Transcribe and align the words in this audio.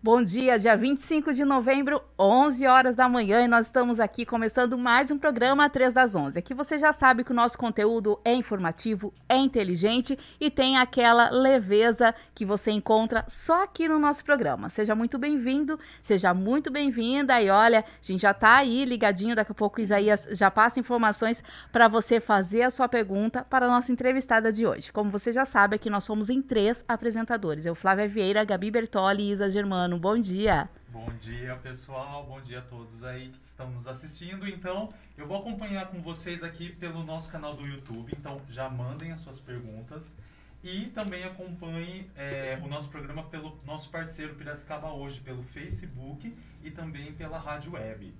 Bom 0.00 0.22
dia, 0.22 0.56
dia 0.56 0.76
25 0.76 1.34
de 1.34 1.44
novembro, 1.44 2.00
11 2.16 2.64
horas 2.68 2.94
da 2.94 3.08
manhã, 3.08 3.42
e 3.42 3.48
nós 3.48 3.66
estamos 3.66 3.98
aqui 3.98 4.24
começando 4.24 4.78
mais 4.78 5.10
um 5.10 5.18
programa 5.18 5.68
3 5.68 5.92
das 5.92 6.14
11. 6.14 6.38
Aqui 6.38 6.54
você 6.54 6.78
já 6.78 6.92
sabe 6.92 7.24
que 7.24 7.32
o 7.32 7.34
nosso 7.34 7.58
conteúdo 7.58 8.16
é 8.24 8.32
informativo, 8.32 9.12
é 9.28 9.34
inteligente 9.34 10.16
e 10.40 10.52
tem 10.52 10.76
aquela 10.76 11.30
leveza 11.30 12.14
que 12.32 12.46
você 12.46 12.70
encontra 12.70 13.24
só 13.26 13.64
aqui 13.64 13.88
no 13.88 13.98
nosso 13.98 14.24
programa. 14.24 14.68
Seja 14.68 14.94
muito 14.94 15.18
bem-vindo, 15.18 15.80
seja 16.00 16.32
muito 16.32 16.70
bem-vinda 16.70 17.42
e 17.42 17.50
olha, 17.50 17.80
a 17.80 17.84
gente 18.00 18.20
já 18.22 18.32
tá 18.32 18.58
aí 18.58 18.84
ligadinho, 18.84 19.34
daqui 19.34 19.50
a 19.50 19.54
pouco 19.54 19.80
o 19.80 19.82
Isaías 19.82 20.28
já 20.30 20.48
passa 20.48 20.78
informações 20.78 21.42
para 21.72 21.88
você 21.88 22.20
fazer 22.20 22.62
a 22.62 22.70
sua 22.70 22.88
pergunta 22.88 23.44
para 23.50 23.66
a 23.66 23.68
nossa 23.68 23.90
entrevistada 23.90 24.52
de 24.52 24.64
hoje. 24.64 24.92
Como 24.92 25.10
você 25.10 25.32
já 25.32 25.44
sabe, 25.44 25.74
aqui 25.74 25.90
nós 25.90 26.04
somos 26.04 26.30
em 26.30 26.40
três 26.40 26.84
apresentadores, 26.86 27.66
eu, 27.66 27.74
Flávia 27.74 28.06
Vieira, 28.06 28.44
Gabi 28.44 28.70
Bertoli 28.70 29.24
e 29.24 29.32
Isa 29.32 29.50
Germano 29.50 29.87
Mano. 29.88 29.98
Bom 29.98 30.20
dia. 30.20 30.68
Bom 30.90 31.06
dia, 31.18 31.56
pessoal. 31.62 32.22
Bom 32.26 32.42
dia 32.42 32.58
a 32.58 32.62
todos 32.62 33.02
aí 33.04 33.30
que 33.30 33.42
estão 33.42 33.70
nos 33.70 33.86
assistindo. 33.86 34.46
Então, 34.46 34.92
eu 35.16 35.26
vou 35.26 35.38
acompanhar 35.38 35.86
com 35.86 36.02
vocês 36.02 36.42
aqui 36.42 36.70
pelo 36.74 37.02
nosso 37.02 37.32
canal 37.32 37.54
do 37.54 37.66
YouTube. 37.66 38.12
Então, 38.14 38.38
já 38.50 38.68
mandem 38.68 39.12
as 39.12 39.20
suas 39.20 39.40
perguntas. 39.40 40.14
E 40.62 40.88
também 40.88 41.24
acompanhe 41.24 42.10
é, 42.14 42.60
o 42.62 42.68
nosso 42.68 42.90
programa 42.90 43.22
pelo 43.22 43.58
nosso 43.64 43.88
parceiro 43.88 44.34
Piracicaba 44.34 44.92
Hoje, 44.92 45.20
pelo 45.20 45.42
Facebook 45.42 46.36
e 46.62 46.70
também 46.70 47.14
pela 47.14 47.38
Rádio 47.38 47.72
Web. 47.72 48.12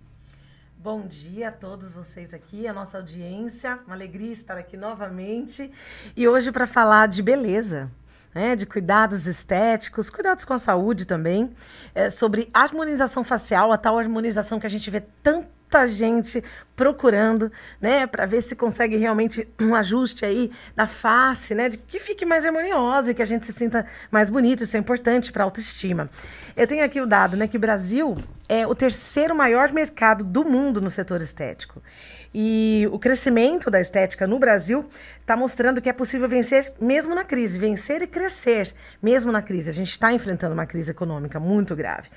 Bom 0.79 1.07
dia 1.07 1.48
a 1.48 1.53
todos 1.53 1.92
vocês 1.92 2.33
aqui, 2.33 2.67
a 2.67 2.73
nossa 2.73 2.97
audiência. 2.97 3.79
Uma 3.85 3.95
alegria 3.95 4.33
estar 4.33 4.57
aqui 4.57 4.79
novamente. 4.79 5.70
E 6.17 6.27
hoje 6.27 6.51
para 6.51 6.67
falar 6.67 7.09
de 7.09 7.23
beleza 7.23 7.91
né, 8.34 8.55
de 8.55 8.67
cuidados 8.67 9.27
estéticos, 9.27 10.11
cuidados 10.11 10.45
com 10.45 10.55
a 10.55 10.59
saúde 10.59 11.05
também, 11.05 11.51
é, 11.95 12.11
sobre 12.11 12.48
harmonização 12.53 13.25
facial, 13.25 13.73
a 13.73 13.79
tal 13.79 13.98
harmonização 13.98 14.61
que 14.61 14.67
a 14.67 14.70
gente 14.70 14.91
vê 14.91 15.01
tanta 15.23 15.87
gente 15.87 16.43
procurando, 16.75 17.53
né, 17.81 18.07
para 18.07 18.25
ver 18.25 18.41
se 18.41 18.57
consegue 18.57 18.97
realmente 18.97 19.47
um 19.61 19.75
ajuste 19.75 20.25
aí 20.25 20.51
na 20.75 20.87
face, 20.87 21.55
né, 21.55 21.69
de 21.69 21.77
que 21.77 21.98
fique 21.98 22.25
mais 22.25 22.47
harmoniosa 22.47 23.11
e 23.11 23.15
que 23.15 23.23
a 23.23 23.27
gente 23.27 23.45
se 23.45 23.53
sinta 23.53 23.85
mais 24.11 24.31
bonito, 24.31 24.65
isso 24.65 24.77
é 24.77 24.81
importante 24.81 25.31
para 25.33 25.42
a 25.42 25.47
autoestima. 25.47 26.09
Eu 26.57 26.67
tenho 26.67 26.85
aqui 26.85 27.01
o 27.01 27.07
dado, 27.07 27.37
né, 27.37 27.47
que 27.47 27.57
o 27.57 27.61
Brasil 27.61 28.17
é 28.48 28.67
o 28.67 28.75
terceiro 28.75 29.35
maior 29.35 29.73
mercado 29.73 30.25
do 30.25 30.45
mundo 30.45 30.81
no 30.81 30.89
setor 30.89 31.20
estético. 31.20 31.83
E 32.34 32.89
o 32.93 32.98
crescimento 32.98 33.71
da 33.71 33.81
estética 33.81 34.27
no 34.27 34.39
Brasil 34.39 34.84
está 35.21 35.37
mostrando 35.37 35.81
que 35.81 35.89
é 35.89 35.93
possível 35.93 36.29
vencer 36.29 36.73
mesmo 36.81 37.15
na 37.15 37.25
crise, 37.25 37.59
vencer 37.59 38.03
e 38.03 38.07
crescer 38.07 38.75
mesmo 39.03 39.33
na 39.33 39.43
crise. 39.43 39.70
A 39.70 39.73
gente 39.73 39.91
está 39.91 40.12
enfrentando 40.12 40.55
uma 40.55 40.67
crise 40.67 40.91
econômica 40.91 41.41
muito 41.41 41.75
grave. 41.75 42.09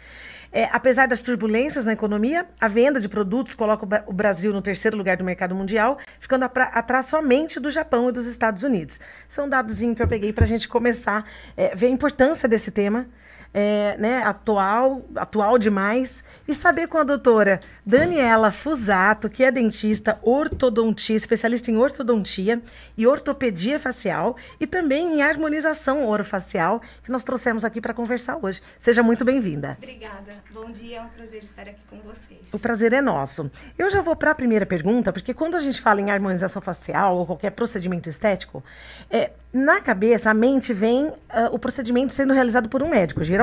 É, 0.54 0.66
apesar 0.74 1.08
das 1.08 1.22
turbulências 1.22 1.86
na 1.86 1.94
economia, 1.94 2.46
a 2.60 2.68
venda 2.68 3.00
de 3.00 3.08
produtos 3.08 3.56
coloca 3.56 4.04
o 4.06 4.12
Brasil 4.12 4.52
no 4.52 4.62
terceiro 4.62 4.98
lugar 4.98 5.16
do 5.16 5.24
mercado 5.24 5.56
mundial, 5.56 5.98
ficando 6.20 6.44
atrás 6.44 7.06
somente 7.06 7.58
do 7.58 7.70
Japão 7.72 8.10
e 8.10 8.12
dos 8.12 8.26
Estados 8.26 8.62
Unidos. 8.64 9.00
São 9.30 9.48
dados 9.48 9.80
que 9.80 10.02
eu 10.02 10.08
peguei 10.08 10.34
para 10.34 10.44
a 10.44 10.48
gente 10.48 10.68
começar 10.68 11.26
a 11.58 11.62
é, 11.62 11.74
ver 11.74 11.88
a 11.88 11.90
importância 11.90 12.50
desse 12.50 12.70
tema 12.70 13.08
é, 13.54 13.96
né, 13.98 14.24
atual, 14.24 15.06
atual 15.16 15.58
demais, 15.58 16.24
e 16.48 16.54
saber 16.54 16.88
com 16.88 16.98
a 16.98 17.04
doutora 17.04 17.60
Daniela 17.86 18.52
Fusato, 18.52 19.30
que 19.30 19.44
é 19.44 19.52
dentista, 19.52 20.18
ortodontia, 20.22 21.16
especialista 21.16 21.70
em 21.70 21.78
ortodontia 21.78 22.62
e 22.98 23.06
ortopedia 23.06 23.80
facial, 23.80 24.38
e 24.60 24.66
também 24.66 25.16
em 25.16 25.22
harmonização 25.22 26.08
orofacial, 26.08 26.82
que 27.04 27.12
nós 27.12 27.24
trouxemos 27.24 27.66
aqui 27.66 27.82
para 27.82 27.94
conversar 27.94 28.38
hoje. 28.42 28.62
Seja 28.78 29.04
muito 29.04 29.26
bem-vinda. 29.26 29.78
Obrigada. 29.78 30.32
Bom 30.54 30.72
dia, 30.72 30.98
é 30.98 31.02
um 31.02 31.10
prazer 31.10 31.44
estar 31.44 31.64
aqui 31.64 31.86
com 31.90 31.98
vocês. 32.00 32.42
O 32.52 32.60
prazer 32.60 32.94
é 32.94 33.02
nosso. 33.02 33.52
Eu 33.78 33.90
já 33.90 34.02
vou 34.02 34.16
para 34.16 34.32
a 34.32 34.36
primeira 34.36 34.66
pergunta, 34.66 35.12
porque 35.12 35.34
quando 35.34 35.56
a 35.56 35.60
gente 35.60 35.82
fala 35.82 36.00
em 36.00 36.12
harmonização 36.12 36.62
facial 36.62 37.18
ou 37.18 37.26
qualquer 37.26 37.52
procedimento 37.52 38.10
estético, 38.10 38.64
é, 39.10 39.32
na 39.54 39.82
cabeça, 39.82 40.30
a 40.30 40.34
mente 40.34 40.74
vem 40.74 41.08
uh, 41.08 41.16
o 41.52 41.60
procedimento 41.60 42.14
sendo 42.14 42.34
realizado 42.34 42.70
por 42.70 42.82
um 42.82 42.88
médico, 42.88 43.24
geralmente. 43.24 43.41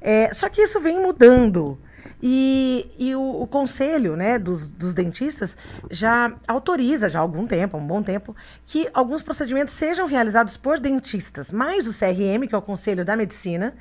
É, 0.00 0.32
só 0.32 0.48
que 0.48 0.62
isso 0.62 0.80
vem 0.80 1.00
mudando. 1.00 1.78
E, 2.22 2.90
e 2.98 3.14
o, 3.14 3.42
o, 3.42 3.46
conselho 3.46 4.14
né, 4.14 4.38
dos, 4.38 4.68
dos, 4.68 4.92
dentistas 4.92 5.56
já 5.90 6.34
autoriza, 6.46 7.08
já 7.08 7.18
há 7.18 7.22
algum 7.22 7.46
tempo, 7.46 7.76
há 7.76 7.80
um 7.80 7.86
bom 7.86 8.02
tempo, 8.02 8.36
que 8.66 8.88
alguns 8.92 9.22
procedimentos 9.22 9.72
sejam 9.72 10.06
realizados 10.06 10.54
por 10.54 10.78
dentistas, 10.78 11.50
mais 11.50 11.86
o 11.86 11.98
CRM, 11.98 12.46
que 12.46 12.54
é 12.54 12.58
o 12.58 12.62
Conselho 12.62 13.06
da 13.06 13.16
Medicina, 13.16 13.74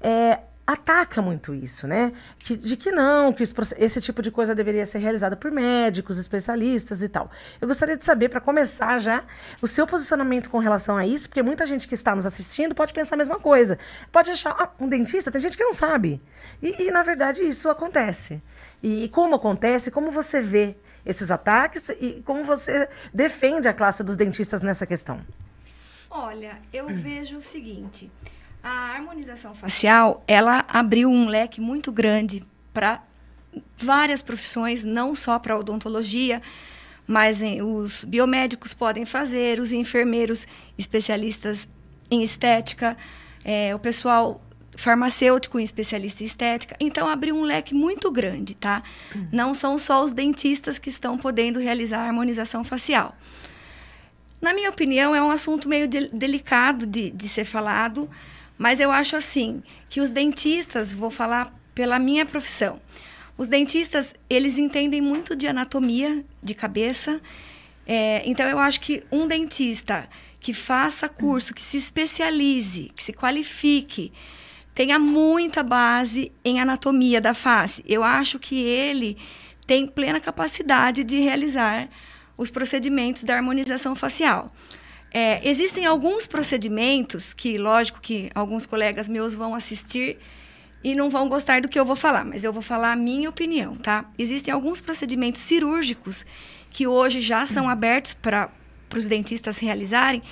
é, 0.00 0.40
ataca 0.66 1.22
muito 1.22 1.54
isso, 1.54 1.86
né? 1.86 2.12
Que, 2.38 2.56
de 2.56 2.76
que 2.76 2.90
não, 2.90 3.32
que 3.32 3.44
esse 3.78 4.00
tipo 4.00 4.20
de 4.20 4.32
coisa 4.32 4.54
deveria 4.54 4.84
ser 4.84 4.98
realizada 4.98 5.36
por 5.36 5.52
médicos, 5.52 6.18
especialistas 6.18 7.02
e 7.02 7.08
tal. 7.08 7.30
Eu 7.60 7.68
gostaria 7.68 7.96
de 7.96 8.04
saber, 8.04 8.28
para 8.28 8.40
começar 8.40 8.98
já, 8.98 9.24
o 9.62 9.68
seu 9.68 9.86
posicionamento 9.86 10.50
com 10.50 10.58
relação 10.58 10.96
a 10.96 11.06
isso, 11.06 11.28
porque 11.28 11.42
muita 11.42 11.64
gente 11.64 11.86
que 11.86 11.94
está 11.94 12.14
nos 12.14 12.26
assistindo 12.26 12.74
pode 12.74 12.92
pensar 12.92 13.14
a 13.14 13.18
mesma 13.18 13.38
coisa. 13.38 13.78
Pode 14.10 14.30
achar, 14.30 14.56
ah, 14.58 14.70
um 14.80 14.88
dentista, 14.88 15.30
tem 15.30 15.40
gente 15.40 15.56
que 15.56 15.62
não 15.62 15.72
sabe. 15.72 16.20
E, 16.60 16.86
e 16.86 16.90
na 16.90 17.02
verdade, 17.02 17.46
isso 17.46 17.68
acontece. 17.68 18.42
E, 18.82 19.04
e 19.04 19.08
como 19.08 19.36
acontece, 19.36 19.92
como 19.92 20.10
você 20.10 20.40
vê 20.40 20.76
esses 21.04 21.30
ataques 21.30 21.90
e 21.90 22.22
como 22.26 22.42
você 22.42 22.88
defende 23.14 23.68
a 23.68 23.72
classe 23.72 24.02
dos 24.02 24.16
dentistas 24.16 24.62
nessa 24.62 24.84
questão? 24.84 25.20
Olha, 26.10 26.58
eu 26.72 26.88
vejo 26.88 27.36
o 27.36 27.42
seguinte. 27.42 28.10
A 28.66 28.94
harmonização 28.96 29.54
facial, 29.54 30.24
ela 30.26 30.64
abriu 30.66 31.08
um 31.08 31.28
leque 31.28 31.60
muito 31.60 31.92
grande 31.92 32.44
para 32.74 33.00
várias 33.78 34.20
profissões, 34.20 34.82
não 34.82 35.14
só 35.14 35.38
para 35.38 35.56
odontologia, 35.56 36.42
mas 37.06 37.42
em, 37.42 37.62
os 37.62 38.02
biomédicos 38.02 38.74
podem 38.74 39.06
fazer, 39.06 39.60
os 39.60 39.72
enfermeiros 39.72 40.48
especialistas 40.76 41.68
em 42.10 42.24
estética, 42.24 42.96
é, 43.44 43.72
o 43.72 43.78
pessoal 43.78 44.42
farmacêutico 44.74 45.60
especialista 45.60 46.24
em 46.24 46.26
estética. 46.26 46.76
Então, 46.80 47.08
abriu 47.08 47.36
um 47.36 47.42
leque 47.42 47.72
muito 47.72 48.10
grande, 48.10 48.56
tá? 48.56 48.82
Uhum. 49.14 49.28
Não 49.30 49.54
são 49.54 49.78
só 49.78 50.02
os 50.02 50.12
dentistas 50.12 50.76
que 50.76 50.88
estão 50.88 51.16
podendo 51.16 51.60
realizar 51.60 52.00
a 52.00 52.06
harmonização 52.06 52.64
facial. 52.64 53.14
Na 54.42 54.52
minha 54.52 54.70
opinião, 54.70 55.14
é 55.14 55.22
um 55.22 55.30
assunto 55.30 55.68
meio 55.68 55.86
de, 55.86 56.08
delicado 56.08 56.84
de, 56.84 57.12
de 57.12 57.28
ser 57.28 57.44
falado, 57.44 58.10
mas 58.58 58.80
eu 58.80 58.90
acho 58.90 59.16
assim 59.16 59.62
que 59.88 60.00
os 60.00 60.10
dentistas, 60.10 60.92
vou 60.92 61.10
falar 61.10 61.54
pela 61.74 61.98
minha 61.98 62.24
profissão, 62.24 62.80
os 63.38 63.48
dentistas 63.48 64.14
eles 64.30 64.58
entendem 64.58 65.00
muito 65.00 65.36
de 65.36 65.46
anatomia 65.46 66.24
de 66.42 66.54
cabeça. 66.54 67.20
É, 67.86 68.22
então 68.24 68.46
eu 68.46 68.58
acho 68.58 68.80
que 68.80 69.04
um 69.12 69.26
dentista 69.26 70.08
que 70.40 70.54
faça 70.54 71.08
curso, 71.08 71.52
que 71.52 71.60
se 71.60 71.76
especialize, 71.76 72.90
que 72.96 73.02
se 73.02 73.12
qualifique, 73.12 74.12
tenha 74.74 74.98
muita 74.98 75.62
base 75.62 76.32
em 76.44 76.60
anatomia 76.60 77.20
da 77.20 77.34
face. 77.34 77.82
Eu 77.86 78.02
acho 78.02 78.38
que 78.38 78.62
ele 78.62 79.16
tem 79.66 79.86
plena 79.86 80.20
capacidade 80.20 81.02
de 81.02 81.18
realizar 81.18 81.88
os 82.36 82.50
procedimentos 82.50 83.24
da 83.24 83.34
harmonização 83.34 83.94
facial. 83.94 84.52
É, 85.12 85.46
existem 85.48 85.86
alguns 85.86 86.26
procedimentos 86.26 87.32
que, 87.32 87.56
lógico, 87.56 88.00
que 88.00 88.30
alguns 88.34 88.66
colegas 88.66 89.08
meus 89.08 89.34
vão 89.34 89.54
assistir 89.54 90.18
e 90.84 90.94
não 90.94 91.08
vão 91.08 91.28
gostar 91.28 91.60
do 91.60 91.68
que 91.68 91.78
eu 91.78 91.84
vou 91.84 91.96
falar, 91.96 92.24
mas 92.24 92.44
eu 92.44 92.52
vou 92.52 92.62
falar 92.62 92.92
a 92.92 92.96
minha 92.96 93.28
opinião, 93.28 93.76
tá? 93.76 94.04
Existem 94.18 94.52
alguns 94.52 94.80
procedimentos 94.80 95.40
cirúrgicos 95.42 96.24
que 96.70 96.86
hoje 96.86 97.20
já 97.20 97.46
são 97.46 97.68
abertos 97.68 98.14
para 98.14 98.50
os 98.94 99.08
dentistas 99.08 99.58
realizarem 99.58 100.22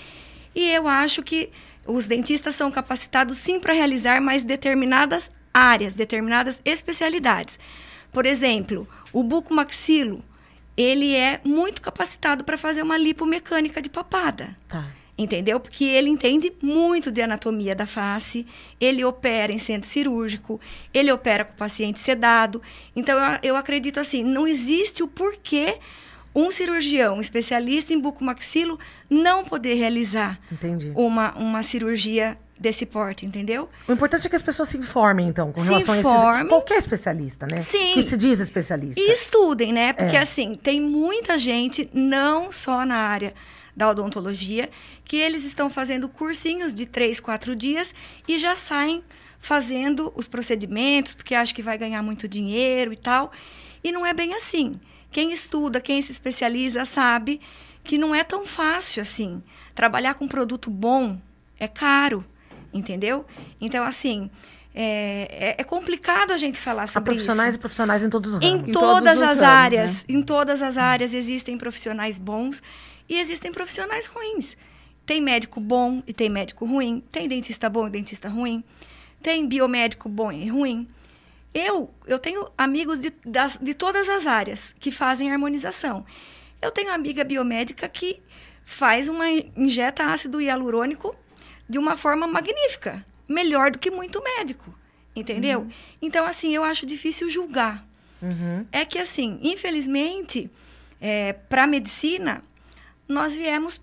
e 0.55 0.71
eu 0.71 0.87
acho 0.87 1.23
que 1.23 1.51
os 1.87 2.07
dentistas 2.07 2.55
são 2.55 2.71
capacitados 2.71 3.39
sim 3.39 3.59
para 3.59 3.73
realizar 3.73 4.21
mais 4.21 4.45
determinadas 4.45 5.31
áreas, 5.53 5.95
determinadas 5.95 6.61
especialidades. 6.65 7.59
Por 8.13 8.27
exemplo, 8.27 8.89
o 9.13 9.23
bucomaxilo, 9.25 10.25
ele 10.77 11.15
é 11.15 11.41
muito 11.45 11.81
capacitado 11.81 12.45
para 12.45 12.59
fazer 12.59 12.83
uma 12.83 12.97
lipomecânica 12.97 13.81
de 13.81 13.89
papada. 13.89 14.57
Tá. 14.69 14.87
Entendeu? 15.17 15.61
Porque 15.61 15.85
ele 15.85 16.11
entende 16.11 16.53
muito 16.61 17.13
de 17.13 17.23
anatomia 17.23 17.75
da 17.75 17.87
face, 17.87 18.45
ele 18.81 19.05
opera 19.05 19.53
em 19.53 19.59
centro 19.59 19.89
cirúrgico, 19.89 20.61
ele 20.93 21.13
opera 21.13 21.45
com 21.45 21.53
o 21.53 21.57
paciente 21.57 22.01
sedado. 22.01 22.61
Então, 22.97 23.17
eu, 23.17 23.39
eu 23.43 23.57
acredito 23.57 24.01
assim, 24.01 24.25
não 24.25 24.47
existe 24.47 25.05
o 25.05 25.09
porquê 25.09 25.79
um 26.35 26.51
cirurgião 26.51 27.21
especialista 27.21 27.95
em 27.95 28.01
bucomaxilo 28.01 28.79
não 29.09 29.45
poder 29.45 29.75
realizar 29.75 30.41
uma, 30.97 31.33
uma 31.35 31.63
cirurgia 31.63 32.37
desse 32.59 32.87
porte, 32.87 33.27
entendeu? 33.27 33.69
O 33.89 33.93
importante 33.93 34.27
é 34.27 34.31
que 34.31 34.37
as 34.37 34.43
pessoas 34.43 34.69
se 34.69 34.79
informem, 34.79 35.27
então, 35.27 35.53
com 35.53 35.61
se 35.61 35.69
relação 35.69 35.97
informem, 35.97 36.31
a 36.31 36.39
esses, 36.39 36.49
qualquer 36.49 36.79
especialista, 36.79 37.47
né? 37.51 37.61
Sim. 37.61 37.93
Que 37.95 38.03
se 38.03 38.17
diz 38.17 38.39
especialista. 38.39 39.01
E 39.01 39.13
estudem, 39.13 39.73
né? 39.73 39.93
Porque, 39.93 40.17
é. 40.17 40.21
assim, 40.21 40.55
tem 40.55 40.81
muita 40.81 41.37
gente, 41.37 41.89
não 41.93 42.53
só 42.53 42.85
na 42.85 42.97
área 42.97 43.35
da 43.77 43.91
odontologia, 43.91 44.71
que 45.05 45.17
eles 45.17 45.45
estão 45.45 45.69
fazendo 45.69 46.09
cursinhos 46.09 46.73
de 46.73 46.87
três, 46.87 47.19
quatro 47.19 47.57
dias 47.57 47.95
e 48.27 48.39
já 48.39 48.55
saem 48.55 49.03
fazendo 49.39 50.13
os 50.17 50.27
procedimentos 50.27 51.13
porque 51.13 51.35
acha 51.35 51.53
que 51.53 51.63
vai 51.63 51.77
ganhar 51.77 52.03
muito 52.03 52.29
dinheiro 52.29 52.93
e 52.93 52.97
tal. 52.97 53.33
E 53.83 53.93
não 53.93 54.07
é 54.07 54.15
bem 54.15 54.33
assim. 54.35 54.81
Quem 55.11 55.33
estuda, 55.33 55.81
quem 55.81 56.01
se 56.01 56.13
especializa, 56.13 56.85
sabe 56.85 57.41
que 57.83 57.99
não 57.99 58.15
é 58.15 58.25
tão 58.25 58.47
fácil 58.47 59.03
assim. 59.03 59.43
Trabalhar 59.75 60.15
com 60.15 60.27
produto 60.27 60.71
bom 60.71 61.21
é 61.59 61.69
caro, 61.69 62.25
entendeu? 62.75 63.25
Então, 63.61 63.85
assim, 63.85 64.31
é, 64.75 65.29
é, 65.31 65.55
é, 65.59 65.65
complicado 65.65 66.33
a 66.33 66.37
gente 66.37 66.61
falar 66.61 66.89
sobre 66.89 67.13
Há 67.13 67.15
profissionais 67.15 67.51
isso. 67.51 67.59
e 67.59 67.61
profissionais 67.61 68.05
em 68.05 68.11
todos 68.11 68.35
os 68.35 68.43
em 68.43 68.57
ramos. 68.57 68.69
Em 68.69 68.73
todas 68.73 69.23
as 69.23 69.39
ramos, 69.39 69.43
áreas, 69.43 69.93
né? 69.99 70.05
em 70.09 70.23
todas 70.23 70.63
as 70.63 70.77
áreas 70.77 71.15
existem 71.15 71.57
profissionais 71.57 72.19
bons 72.19 72.61
e 73.09 73.19
existem 73.19 73.53
profissionais 73.53 74.07
ruins. 74.07 74.57
Tem 75.07 75.21
médico 75.21 75.61
bom 75.61 76.03
e 76.07 76.13
tem 76.13 76.29
médico 76.29 76.67
ruim, 76.67 77.05
tem 77.13 77.29
dentista 77.29 77.71
bom 77.71 77.87
e 77.87 77.91
dentista 77.91 78.29
ruim, 78.29 78.65
tem 79.23 79.47
biomédico 79.47 80.09
bom 80.09 80.33
e 80.33 80.49
ruim. 80.49 80.89
Eu, 81.53 81.89
eu 82.05 82.19
tenho 82.19 82.51
amigos 82.59 82.99
de, 82.99 83.13
das, 83.25 83.57
de 83.63 83.75
todas 83.75 84.09
as 84.09 84.27
áreas 84.27 84.75
que 84.81 84.91
fazem 84.91 85.31
harmonização. 85.31 86.05
Eu 86.61 86.73
tenho 86.73 86.93
amiga 86.93 87.23
biomédica 87.23 87.89
que 87.89 88.21
faz 88.65 89.07
uma 89.07 89.31
injeta 89.31 90.07
ácido 90.07 90.41
hialurônico 90.41 91.15
de 91.69 91.79
uma 91.79 91.97
forma 91.97 92.27
magnífica, 92.27 93.05
melhor 93.29 93.71
do 93.71 93.79
que 93.79 93.91
muito 93.91 94.23
médico, 94.23 94.75
entendeu? 95.15 95.61
Uhum. 95.61 95.71
Então 96.03 96.27
assim, 96.27 96.55
eu 96.55 96.65
acho 96.65 96.87
difícil 96.87 97.31
julgar. 97.31 97.87
Uhum. 98.21 98.67
É 98.73 98.85
que 98.85 98.99
assim, 98.99 99.39
infelizmente, 99.43 100.51
é, 101.01 101.33
para 101.33 101.65
a 101.65 101.67
medicina 101.67 102.43
nós 103.07 103.35
viemos 103.35 103.81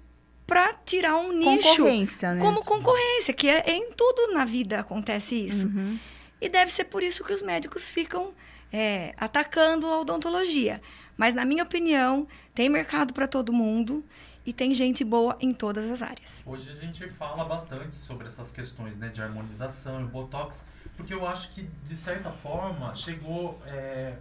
para 0.48 0.74
tirar 0.86 1.16
um 1.18 1.32
nicho 1.32 1.78
concorrência, 1.78 2.34
né? 2.34 2.42
como 2.42 2.64
concorrência, 2.64 3.34
que 3.34 3.48
é, 3.48 3.64
em 3.70 3.92
tudo 3.94 4.34
na 4.34 4.44
vida 4.44 4.80
acontece 4.80 5.36
isso. 5.36 5.68
Uhum. 5.68 5.98
E 6.42 6.50
deve 6.50 6.74
ser 6.74 6.86
por 6.86 7.04
isso 7.04 7.24
que 7.24 7.32
os 7.32 7.42
médicos 7.42 7.90
ficam 7.90 8.34
é, 8.74 9.14
atacando 9.18 9.88
a 9.88 10.00
odontologia. 10.00 10.82
Mas, 11.16 11.34
na 11.34 11.46
minha 11.46 11.64
opinião, 11.64 12.28
tem 12.54 12.68
mercado 12.68 13.14
para 13.14 13.28
todo 13.28 13.54
mundo 13.54 14.04
e 14.46 14.52
tem 14.52 14.74
gente 14.74 15.04
boa 15.04 15.38
em 15.40 15.52
todas 15.52 15.90
as 15.90 16.02
áreas. 16.02 16.44
Hoje 16.46 16.70
a 16.70 16.76
gente 16.76 17.08
fala 17.10 17.46
bastante 17.46 17.96
sobre 17.96 18.28
essas 18.28 18.52
questões 18.52 18.98
né, 18.98 19.10
de 19.10 19.22
harmonização 19.22 20.02
e 20.02 20.06
botox, 20.06 20.66
porque 20.98 21.14
eu 21.14 21.28
acho 21.28 21.50
que, 21.50 21.68
de 21.86 21.96
certa 21.96 22.32
forma, 22.32 22.94
chegou, 22.96 23.60
é, 23.66 24.16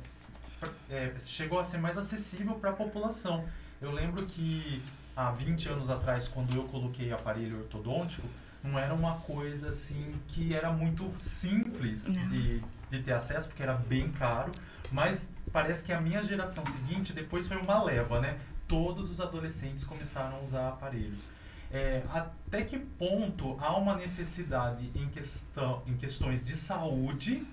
é, 0.91 1.13
chegou 1.19 1.59
a 1.59 1.65
ser 1.65 1.79
mais 1.79 1.97
acessível 1.97 2.55
para 2.55 2.71
a 2.71 2.75
população. 2.75 3.45
Eu 3.81 3.91
lembro 3.91 4.27
que 4.27 4.83
há 5.17 5.31
20 5.31 5.69
anos 5.71 5.91
atrás, 5.91 6.29
quando 6.29 6.55
eu 6.55 6.65
coloquei 6.65 7.13
aparelho 7.13 7.61
ortodôntico, 7.61 8.29
não 8.63 8.79
era 8.79 8.93
uma 8.93 9.17
coisa 9.21 9.71
assim 9.71 10.15
que 10.29 10.55
era 10.55 10.71
muito 10.71 11.11
simples 11.17 12.05
de, 12.05 12.63
de 12.91 13.03
ter 13.03 13.13
acesso, 13.13 13.49
porque 13.49 13.63
era 13.63 13.75
bem 13.75 14.13
caro, 14.13 14.53
mas 14.93 15.29
parece 15.51 15.83
que 15.83 15.93
a 15.93 16.01
minha 16.01 16.23
geração 16.23 16.65
seguinte 16.67 17.13
depois 17.13 17.49
foi 17.49 17.57
uma 17.57 17.83
leva, 17.83 18.21
né? 18.21 18.39
Todos 18.71 19.11
os 19.11 19.21
adolescentes 19.21 19.83
começaram 19.83 20.37
a 20.37 20.41
usar 20.43 20.69
aparelhos. 20.69 21.29
É, 21.73 22.05
até 22.09 22.63
que 22.63 22.79
ponto 22.79 23.59
há 23.61 23.77
uma 23.77 23.97
necessidade 23.97 24.93
em, 24.95 25.09
questão, 25.09 25.83
em 25.89 25.97
questões 25.97 26.45
de 26.45 26.55
saúde, 26.55 27.45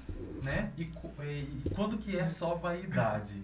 né? 0.43 0.71
E, 0.77 0.83
e 0.83 1.69
quando 1.73 1.97
que 1.97 2.15
é 2.15 2.27
só 2.27 2.53
vaidade? 2.53 3.43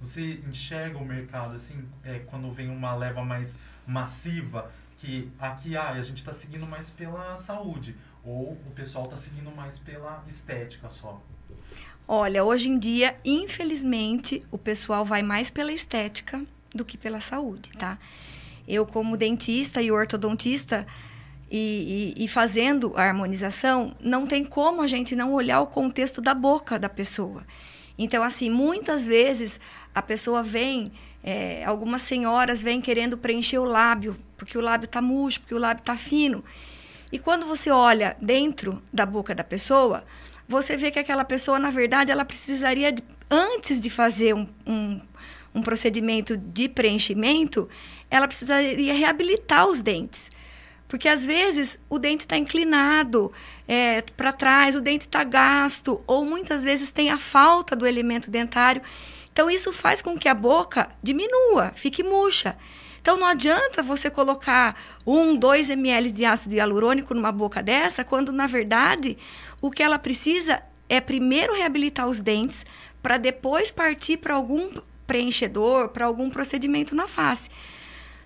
Você 0.00 0.40
enxerga 0.48 0.98
o 0.98 1.04
mercado 1.04 1.56
assim, 1.56 1.84
é, 2.04 2.20
quando 2.20 2.48
vem 2.52 2.70
uma 2.70 2.94
leva 2.94 3.24
mais 3.24 3.58
massiva, 3.84 4.70
que 4.96 5.32
aqui 5.36 5.76
ah, 5.76 5.90
a 5.90 6.02
gente 6.02 6.18
está 6.18 6.32
seguindo 6.32 6.64
mais 6.64 6.92
pela 6.92 7.36
saúde, 7.36 7.96
ou 8.24 8.52
o 8.52 8.70
pessoal 8.72 9.06
está 9.06 9.16
seguindo 9.16 9.50
mais 9.50 9.80
pela 9.80 10.22
estética 10.28 10.88
só? 10.88 11.20
Olha, 12.06 12.44
hoje 12.44 12.68
em 12.68 12.78
dia, 12.78 13.16
infelizmente, 13.24 14.46
o 14.52 14.58
pessoal 14.58 15.04
vai 15.04 15.22
mais 15.22 15.50
pela 15.50 15.72
estética 15.72 16.46
do 16.74 16.84
que 16.84 16.96
pela 16.96 17.20
saúde, 17.20 17.70
tá? 17.78 17.98
Eu, 18.66 18.86
como 18.86 19.16
dentista 19.16 19.82
e 19.82 19.90
ortodontista, 19.90 20.86
e, 21.50 22.14
e, 22.16 22.24
e, 22.24 22.28
fazendo 22.28 22.92
a 22.96 23.02
harmonização, 23.02 23.96
não 24.00 24.24
tem 24.24 24.44
como 24.44 24.82
a 24.82 24.86
gente 24.86 25.16
não 25.16 25.32
olhar 25.32 25.60
o 25.60 25.66
contexto 25.66 26.20
da 26.20 26.32
boca 26.32 26.78
da 26.78 26.88
pessoa. 26.88 27.44
Então, 27.98 28.22
assim, 28.22 28.48
muitas 28.48 29.04
vezes 29.04 29.58
a 29.92 30.00
pessoa 30.00 30.44
vem, 30.44 30.92
é, 31.24 31.64
algumas 31.64 32.02
senhoras 32.02 32.62
vêm 32.62 32.80
querendo 32.80 33.18
preencher 33.18 33.58
o 33.58 33.64
lábio, 33.64 34.16
porque 34.36 34.56
o 34.56 34.60
lábio 34.60 34.86
está 34.86 35.02
murcho, 35.02 35.40
porque 35.40 35.54
o 35.54 35.58
lábio 35.58 35.82
está 35.82 35.96
fino. 35.96 36.44
E 37.12 37.18
quando 37.18 37.44
você 37.44 37.70
olha 37.70 38.16
dentro 38.22 38.80
da 38.92 39.04
boca 39.04 39.34
da 39.34 39.42
pessoa, 39.42 40.04
você 40.48 40.76
vê 40.76 40.90
que 40.90 40.98
aquela 40.98 41.24
pessoa, 41.24 41.58
na 41.58 41.70
verdade, 41.70 42.10
ela 42.12 42.24
precisaria, 42.24 42.92
de, 42.92 43.02
antes 43.28 43.80
de 43.80 43.90
fazer 43.90 44.34
um, 44.34 44.46
um, 44.66 45.00
um 45.54 45.62
procedimento 45.62 46.36
de 46.36 46.68
preenchimento, 46.68 47.68
ela 48.10 48.26
precisaria 48.26 48.94
reabilitar 48.94 49.66
os 49.66 49.80
dentes. 49.80 50.30
Porque 50.88 51.08
às 51.08 51.24
vezes 51.24 51.78
o 51.88 51.98
dente 51.98 52.22
está 52.22 52.36
inclinado 52.36 53.32
é, 53.68 54.02
para 54.16 54.32
trás, 54.32 54.74
o 54.74 54.80
dente 54.80 55.06
está 55.06 55.22
gasto, 55.22 56.00
ou 56.06 56.24
muitas 56.24 56.64
vezes 56.64 56.90
tem 56.90 57.10
a 57.10 57.18
falta 57.18 57.76
do 57.76 57.86
elemento 57.86 58.30
dentário. 58.30 58.82
Então 59.32 59.48
isso 59.48 59.72
faz 59.72 60.02
com 60.02 60.18
que 60.18 60.28
a 60.28 60.34
boca 60.34 60.90
diminua, 61.00 61.70
fique 61.76 62.02
murcha. 62.02 62.56
Então 63.00 63.16
não 63.16 63.26
adianta 63.26 63.82
você 63.82 64.10
colocar 64.10 64.76
um, 65.06 65.36
dois 65.36 65.70
ml 65.70 66.12
de 66.12 66.24
ácido 66.24 66.56
hialurônico 66.56 67.14
numa 67.14 67.32
boca 67.32 67.62
dessa, 67.62 68.04
quando 68.04 68.32
na 68.32 68.46
verdade 68.46 69.16
o 69.60 69.70
que 69.70 69.82
ela 69.82 69.98
precisa 69.98 70.62
é 70.88 71.00
primeiro 71.00 71.54
reabilitar 71.54 72.08
os 72.08 72.20
dentes 72.20 72.66
para 73.00 73.16
depois 73.16 73.70
partir 73.70 74.16
para 74.16 74.34
algum 74.34 74.70
preenchedor, 75.10 75.88
para 75.88 76.06
algum 76.06 76.30
procedimento 76.30 76.94
na 76.94 77.08
face. 77.08 77.50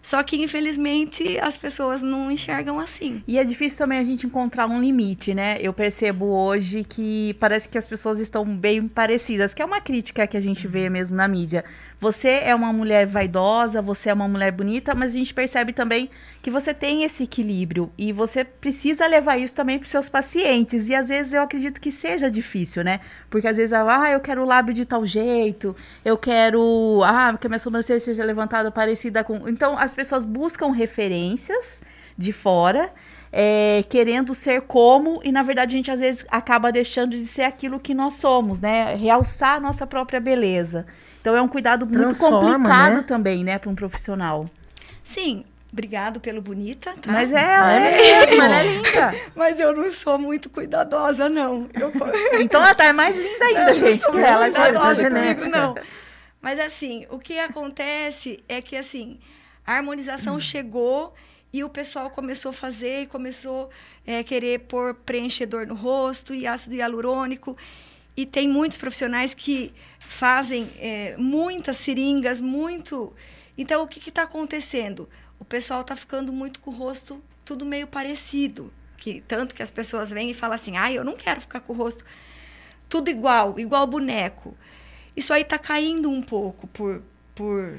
Só 0.02 0.22
que, 0.22 0.36
infelizmente, 0.36 1.38
as 1.38 1.56
pessoas 1.56 2.02
não 2.02 2.30
enxergam 2.30 2.78
assim. 2.78 3.22
E 3.26 3.38
é 3.38 3.42
difícil 3.42 3.78
também 3.78 3.98
a 3.98 4.02
gente 4.02 4.26
encontrar 4.26 4.66
um 4.66 4.78
limite, 4.78 5.34
né? 5.34 5.56
Eu 5.62 5.72
percebo 5.72 6.26
hoje 6.26 6.84
que 6.84 7.32
parece 7.40 7.66
que 7.70 7.78
as 7.78 7.86
pessoas 7.86 8.20
estão 8.20 8.44
bem 8.44 8.86
parecidas, 8.86 9.54
que 9.54 9.62
é 9.62 9.64
uma 9.64 9.80
crítica 9.80 10.26
que 10.26 10.36
a 10.36 10.40
gente 10.40 10.68
vê 10.68 10.90
mesmo 10.90 11.16
na 11.16 11.26
mídia. 11.26 11.64
Você 12.04 12.28
é 12.44 12.54
uma 12.54 12.70
mulher 12.70 13.06
vaidosa, 13.06 13.80
você 13.80 14.10
é 14.10 14.12
uma 14.12 14.28
mulher 14.28 14.52
bonita, 14.52 14.94
mas 14.94 15.14
a 15.14 15.18
gente 15.18 15.32
percebe 15.32 15.72
também 15.72 16.10
que 16.42 16.50
você 16.50 16.74
tem 16.74 17.02
esse 17.02 17.22
equilíbrio 17.22 17.90
e 17.96 18.12
você 18.12 18.44
precisa 18.44 19.06
levar 19.06 19.38
isso 19.38 19.54
também 19.54 19.78
para 19.78 19.88
seus 19.88 20.10
pacientes. 20.10 20.90
E 20.90 20.94
às 20.94 21.08
vezes 21.08 21.32
eu 21.32 21.40
acredito 21.40 21.80
que 21.80 21.90
seja 21.90 22.30
difícil, 22.30 22.84
né? 22.84 23.00
Porque 23.30 23.48
às 23.48 23.56
vezes, 23.56 23.72
ah, 23.72 24.10
eu 24.10 24.20
quero 24.20 24.42
o 24.42 24.44
lábio 24.44 24.74
de 24.74 24.84
tal 24.84 25.06
jeito, 25.06 25.74
eu 26.04 26.18
quero, 26.18 27.00
ah, 27.06 27.38
que 27.40 27.46
a 27.46 27.48
minha 27.48 27.58
sobrancelha 27.58 27.98
seja 27.98 28.22
levantada 28.22 28.70
parecida 28.70 29.24
com. 29.24 29.48
Então, 29.48 29.78
as 29.78 29.94
pessoas 29.94 30.26
buscam 30.26 30.72
referências 30.72 31.82
de 32.18 32.34
fora, 32.34 32.92
é, 33.36 33.82
querendo 33.88 34.32
ser 34.32 34.60
como, 34.60 35.20
e 35.24 35.32
na 35.32 35.42
verdade 35.42 35.74
a 35.74 35.76
gente 35.76 35.90
às 35.90 35.98
vezes 35.98 36.24
acaba 36.30 36.70
deixando 36.70 37.16
de 37.16 37.26
ser 37.26 37.42
aquilo 37.42 37.80
que 37.80 37.92
nós 37.92 38.14
somos, 38.14 38.60
né? 38.60 38.94
Realçar 38.94 39.56
a 39.56 39.60
nossa 39.60 39.84
própria 39.84 40.20
beleza. 40.20 40.86
Então 41.20 41.34
é 41.34 41.42
um 41.42 41.48
cuidado 41.48 41.84
muito 41.84 41.98
Transforma, 41.98 42.52
complicado 42.52 42.96
né? 42.98 43.02
também, 43.02 43.42
né, 43.42 43.58
para 43.58 43.68
um 43.68 43.74
profissional. 43.74 44.48
Sim, 45.02 45.44
obrigado 45.72 46.20
pelo 46.20 46.40
bonita, 46.40 46.94
tá? 47.02 47.10
Mas 47.10 47.32
é, 47.32 47.40
ela 47.42 47.72
é 47.72 47.96
mesmo, 47.96 48.42
ela 48.42 48.56
é 48.56 48.66
linda. 48.68 49.14
Mas 49.34 49.58
eu 49.58 49.74
não 49.74 49.92
sou 49.92 50.16
muito 50.16 50.48
cuidadosa, 50.48 51.28
não. 51.28 51.68
Eu... 51.74 51.90
Então 52.40 52.62
ela 52.62 52.72
tá 52.72 52.92
mais 52.92 53.18
linda 53.18 53.44
ainda, 53.46 53.60
Eu 53.72 53.80
não 53.80 53.86
gente, 53.88 54.00
sou 54.00 54.12
que 54.12 54.18
muito 54.18 54.30
ela 54.30 54.44
cuidadosa 54.44 55.02
já 55.02 55.10
comigo, 55.10 55.24
genética. 55.26 55.48
não. 55.48 55.74
Mas 56.40 56.60
assim, 56.60 57.04
o 57.10 57.18
que 57.18 57.36
acontece 57.40 58.44
é 58.48 58.62
que 58.62 58.76
assim, 58.76 59.18
a 59.66 59.74
harmonização 59.74 60.38
chegou 60.38 61.12
e 61.54 61.62
o 61.62 61.68
pessoal 61.68 62.10
começou 62.10 62.50
a 62.50 62.52
fazer 62.52 63.02
e 63.02 63.06
começou 63.06 63.70
a 64.04 64.24
querer 64.24 64.58
pôr 64.62 64.92
preenchedor 64.92 65.64
no 65.68 65.76
rosto 65.76 66.34
e 66.34 66.48
ácido 66.48 66.74
hialurônico. 66.74 67.56
E 68.16 68.26
tem 68.26 68.48
muitos 68.48 68.76
profissionais 68.76 69.34
que 69.34 69.72
fazem 70.00 70.68
é, 70.80 71.14
muitas 71.16 71.76
seringas, 71.76 72.40
muito. 72.40 73.14
Então, 73.56 73.84
o 73.84 73.86
que 73.86 74.08
está 74.08 74.24
acontecendo? 74.24 75.08
O 75.38 75.44
pessoal 75.44 75.82
está 75.82 75.94
ficando 75.94 76.32
muito 76.32 76.58
com 76.58 76.72
o 76.72 76.74
rosto 76.74 77.22
tudo 77.44 77.64
meio 77.64 77.86
parecido. 77.86 78.72
Que, 78.96 79.20
tanto 79.20 79.54
que 79.54 79.62
as 79.62 79.70
pessoas 79.70 80.10
vêm 80.10 80.30
e 80.32 80.34
falam 80.34 80.56
assim: 80.56 80.76
ah, 80.76 80.90
eu 80.90 81.04
não 81.04 81.16
quero 81.16 81.40
ficar 81.40 81.60
com 81.60 81.72
o 81.72 81.76
rosto 81.76 82.04
tudo 82.88 83.10
igual, 83.10 83.60
igual 83.60 83.86
boneco. 83.86 84.56
Isso 85.16 85.32
aí 85.32 85.42
está 85.42 85.56
caindo 85.56 86.10
um 86.10 86.20
pouco 86.20 86.66
por. 86.66 87.00
por 87.32 87.78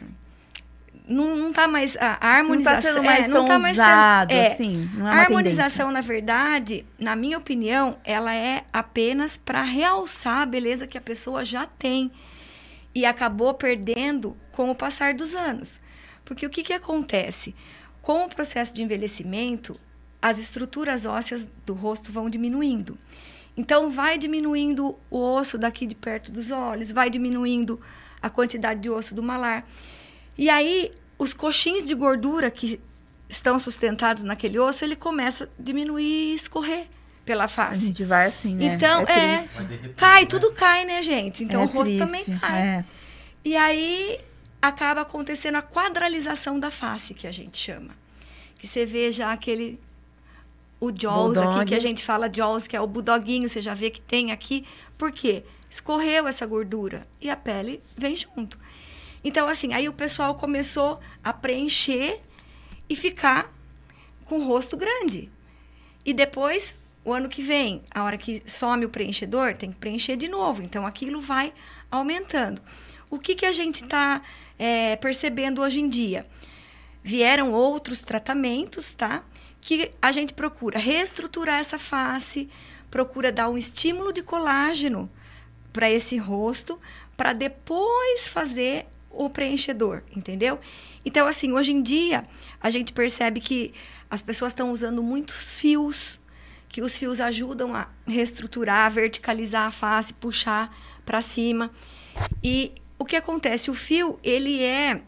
não, 1.07 1.35
não 1.35 1.53
tá 1.53 1.67
mais. 1.67 1.95
A, 1.97 1.99
a 1.99 2.09
Não 2.11 2.19
tá 2.19 2.27
harmonização. 2.37 2.81
sendo 2.93 3.03
mais 3.03 3.19
é, 3.25 3.31
tão 3.31 3.33
não 3.41 3.45
tá 3.45 3.59
mais 3.59 3.75
sendo- 3.75 3.85
usado, 3.87 4.31
é, 4.31 4.47
assim. 4.51 4.89
Não 4.97 5.07
é 5.07 5.11
a 5.11 5.13
harmonização, 5.21 5.91
na 5.91 6.01
verdade, 6.01 6.85
na 6.99 7.15
minha 7.15 7.37
opinião, 7.37 7.97
ela 8.03 8.33
é 8.33 8.63
apenas 8.73 9.37
para 9.37 9.61
realçar 9.63 10.41
a 10.41 10.45
beleza 10.45 10.87
que 10.87 10.97
a 10.97 11.01
pessoa 11.01 11.43
já 11.45 11.65
tem 11.65 12.11
e 12.93 13.05
acabou 13.05 13.53
perdendo 13.53 14.35
com 14.51 14.69
o 14.71 14.75
passar 14.75 15.13
dos 15.13 15.35
anos. 15.35 15.79
Porque 16.23 16.45
o 16.45 16.49
que, 16.49 16.63
que 16.63 16.73
acontece? 16.73 17.55
Com 18.01 18.25
o 18.25 18.29
processo 18.29 18.73
de 18.73 18.81
envelhecimento, 18.83 19.79
as 20.21 20.39
estruturas 20.39 21.05
ósseas 21.05 21.47
do 21.65 21.73
rosto 21.73 22.11
vão 22.11 22.29
diminuindo. 22.29 22.97
Então, 23.57 23.89
vai 23.91 24.17
diminuindo 24.17 24.97
o 25.09 25.19
osso 25.19 25.57
daqui 25.57 25.85
de 25.85 25.95
perto 25.95 26.31
dos 26.31 26.51
olhos, 26.51 26.91
vai 26.91 27.09
diminuindo 27.09 27.79
a 28.21 28.29
quantidade 28.29 28.79
de 28.81 28.89
osso 28.89 29.13
do 29.15 29.21
malar. 29.23 29.65
E 30.37 30.49
aí, 30.49 30.91
os 31.17 31.33
coxins 31.33 31.83
de 31.85 31.93
gordura 31.95 32.49
que 32.51 32.79
estão 33.29 33.57
sustentados 33.57 34.23
naquele 34.23 34.59
osso, 34.59 34.83
ele 34.83 34.95
começa 34.95 35.45
a 35.45 35.47
diminuir 35.57 36.03
e 36.31 36.35
escorrer 36.35 36.87
pela 37.25 37.45
A 37.45 37.47
face. 37.47 37.85
gente 37.87 38.03
vai 38.03 38.27
assim, 38.27 38.53
né? 38.55 38.65
Então, 38.65 39.01
é, 39.03 39.37
derreter, 39.63 39.93
cai, 39.95 40.21
né? 40.21 40.27
tudo 40.27 40.53
cai, 40.53 40.85
né, 40.85 41.01
gente? 41.01 41.43
Então, 41.43 41.61
É 41.61 41.63
o 41.63 41.67
rosto 41.67 41.85
triste, 41.85 41.99
também 41.99 42.23
cai. 42.39 42.61
é. 42.61 42.85
E 43.43 43.55
aí 43.55 44.19
acaba 44.61 45.01
acontecendo 45.01 45.55
a 45.55 45.61
quadralização 45.61 46.59
da 46.59 46.69
face, 46.69 47.13
que 47.13 47.25
a 47.27 47.31
gente 47.31 47.57
chama. 47.57 47.91
Que 48.59 48.67
você 48.67 48.85
vê 48.85 49.11
já 49.11 49.31
aquele. 49.31 49.79
O 50.79 50.91
Jaws 50.95 51.37
aqui, 51.37 51.45
Bulldog. 51.47 51.65
que 51.67 51.75
a 51.75 51.79
gente 51.79 52.03
fala 52.03 52.29
Jaws, 52.31 52.67
que 52.67 52.75
é 52.75 52.81
o 52.81 52.85
bulldoguinho, 52.85 53.47
você 53.47 53.61
já 53.61 53.73
vê 53.73 53.89
que 53.89 54.01
tem 54.01 54.31
aqui. 54.31 54.65
Por 54.97 55.11
quê? 55.11 55.43
Escorreu 55.69 56.27
essa 56.27 56.45
gordura 56.45 57.07
e 57.19 57.29
a 57.29 57.35
pele 57.35 57.81
vem 57.97 58.15
junto. 58.15 58.59
Então, 59.27 59.47
assim, 59.47 59.73
aí 59.73 59.89
o 59.89 59.93
pessoal 59.93 60.35
começou 60.35 60.99
a 61.23 61.33
preencher 61.33 62.21
e 62.87 62.95
ficar 62.95 63.51
com 64.25 64.37
o 64.37 64.45
rosto 64.45 64.77
grande. 64.77 65.31
E 66.05 66.13
depois, 66.13 66.79
o 67.03 67.11
ano 67.11 67.27
que 67.27 67.41
vem, 67.41 67.81
a 67.89 68.03
hora 68.03 68.19
que 68.19 68.43
some 68.45 68.85
o 68.85 68.89
preenchedor, 68.89 69.57
tem 69.57 69.71
que 69.71 69.77
preencher 69.77 70.15
de 70.15 70.27
novo. 70.27 70.61
Então, 70.61 70.85
aquilo 70.85 71.19
vai 71.19 71.51
aumentando. 71.89 72.61
O 73.09 73.17
que, 73.17 73.33
que 73.33 73.47
a 73.47 73.51
gente 73.51 73.83
está 73.83 74.21
percebendo 75.01 75.59
hoje 75.59 75.79
em 75.81 75.89
dia? 75.89 76.23
Vieram 77.03 77.51
outros 77.51 78.01
tratamentos, 78.01 78.91
tá? 78.91 79.23
Que 79.59 79.91
a 79.99 80.11
gente 80.11 80.33
procura 80.33 80.77
reestruturar 80.77 81.59
essa 81.59 81.79
face, 81.79 82.47
procura 82.91 83.31
dar 83.31 83.49
um 83.49 83.57
estímulo 83.57 84.13
de 84.13 84.21
colágeno 84.21 85.09
para 85.73 85.89
esse 85.89 86.15
rosto, 86.15 86.79
para 87.17 87.33
depois 87.33 88.27
fazer 88.27 88.85
o 89.15 89.29
preenchedor, 89.29 90.03
entendeu? 90.15 90.59
Então, 91.05 91.27
assim, 91.27 91.51
hoje 91.51 91.71
em 91.71 91.81
dia, 91.81 92.25
a 92.59 92.69
gente 92.69 92.91
percebe 92.91 93.39
que 93.39 93.73
as 94.09 94.21
pessoas 94.21 94.51
estão 94.51 94.71
usando 94.71 95.01
muitos 95.01 95.55
fios, 95.55 96.19
que 96.67 96.81
os 96.81 96.97
fios 96.97 97.21
ajudam 97.21 97.75
a 97.75 97.87
reestruturar, 98.05 98.85
a 98.85 98.89
verticalizar 98.89 99.67
a 99.67 99.71
face, 99.71 100.13
puxar 100.13 100.75
para 101.05 101.21
cima. 101.21 101.71
E 102.43 102.73
o 102.97 103.05
que 103.05 103.15
acontece? 103.15 103.69
O 103.69 103.73
fio, 103.73 104.19
ele 104.23 104.63
é 104.63 105.01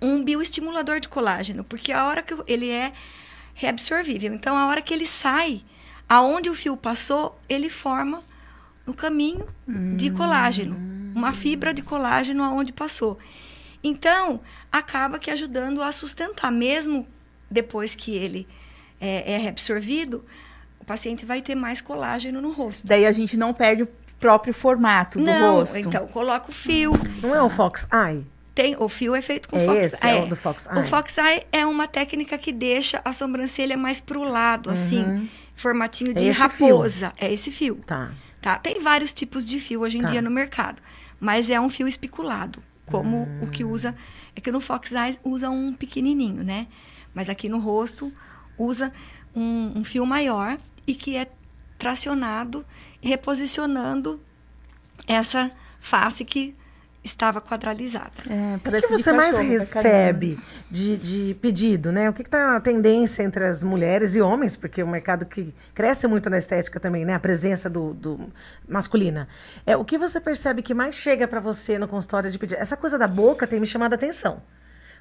um 0.00 0.22
bioestimulador 0.22 1.00
de 1.00 1.08
colágeno, 1.08 1.64
porque 1.64 1.92
a 1.92 2.06
hora 2.06 2.22
que 2.22 2.34
ele 2.46 2.70
é 2.70 2.92
reabsorvível. 3.54 4.34
Então, 4.34 4.56
a 4.56 4.66
hora 4.66 4.82
que 4.82 4.92
ele 4.92 5.06
sai, 5.06 5.62
aonde 6.08 6.50
o 6.50 6.54
fio 6.54 6.76
passou, 6.76 7.36
ele 7.48 7.68
forma 7.68 8.22
no 8.86 8.94
caminho 8.94 9.46
de 9.96 10.10
colágeno, 10.10 10.76
uma 11.14 11.32
fibra 11.32 11.74
de 11.74 11.82
colágeno 11.82 12.42
aonde 12.44 12.72
passou. 12.72 13.18
Então, 13.82 14.40
acaba 14.70 15.18
que 15.18 15.30
ajudando 15.30 15.82
a 15.82 15.92
sustentar, 15.92 16.50
mesmo 16.50 17.06
depois 17.50 17.94
que 17.94 18.14
ele 18.14 18.46
é, 19.00 19.34
é 19.34 19.38
reabsorvido, 19.38 20.24
o 20.80 20.84
paciente 20.84 21.24
vai 21.26 21.42
ter 21.42 21.54
mais 21.54 21.80
colágeno 21.80 22.40
no 22.40 22.50
rosto. 22.52 22.86
Daí 22.86 23.06
a 23.06 23.12
gente 23.12 23.36
não 23.36 23.52
perde 23.52 23.82
o 23.84 23.88
próprio 24.18 24.54
formato 24.54 25.18
do 25.18 25.24
Não, 25.24 25.56
rosto. 25.58 25.78
então 25.78 26.06
coloca 26.08 26.50
o 26.50 26.52
fio. 26.52 26.92
Não 27.22 27.34
é 27.34 27.42
o 27.42 27.48
Fox 27.50 27.86
Eye? 27.92 28.24
Tem, 28.54 28.74
o 28.78 28.88
fio 28.88 29.14
é 29.14 29.20
feito 29.20 29.48
com 29.50 29.56
É 29.58 29.60
fox 29.60 29.78
esse, 29.78 30.06
é 30.06 30.22
o 30.22 30.26
do 30.26 30.34
Fox 30.34 30.66
Eye. 30.66 30.78
O 30.78 30.86
fox 30.86 31.18
eye 31.18 31.46
é 31.52 31.66
uma 31.66 31.86
técnica 31.86 32.38
que 32.38 32.50
deixa 32.50 33.02
a 33.04 33.12
sobrancelha 33.12 33.76
mais 33.76 34.00
pro 34.00 34.24
lado, 34.24 34.70
assim, 34.70 35.28
formatinho 35.54 36.14
de 36.14 36.20
Uhum. 36.22 36.26
É 36.28 36.30
esse 36.30 36.40
raposa. 36.40 37.12
É 37.18 37.32
esse 37.32 37.50
fio. 37.50 37.76
Tá. 37.86 38.10
Tá? 38.46 38.56
Tem 38.60 38.78
vários 38.80 39.12
tipos 39.12 39.44
de 39.44 39.58
fio 39.58 39.80
hoje 39.80 39.98
em 39.98 40.02
Tá. 40.02 40.06
dia 40.12 40.22
no 40.22 40.30
mercado, 40.30 40.80
mas 41.18 41.50
é 41.50 41.60
um 41.60 41.68
fio 41.68 41.88
espiculado, 41.88 42.62
como 42.86 43.24
o 43.42 43.44
Hum. 43.46 43.50
que 43.50 43.64
usa. 43.64 43.92
É 44.36 44.40
que 44.40 44.52
no 44.52 44.60
Fox 44.60 44.92
Eyes 44.92 45.18
usa 45.24 45.50
um 45.50 45.72
pequenininho, 45.74 46.44
né? 46.44 46.68
Mas 47.12 47.28
aqui 47.28 47.48
no 47.48 47.58
rosto 47.58 48.12
usa 48.56 48.92
um, 49.34 49.72
um 49.80 49.84
fio 49.84 50.06
maior 50.06 50.58
e 50.86 50.94
que 50.94 51.16
é 51.16 51.26
tracionado 51.76 52.64
e 53.02 53.08
reposicionando 53.08 54.20
essa 55.08 55.50
face 55.80 56.24
que 56.24 56.54
estava 57.06 57.40
quadralizada. 57.40 58.10
É, 58.28 58.56
O 58.56 58.60
que 58.60 58.88
você 58.88 59.12
mais 59.12 59.36
vai 59.36 59.46
recebe 59.46 60.38
de, 60.70 60.96
de 60.96 61.36
pedido, 61.40 61.92
né? 61.92 62.10
O 62.10 62.12
que 62.12 62.22
está 62.22 62.56
a 62.56 62.60
tendência 62.60 63.22
entre 63.22 63.44
as 63.44 63.62
mulheres 63.62 64.14
e 64.14 64.20
homens? 64.20 64.56
Porque 64.56 64.80
é 64.80 64.84
um 64.84 64.90
mercado 64.90 65.24
que 65.24 65.54
cresce 65.74 66.06
muito 66.06 66.28
na 66.28 66.38
estética 66.38 66.78
também, 66.78 67.04
né? 67.04 67.14
A 67.14 67.20
presença 67.20 67.70
do, 67.70 67.94
do 67.94 68.20
masculina. 68.68 69.28
É, 69.64 69.76
o 69.76 69.84
que 69.84 69.96
você 69.96 70.20
percebe 70.20 70.62
que 70.62 70.74
mais 70.74 70.96
chega 70.96 71.26
para 71.26 71.40
você 71.40 71.78
no 71.78 71.88
consultório 71.88 72.30
de 72.30 72.38
pedido? 72.38 72.60
Essa 72.60 72.76
coisa 72.76 72.98
da 72.98 73.06
boca 73.06 73.46
tem 73.46 73.60
me 73.60 73.66
chamado 73.66 73.92
a 73.92 73.96
atenção. 73.96 74.42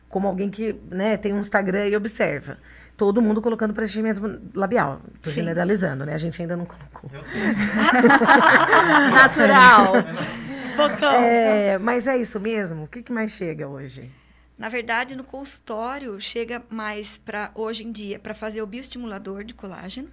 Como 0.07 0.27
alguém 0.27 0.49
que 0.49 0.79
né, 0.89 1.17
tem 1.17 1.33
um 1.33 1.39
Instagram 1.39 1.87
e 1.87 1.95
observa. 1.95 2.57
Todo 2.95 3.21
mundo 3.21 3.41
colocando 3.41 3.73
preenchimento 3.73 4.39
labial. 4.53 5.01
Estou 5.15 5.33
Sim. 5.33 5.41
generalizando, 5.41 6.05
né? 6.05 6.13
A 6.13 6.17
gente 6.17 6.41
ainda 6.41 6.55
não 6.55 6.65
colocou. 6.65 7.09
Natural. 9.11 9.95
Bocão. 10.75 11.13
É, 11.21 11.77
mas 11.77 12.07
é 12.07 12.17
isso 12.17 12.39
mesmo? 12.39 12.83
O 12.83 12.87
que, 12.87 13.01
que 13.01 13.11
mais 13.11 13.31
chega 13.31 13.67
hoje? 13.67 14.11
Na 14.57 14.69
verdade, 14.69 15.15
no 15.15 15.23
consultório 15.23 16.19
chega 16.19 16.63
mais 16.69 17.17
para 17.17 17.51
hoje 17.53 17.83
em 17.83 17.91
dia 17.91 18.17
para 18.17 18.33
fazer 18.33 18.61
o 18.61 18.67
bioestimulador 18.67 19.43
de 19.43 19.53
colágeno, 19.53 20.09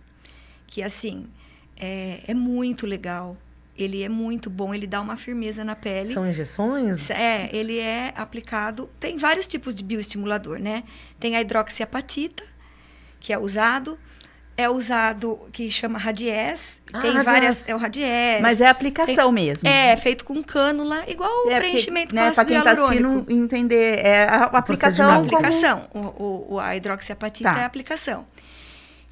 que 0.67 0.83
assim 0.83 1.29
é, 1.77 2.21
é 2.27 2.35
muito 2.35 2.87
legal. 2.87 3.37
Ele 3.77 4.03
é 4.03 4.09
muito 4.09 4.51
bom, 4.51 4.75
ele 4.75 4.87
dá 4.87 5.01
uma 5.01 5.17
firmeza 5.17 5.65
na 5.65 5.75
pele. 5.75 6.13
São 6.13 6.29
injeções? 6.29 7.09
É, 7.09 7.49
ele 7.53 7.79
é 7.79 8.13
aplicado. 8.15 8.91
Tem 9.01 9.17
vários 9.17 9.47
tipos 9.47 9.75
de 9.75 9.83
bioestimulador, 9.83 10.59
né? 10.59 10.85
Tem 11.19 11.37
a 11.37 11.41
hidroxiapatita, 11.41 12.45
que 13.19 13.33
é 13.33 13.39
usado. 13.39 13.99
É 14.63 14.69
usado 14.71 15.41
que 15.53 15.71
chama 15.71 15.99
Radies. 15.99 16.81
Ah, 16.93 17.01
tem 17.01 17.11
Radies. 17.11 17.25
várias. 17.25 17.69
É 17.69 17.75
o 17.75 17.79
Radies. 17.79 18.41
Mas 18.41 18.61
é 18.61 18.67
aplicação 18.69 19.33
mesmo. 19.33 19.69
É, 19.69 19.97
feito 19.97 20.25
com 20.25 20.43
cânula, 20.43 21.03
igual 21.09 21.31
o 21.47 21.51
É, 21.51 21.55
porque, 21.57 21.69
preenchimento 21.71 22.15
né, 22.15 22.29
com 22.29 22.33
Pra 22.35 22.43
ácido 22.43 22.47
quem 22.55 22.63
tá 22.63 22.71
hialurônico. 22.75 23.09
assistindo 23.19 23.43
entender, 23.45 23.99
é 23.99 24.25
a 24.25 24.45
a 24.45 24.59
aplicação 24.59 25.07
como... 25.07 25.37
aplicação. 25.37 25.89
O, 25.95 26.55
o- 26.55 26.61
a 26.61 26.77
hidroxiapatita 26.77 27.53
Tá. 27.53 27.59
é 27.61 27.63
a 27.63 27.67
aplicação. 27.67 28.27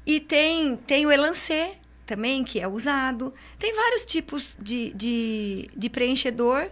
E 0.05 0.19
tem, 0.19 0.77
tem 0.87 1.05
o 1.05 1.11
Elancê 1.11 1.71
também, 2.05 2.43
que 2.43 2.59
é 2.59 2.67
usado. 2.67 3.33
Tem 3.59 3.75
vários 3.75 4.03
tipos 4.03 4.55
de, 4.59 4.91
de, 4.95 5.69
de 5.75 5.89
preenchedor 5.89 6.67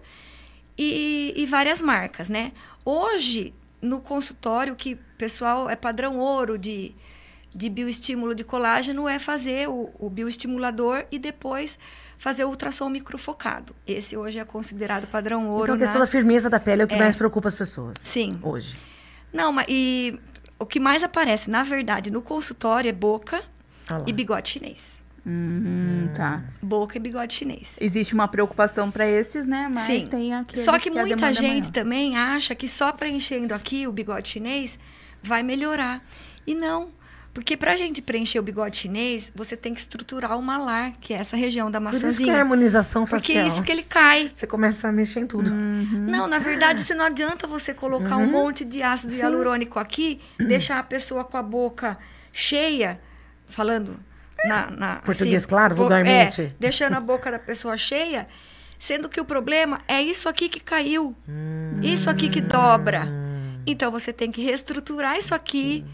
e, 0.78 1.34
e 1.36 1.46
várias 1.46 1.82
marcas, 1.82 2.30
né? 2.30 2.52
Hoje, 2.86 3.54
no 3.82 4.00
consultório, 4.02 4.76
que 4.76 4.96
pessoal 5.18 5.70
é 5.70 5.76
padrão 5.76 6.18
ouro 6.18 6.58
de, 6.58 6.94
de 7.54 7.70
bioestímulo 7.70 8.36
de 8.36 8.44
colágeno, 8.44 9.08
é 9.08 9.18
fazer 9.20 9.68
o, 9.70 9.90
o 9.98 10.10
bioestimulador 10.10 11.06
e 11.12 11.18
depois 11.18 11.78
fazer 12.18 12.44
o 12.44 12.50
ultrassom 12.50 12.90
microfocado. 12.90 13.76
Esse 13.88 14.16
hoje 14.18 14.40
é 14.40 14.46
considerado 14.46 15.08
padrão 15.08 15.48
ouro. 15.50 15.64
Então 15.64 15.76
a 15.76 15.78
questão 15.80 16.00
na- 16.00 16.06
da 16.06 16.12
firmeza 16.12 16.50
da 16.50 16.60
pele 16.60 16.82
é 16.82 16.86
o 16.86 16.88
que 16.88 16.96
É. 16.96 17.00
mais 17.00 17.16
preocupa 17.16 17.48
as 17.48 17.56
pessoas. 17.56 17.98
Sim. 18.00 18.38
Hoje. 18.44 18.78
Não, 19.34 19.52
mas 19.52 19.66
e 19.70 20.20
o 20.60 20.66
que 20.66 20.80
mais 20.80 21.04
aparece, 21.04 21.50
na 21.50 21.64
verdade, 21.64 22.12
no 22.12 22.22
consultório 22.22 22.90
é 22.90 22.94
boca 22.94 23.42
Ah 23.90 24.00
e 24.06 24.12
bigode 24.14 24.50
chinês. 24.50 25.00
Hum, 25.26 26.10
tá. 26.16 26.44
Boca 26.62 26.98
e 26.98 27.00
bigode 27.00 27.34
chinês. 27.34 27.78
Existe 27.80 28.14
uma 28.14 28.28
preocupação 28.28 28.90
para 28.90 29.08
esses, 29.08 29.46
né? 29.46 29.70
Mas 29.74 29.86
Sim. 29.86 30.08
tem 30.08 30.34
aqueles 30.34 30.66
Só 30.66 30.78
que 30.80 30.90
muita 30.90 31.16
demanda 31.16 31.30
é 31.30 31.34
gente 31.34 31.60
maior. 31.62 31.72
também 31.72 32.18
acha 32.18 32.56
que 32.56 32.68
só 32.68 32.92
preenchendo 32.92 33.54
aqui 33.54 33.86
o 33.88 33.92
bigode 33.92 34.28
chinês 34.30 34.78
vai 35.24 35.44
melhorar. 35.44 36.04
E 36.48 36.56
não. 36.56 36.90
Porque 37.40 37.56
pra 37.56 37.74
gente 37.78 38.02
preencher 38.02 38.38
o 38.38 38.44
bigode 38.44 38.76
chinês, 38.76 39.32
você 39.34 39.56
tem 39.56 39.74
que 39.74 39.80
estruturar 39.80 40.38
o 40.38 40.42
malar, 40.42 40.92
que 41.00 41.14
é 41.14 41.18
essa 41.18 41.38
região 41.38 41.72
da 41.72 41.80
Por 41.80 41.88
isso 41.92 42.00
que 42.00 42.06
é 42.06 42.10
maçãzinha. 42.10 42.36
harmonização 42.38 43.06
Porque 43.06 43.28
facial. 43.28 43.46
é 43.46 43.48
isso 43.48 43.64
que 43.64 43.72
ele 43.72 43.84
cai. 43.84 44.30
Você 44.34 44.46
começa 44.46 44.90
a 44.90 44.92
mexer 44.92 45.22
em 45.22 45.26
tudo. 45.26 45.50
Não, 45.50 46.28
na 46.28 46.38
verdade, 46.38 46.82
se 46.82 46.94
não 46.94 47.06
adianta 47.06 47.48
você 47.48 47.74
colocar 47.74 48.18
um 48.18 48.28
monte 48.30 48.66
de 48.66 48.84
ácido 48.84 49.14
Uhum. 49.14 49.18
Sim. 49.18 49.24
hialurônico 49.24 49.80
aqui, 49.80 50.20
deixar 50.38 50.80
a 50.80 50.84
pessoa 50.84 51.24
com 51.24 51.38
a 51.38 51.42
boca 51.42 51.98
cheia, 52.34 53.00
falando 53.48 53.98
na, 54.46 54.70
na- 54.70 54.96
Português 54.98 55.44
assim, 55.44 55.50
claro, 55.50 55.76
vulgarmente. 55.76 56.42
É, 56.42 56.52
deixando 56.60 56.96
a 56.96 57.00
boca 57.00 57.32
da 57.32 57.40
pessoa 57.40 57.78
cheia, 57.78 58.28
sendo 58.78 59.08
que 59.08 59.22
o 59.22 59.24
problema 59.24 59.80
é 59.88 60.02
isso 60.02 60.28
aqui 60.28 60.50
que 60.50 60.60
caiu, 60.60 61.16
isso 61.82 62.10
aqui 62.10 62.30
que 62.30 62.42
dobra. 62.42 63.08
Então 63.66 63.90
você 63.92 64.12
tem 64.12 64.30
que 64.30 64.42
reestruturar 64.44 65.18
isso 65.18 65.34
aqui, 65.34 65.86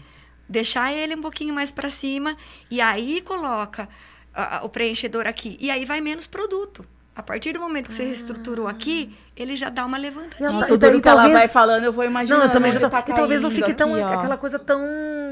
deixar 0.48 0.92
ele 0.92 1.14
um 1.14 1.20
pouquinho 1.20 1.54
mais 1.54 1.70
para 1.70 1.88
cima 1.90 2.36
e 2.70 2.80
aí 2.80 3.20
coloca 3.22 3.88
ah, 4.34 4.60
o 4.62 4.68
preenchedor 4.68 5.26
aqui 5.26 5.56
e 5.60 5.70
aí 5.70 5.84
vai 5.84 6.00
menos 6.00 6.26
produto. 6.26 6.84
A 7.14 7.22
partir 7.22 7.54
do 7.54 7.60
momento 7.60 7.86
que 7.86 7.94
você 7.94 8.04
reestruturou 8.04 8.68
aqui, 8.68 9.16
ele 9.34 9.56
já 9.56 9.70
dá 9.70 9.86
uma 9.86 9.96
levantadinha. 9.96 10.50
Nossa, 10.50 10.74
o 10.74 10.76
duro 10.76 11.00
que 11.00 11.08
ela 11.08 11.22
talvez- 11.22 11.38
vai 11.40 11.48
falando, 11.48 11.84
eu 11.84 11.90
vou 11.90 12.04
imaginando. 12.04 12.40
Não, 12.42 12.48
eu 12.48 12.52
também 12.52 12.70
já 12.70 12.78
tô, 12.78 12.90
tá 12.90 13.02
e 13.08 13.12
talvez 13.14 13.40
não 13.40 13.50
fique 13.50 13.72
tão 13.72 13.94
aqui, 13.94 14.02
aquela 14.02 14.36
coisa 14.36 14.58
tão 14.58 14.82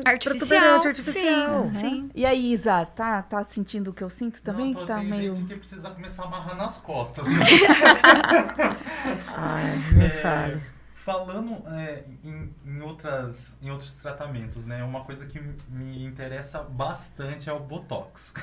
Artificial. 0.03 0.77
artificial. 0.83 1.71
Sim, 1.75 1.79
sim. 1.79 2.11
E 2.15 2.25
aí, 2.25 2.53
Isa, 2.55 2.87
tá, 2.87 3.21
tá 3.21 3.45
sentindo 3.45 3.91
o 3.91 3.93
que 3.93 4.03
eu 4.03 4.09
sinto 4.09 4.41
também? 4.41 4.73
Não, 4.73 4.81
que 4.81 4.87
tá 4.87 4.97
tem 4.99 5.11
meio. 5.11 5.37
gente 5.37 5.47
que 5.47 5.57
precisa 5.57 5.91
começar 5.91 6.23
a 6.23 6.27
amarrar 6.27 6.57
nas 6.57 6.79
costas. 6.79 7.27
Né? 7.29 7.37
Ai, 9.37 9.79
me 9.93 10.07
É, 10.07 10.11
fale. 10.11 10.61
Falando 11.05 11.63
é, 11.69 12.03
em, 12.25 12.51
em 12.65 12.81
outras, 12.81 13.55
em 13.61 13.71
outros 13.71 13.95
tratamentos, 13.97 14.67
né? 14.67 14.83
Uma 14.83 15.05
coisa 15.05 15.27
que 15.27 15.39
me 15.69 16.03
interessa 16.03 16.63
bastante 16.63 17.51
é 17.51 17.53
o 17.53 17.61
Botox. 17.61 18.33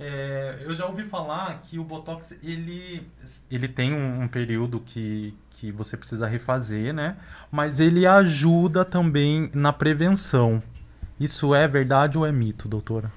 É, 0.00 0.58
eu 0.60 0.72
já 0.74 0.86
ouvi 0.86 1.02
falar 1.02 1.60
que 1.62 1.76
o 1.76 1.82
Botox, 1.82 2.38
ele, 2.40 3.04
ele 3.50 3.66
tem 3.66 3.92
um, 3.92 4.22
um 4.22 4.28
período 4.28 4.78
que, 4.78 5.34
que 5.50 5.72
você 5.72 5.96
precisa 5.96 6.28
refazer, 6.28 6.94
né? 6.94 7.16
Mas 7.50 7.80
ele 7.80 8.06
ajuda 8.06 8.84
também 8.84 9.50
na 9.52 9.72
prevenção. 9.72 10.62
Isso 11.18 11.52
é 11.52 11.66
verdade 11.66 12.16
ou 12.16 12.24
é 12.24 12.30
mito, 12.30 12.68
doutora? 12.68 13.10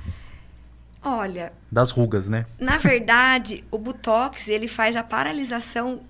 Olha, 1.04 1.54
Das 1.72 1.92
rugas, 1.92 2.30
né? 2.30 2.48
na 2.60 2.78
verdade, 2.78 3.64
o 3.70 3.78
Botox, 3.78 4.48
ele 4.48 4.68
faz 4.68 4.96
a 4.96 5.04
paralisação 5.04 6.02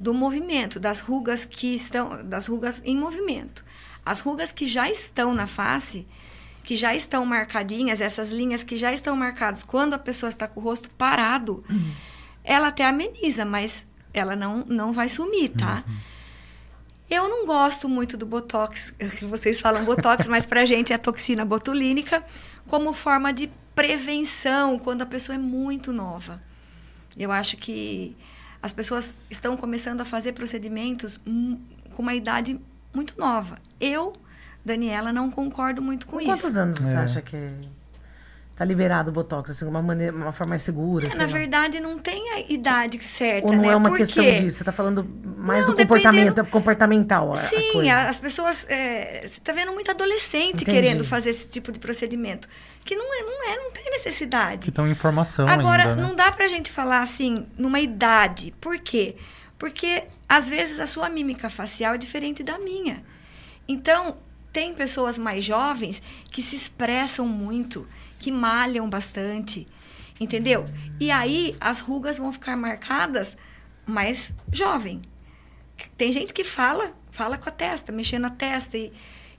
do 0.00 0.14
movimento, 0.14 0.80
das 0.80 1.00
rugas 1.00 1.44
que 1.44 1.74
estão, 1.74 2.24
das 2.24 2.46
rugas 2.46 2.80
em 2.86 2.96
movimento. 2.96 3.62
As 4.04 4.20
rugas 4.20 4.50
que 4.50 4.66
já 4.66 4.90
estão 4.90 5.34
na 5.34 5.46
face, 5.46 6.08
que 6.64 6.74
já 6.74 6.94
estão 6.94 7.26
marcadinhas, 7.26 8.00
essas 8.00 8.30
linhas 8.30 8.64
que 8.64 8.78
já 8.78 8.90
estão 8.90 9.14
marcadas 9.14 9.62
quando 9.62 9.92
a 9.92 9.98
pessoa 9.98 10.30
está 10.30 10.48
com 10.48 10.58
o 10.58 10.62
rosto 10.62 10.88
parado, 10.90 11.62
ela 12.42 12.68
até 12.68 12.86
ameniza, 12.86 13.44
mas 13.44 13.86
ela 14.14 14.34
não, 14.34 14.64
não 14.66 14.90
vai 14.90 15.06
sumir, 15.06 15.50
tá? 15.50 15.84
Eu 17.10 17.28
não 17.28 17.44
gosto 17.44 17.86
muito 17.86 18.16
do 18.16 18.24
Botox, 18.24 18.94
que 19.18 19.26
vocês 19.26 19.60
falam 19.60 19.84
Botox, 19.84 20.26
mas 20.26 20.46
pra 20.46 20.64
gente 20.64 20.92
é 20.94 20.96
a 20.96 20.98
toxina 20.98 21.44
botulínica, 21.44 22.24
como 22.66 22.94
forma 22.94 23.34
de 23.34 23.50
prevenção 23.74 24.78
quando 24.78 25.02
a 25.02 25.06
pessoa 25.06 25.36
é 25.36 25.38
muito 25.38 25.92
nova. 25.92 26.40
Eu 27.18 27.30
acho 27.30 27.58
que 27.58 28.16
as 28.62 28.72
pessoas 28.72 29.10
estão 29.30 29.56
começando 29.56 30.00
a 30.00 30.04
fazer 30.04 30.32
procedimentos 30.32 31.18
com 31.24 32.02
uma 32.02 32.14
idade 32.14 32.60
muito 32.94 33.18
nova. 33.18 33.56
Eu, 33.80 34.12
Daniela, 34.64 35.12
não 35.12 35.30
concordo 35.30 35.80
muito 35.80 36.06
com 36.06 36.18
Com 36.18 36.24
quantos 36.24 36.44
isso. 36.44 36.58
anos 36.58 36.78
você 36.78 36.94
É. 36.94 36.98
acha 36.98 37.22
que 37.22 37.36
tá 38.60 38.64
liberado 38.66 39.08
o 39.10 39.12
Botox? 39.12 39.50
Assim, 39.50 39.64
uma, 39.66 39.80
maneira, 39.80 40.14
uma 40.14 40.32
forma 40.32 40.50
mais 40.50 40.62
segura? 40.62 41.06
É, 41.06 41.10
sei 41.10 41.18
na 41.18 41.24
lá? 41.24 41.32
verdade, 41.32 41.80
não 41.80 41.98
tem 41.98 42.30
a 42.34 42.40
idade 42.40 43.02
certa, 43.02 43.46
Ou 43.48 43.54
não 43.54 43.62
né? 43.62 43.68
é 43.68 43.76
uma 43.76 43.88
Por 43.88 43.96
questão 43.96 44.22
quê? 44.22 44.40
disso? 44.42 44.58
Você 44.58 44.64
tá 44.64 44.70
falando 44.72 45.02
mais 45.38 45.60
Não, 45.64 45.70
do 45.70 45.76
comportamento, 45.78 46.24
dependendo- 46.34 46.40
é 46.48 46.50
comportamental 46.50 47.30
a, 47.30 47.32
a 47.32 47.36
Sim, 47.36 47.72
coisa. 47.72 47.92
a- 47.92 48.08
as 48.10 48.18
pessoas. 48.18 48.66
é, 48.68 49.20
você 49.22 49.26
está 49.38 49.52
vendo 49.52 49.72
muito 49.72 49.90
adolescente 49.90 50.62
Entendi. 50.62 50.70
querendo 50.72 51.04
fazer 51.04 51.30
esse 51.30 51.46
tipo 51.46 51.72
de 51.72 51.78
procedimento. 51.78 52.46
Que 52.84 52.94
não 52.96 53.14
é, 53.14 53.22
não 53.22 53.48
é, 53.48 53.56
não 53.56 53.70
tem 53.72 53.90
necessidade. 53.90 54.58
Que 54.66 54.70
tem 54.70 54.90
informação 54.90 55.48
Agora, 55.48 55.84
ainda, 55.84 55.96
né? 55.96 56.02
não 56.02 56.14
dá 56.14 56.30
pra 56.30 56.46
gente 56.46 56.70
falar 56.70 57.00
assim, 57.00 57.46
numa 57.56 57.80
idade. 57.80 58.52
Por 58.60 58.78
quê? 58.78 59.16
Porque, 59.58 60.04
às 60.28 60.48
vezes, 60.50 60.80
a 60.80 60.86
sua 60.86 61.08
mímica 61.08 61.48
facial 61.48 61.94
é 61.94 61.98
diferente 61.98 62.42
da 62.42 62.58
minha. 62.58 63.02
Então, 63.68 64.16
tem 64.52 64.74
pessoas 64.74 65.16
mais 65.18 65.44
jovens 65.44 66.02
que 66.30 66.42
se 66.42 66.56
expressam 66.56 67.26
muito, 67.26 67.86
que 68.20 68.30
malham 68.30 68.88
bastante, 68.88 69.66
entendeu? 70.20 70.66
E 71.00 71.10
aí, 71.10 71.56
as 71.58 71.80
rugas 71.80 72.18
vão 72.18 72.32
ficar 72.32 72.56
marcadas 72.56 73.36
mais 73.86 74.32
jovem. 74.52 75.00
Tem 75.96 76.12
gente 76.12 76.32
que 76.32 76.44
fala, 76.44 76.94
fala 77.10 77.38
com 77.38 77.48
a 77.48 77.52
testa, 77.52 77.90
mexendo 77.90 78.26
a 78.26 78.30
testa. 78.30 78.76
E, 78.76 78.92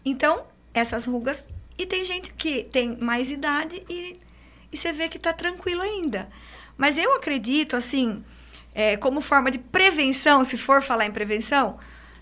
então, 0.04 0.44
essas 0.74 1.06
rugas. 1.06 1.44
E 1.78 1.86
tem 1.86 2.04
gente 2.04 2.34
que 2.34 2.63
tem 2.63 2.98
mais 2.98 3.32
idade 3.32 3.84
e, 3.88 4.20
e 4.72 4.78
você 4.78 4.91
vê 4.91 5.08
que 5.08 5.20
tá 5.20 5.32
tranquilo 5.32 5.82
ainda. 5.82 6.28
Mas 6.76 6.98
eu 6.98 7.15
acredito, 7.15 7.76
assim, 7.76 8.24
é, 8.74 8.98
como 8.98 9.22
forma 9.22 9.52
de 9.52 9.60
prevenção, 9.60 10.44
se 10.44 10.58
for 10.58 10.82
falar 10.82 11.06
em 11.06 11.12
prevenção, 11.12 11.78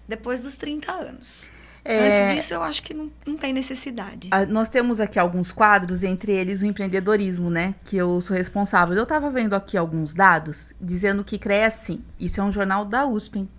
depois 0.08 0.42
dos 0.42 0.56
30 0.56 0.92
anos. 0.92 1.50
É, 1.92 2.22
Antes 2.22 2.36
disso, 2.36 2.54
eu 2.54 2.62
acho 2.62 2.84
que 2.84 2.94
não, 2.94 3.10
não 3.26 3.36
tem 3.36 3.52
necessidade. 3.52 4.30
Ah, 4.30 4.46
Nós 4.46 4.70
temos 4.70 5.00
aqui 5.00 5.18
alguns 5.18 5.52
quadros, 5.52 6.04
entre 6.04 6.32
eles 6.32 6.62
o 6.62 6.66
empreendedorismo, 6.68 7.50
né? 7.50 7.74
Que 7.84 7.98
eu 7.98 8.22
sou 8.22 8.38
responsável. 8.38 8.96
Eu 8.96 9.04
estava 9.04 9.32
vendo 9.32 9.56
aqui 9.56 9.76
alguns 9.76 10.14
dados 10.14 10.72
dizendo 10.80 11.24
que 11.24 11.40
cresce, 11.40 12.00
isso 12.20 12.40
é 12.40 12.44
um 12.44 12.52
jornal 12.52 12.86
da 12.86 13.08
USP, 13.08 13.40
hein? 13.40 13.50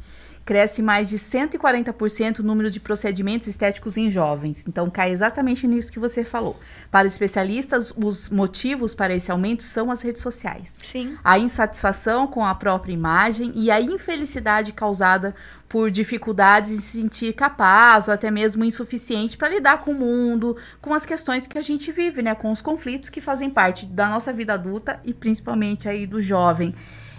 Cresce 0.51 0.83
mais 0.83 1.09
de 1.09 1.17
140% 1.17 2.41
o 2.41 2.43
número 2.43 2.73
de 2.73 2.81
procedimentos 2.81 3.47
estéticos 3.47 3.97
em 3.97 4.11
jovens. 4.11 4.67
Então 4.67 4.91
cai 4.91 5.13
exatamente 5.13 5.65
nisso 5.65 5.93
que 5.93 6.01
você 6.01 6.25
falou. 6.25 6.59
Para 6.91 7.07
especialistas, 7.07 7.95
os 7.97 8.29
motivos 8.29 8.93
para 8.93 9.15
esse 9.15 9.31
aumento 9.31 9.63
são 9.63 9.93
as 9.93 10.03
redes 10.03 10.21
sociais 10.21 10.77
Sim. 10.83 11.17
a 11.23 11.39
insatisfação 11.39 12.27
com 12.27 12.45
a 12.45 12.53
própria 12.53 12.93
imagem 12.93 13.53
e 13.55 13.71
a 13.71 13.81
infelicidade 13.81 14.73
causada 14.73 15.37
por 15.69 15.89
dificuldades 15.89 16.73
em 16.73 16.81
se 16.81 17.01
sentir 17.01 17.33
capaz 17.33 18.09
ou 18.09 18.15
até 18.15 18.29
mesmo 18.29 18.65
insuficiente 18.65 19.37
para 19.37 19.51
lidar 19.51 19.85
com 19.85 19.93
o 19.93 19.95
mundo, 19.95 20.57
com 20.81 20.93
as 20.93 21.07
questões 21.07 21.47
que 21.47 21.59
a 21.59 21.63
gente 21.63 21.93
vive, 21.93 22.23
né, 22.23 22.35
com 22.35 22.51
os 22.51 22.61
conflitos 22.61 23.09
que 23.09 23.21
fazem 23.21 23.49
parte 23.49 23.87
da 23.87 24.09
nossa 24.09 24.33
vida 24.33 24.55
adulta 24.55 24.99
e 25.05 25.15
principalmente 25.15 25.89
aí 25.89 26.09
do 26.09 26.21
jovem. 26.21 26.75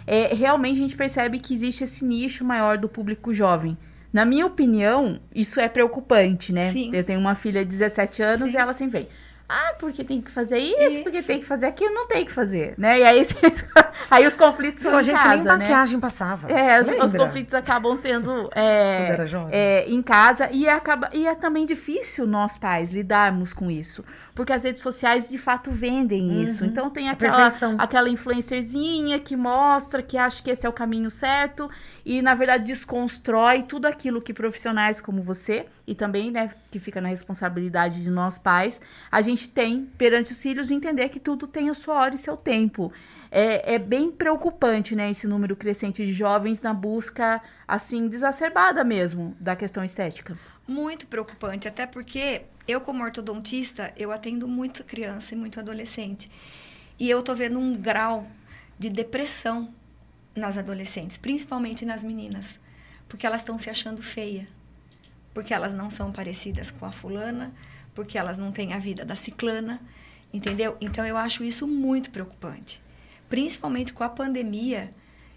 É, 0.05 0.33
realmente 0.33 0.77
a 0.77 0.81
gente 0.81 0.95
percebe 0.95 1.39
que 1.39 1.53
existe 1.53 1.83
esse 1.83 2.03
nicho 2.03 2.43
maior 2.43 2.77
do 2.77 2.89
público 2.89 3.33
jovem. 3.33 3.77
Na 4.11 4.25
minha 4.25 4.45
opinião, 4.45 5.19
isso 5.33 5.59
é 5.59 5.69
preocupante, 5.69 6.51
né? 6.51 6.71
Sim. 6.73 6.91
Eu 6.93 7.03
tenho 7.03 7.19
uma 7.19 7.35
filha 7.35 7.63
de 7.63 7.69
17 7.69 8.21
anos 8.21 8.51
Sim. 8.51 8.57
e 8.57 8.59
ela 8.59 8.73
sempre 8.73 8.99
vem. 8.99 9.07
Ah, 9.53 9.73
porque 9.77 10.01
tem 10.01 10.21
que 10.21 10.31
fazer 10.31 10.59
isso, 10.59 11.03
porque 11.03 11.17
Isso. 11.17 11.27
tem 11.27 11.39
que 11.39 11.45
fazer 11.45 11.65
aquilo, 11.65 11.93
não 11.93 12.07
tem 12.07 12.23
que 12.23 12.31
fazer, 12.31 12.73
né? 12.77 12.99
E 12.99 13.03
aí, 13.03 13.21
aí 14.09 14.25
os 14.25 14.37
conflitos 14.37 14.81
são 14.81 14.97
em 14.97 15.03
gente 15.03 15.21
casa, 15.21 15.35
nem 15.35 15.43
né? 15.43 15.57
maquiagem 15.57 15.99
passava. 15.99 16.49
É, 16.49 16.81
os, 16.81 16.87
os 16.87 17.13
conflitos 17.13 17.53
acabam 17.53 17.93
sendo 17.97 18.49
é, 18.55 19.13
é, 19.51 19.89
em 19.89 20.01
casa 20.01 20.49
e, 20.53 20.69
acaba, 20.69 21.09
e 21.11 21.27
é 21.27 21.35
também 21.35 21.65
difícil 21.65 22.25
nós 22.25 22.57
pais 22.57 22.93
lidarmos 22.93 23.51
com 23.51 23.69
isso. 23.69 24.05
Porque 24.33 24.53
as 24.53 24.63
redes 24.63 24.81
sociais 24.81 25.27
de 25.27 25.37
fato 25.37 25.69
vendem 25.69 26.41
isso. 26.41 26.63
Então 26.63 26.89
tem 26.89 27.09
aquela, 27.09 27.49
aquela 27.77 28.09
influencerzinha 28.09 29.19
que 29.19 29.35
mostra 29.35 30.01
que 30.01 30.17
acha 30.17 30.41
que 30.41 30.49
esse 30.49 30.65
é 30.65 30.69
o 30.69 30.73
caminho 30.73 31.11
certo 31.11 31.69
e 32.05 32.21
na 32.21 32.33
verdade 32.33 32.63
desconstrói 32.63 33.63
tudo 33.63 33.85
aquilo 33.85 34.21
que 34.21 34.33
profissionais 34.33 35.01
como 35.01 35.21
você 35.21 35.65
e 35.85 35.93
também, 35.93 36.31
né, 36.31 36.51
que 36.71 36.79
fica 36.79 37.01
na 37.01 37.09
responsabilidade 37.09 38.01
de 38.01 38.09
nós 38.09 38.37
pais, 38.37 38.79
a 39.11 39.21
gente 39.21 39.49
tem 39.49 39.85
perante 39.97 40.31
os 40.31 40.41
filhos 40.41 40.69
de 40.69 40.73
entender 40.73 41.09
que 41.09 41.19
tudo 41.19 41.45
tem 41.45 41.69
a 41.69 41.73
sua 41.73 41.95
hora 41.95 42.15
e 42.15 42.17
seu 42.17 42.37
tempo. 42.37 42.91
É, 43.29 43.75
é 43.75 43.79
bem 43.79 44.09
preocupante, 44.09 44.95
né, 44.95 45.11
esse 45.11 45.27
número 45.27 45.55
crescente 45.55 46.05
de 46.05 46.13
jovens 46.13 46.61
na 46.61 46.73
busca, 46.73 47.41
assim, 47.67 48.07
desacerbada 48.07 48.83
mesmo 48.83 49.35
da 49.39 49.55
questão 49.55 49.83
estética. 49.83 50.37
Muito 50.65 51.05
preocupante, 51.07 51.67
até 51.67 51.85
porque 51.85 52.43
eu, 52.67 52.79
como 52.79 53.03
ortodontista, 53.03 53.93
eu 53.97 54.11
atendo 54.11 54.47
muita 54.47 54.83
criança 54.83 55.35
e 55.35 55.37
muito 55.37 55.59
adolescente. 55.59 56.31
E 56.97 57.09
eu 57.09 57.21
tô 57.21 57.35
vendo 57.35 57.59
um 57.59 57.73
grau 57.73 58.27
de 58.79 58.89
depressão 58.89 59.73
nas 60.35 60.57
adolescentes, 60.57 61.17
principalmente 61.17 61.85
nas 61.85 62.03
meninas, 62.03 62.59
porque 63.09 63.25
elas 63.25 63.41
estão 63.41 63.57
se 63.57 63.69
achando 63.69 64.01
feia, 64.01 64.47
porque 65.33 65.53
elas 65.53 65.73
não 65.73 65.89
são 65.89 66.11
parecidas 66.11 66.71
com 66.71 66.85
a 66.85 66.91
fulana, 66.91 67.53
porque 67.93 68.17
elas 68.17 68.37
não 68.37 68.51
têm 68.51 68.73
a 68.73 68.79
vida 68.79 69.05
da 69.05 69.15
ciclana, 69.15 69.79
entendeu? 70.33 70.77
Então 70.79 71.05
eu 71.05 71.17
acho 71.17 71.43
isso 71.43 71.67
muito 71.67 72.09
preocupante, 72.09 72.81
principalmente 73.29 73.93
com 73.93 74.03
a 74.03 74.09
pandemia 74.09 74.89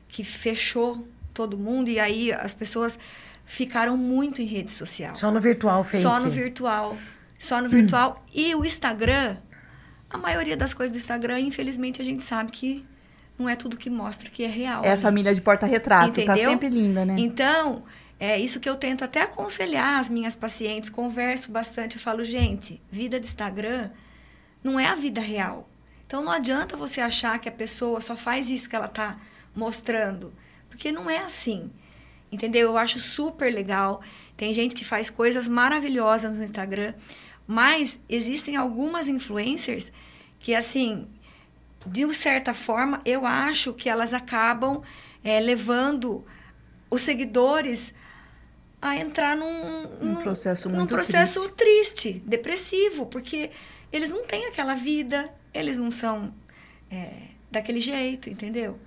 que 0.08 0.24
fechou 0.24 1.06
todo 1.32 1.58
mundo 1.58 1.88
e 1.90 1.98
aí 1.98 2.32
as 2.32 2.54
pessoas 2.54 2.98
ficaram 3.44 3.96
muito 3.96 4.40
em 4.40 4.46
rede 4.46 4.72
social. 4.72 5.14
Só 5.16 5.30
no 5.30 5.40
virtual, 5.40 5.82
fake. 5.84 6.02
Só 6.02 6.20
no 6.20 6.30
virtual. 6.30 6.96
Só 7.38 7.60
no 7.60 7.68
virtual. 7.68 8.24
E 8.34 8.54
o 8.54 8.64
Instagram, 8.64 9.36
a 10.08 10.18
maioria 10.18 10.56
das 10.56 10.72
coisas 10.72 10.92
do 10.92 10.98
Instagram, 10.98 11.40
infelizmente, 11.40 12.00
a 12.00 12.04
gente 12.04 12.24
sabe 12.24 12.50
que 12.50 12.84
não 13.38 13.48
é 13.48 13.56
tudo 13.56 13.76
que 13.76 13.90
mostra 13.90 14.30
que 14.30 14.44
é 14.44 14.48
real. 14.48 14.84
É 14.84 14.90
a 14.90 14.92
ali. 14.92 15.02
família 15.02 15.34
de 15.34 15.40
porta-retrato, 15.40 16.24
tá 16.24 16.36
sempre 16.36 16.68
linda, 16.68 17.04
né? 17.04 17.16
Então, 17.18 17.82
é 18.18 18.38
isso 18.38 18.60
que 18.60 18.68
eu 18.68 18.76
tento 18.76 19.04
até 19.04 19.22
aconselhar 19.22 19.98
as 19.98 20.08
minhas 20.08 20.34
pacientes, 20.34 20.88
converso 20.88 21.50
bastante, 21.50 21.96
eu 21.96 22.02
falo, 22.02 22.24
gente, 22.24 22.80
vida 22.90 23.18
de 23.18 23.26
Instagram 23.26 23.90
não 24.62 24.78
é 24.78 24.86
a 24.86 24.94
vida 24.94 25.20
real. 25.20 25.68
Então 26.06 26.22
não 26.22 26.32
adianta 26.32 26.76
você 26.76 27.00
achar 27.00 27.38
que 27.38 27.48
a 27.48 27.52
pessoa 27.52 28.00
só 28.00 28.16
faz 28.16 28.50
isso 28.50 28.68
que 28.68 28.76
ela 28.76 28.88
tá 28.88 29.18
mostrando, 29.54 30.32
porque 30.68 30.92
não 30.92 31.10
é 31.10 31.18
assim. 31.18 31.70
Entendeu? 32.30 32.70
Eu 32.70 32.78
acho 32.78 32.98
super 32.98 33.52
legal. 33.52 34.02
Tem 34.36 34.52
gente 34.52 34.74
que 34.74 34.84
faz 34.84 35.10
coisas 35.10 35.46
maravilhosas 35.46 36.34
no 36.34 36.42
Instagram, 36.42 36.94
mas 37.46 37.98
existem 38.08 38.56
algumas 38.56 39.08
influencers 39.08 39.92
que 40.40 40.54
assim, 40.54 41.06
de 41.86 42.12
certa 42.14 42.52
forma, 42.52 43.00
eu 43.04 43.24
acho 43.24 43.72
que 43.72 43.88
elas 43.88 44.12
acabam 44.12 44.82
é, 45.22 45.40
levando 45.40 46.24
os 46.90 47.02
seguidores 47.02 47.92
a 48.80 48.96
entrar 48.96 49.36
num, 49.36 49.84
Um 50.00 50.16
processo 50.16 50.68
num 50.68 50.86
processo 50.86 51.48
triste. 51.50 52.22
depressivo, 52.26 53.06
porque 53.06 53.50
eles 53.90 54.10
não 54.10 54.24
têm 54.24 54.46
aquela 54.46 54.74
vida, 54.74 55.32
eles 55.54 55.78
não 55.78 55.90
são 55.90 56.34
é, 56.90 57.28
daquele 57.50 57.80
jeito, 57.80 58.28
entendeu? 58.28 58.78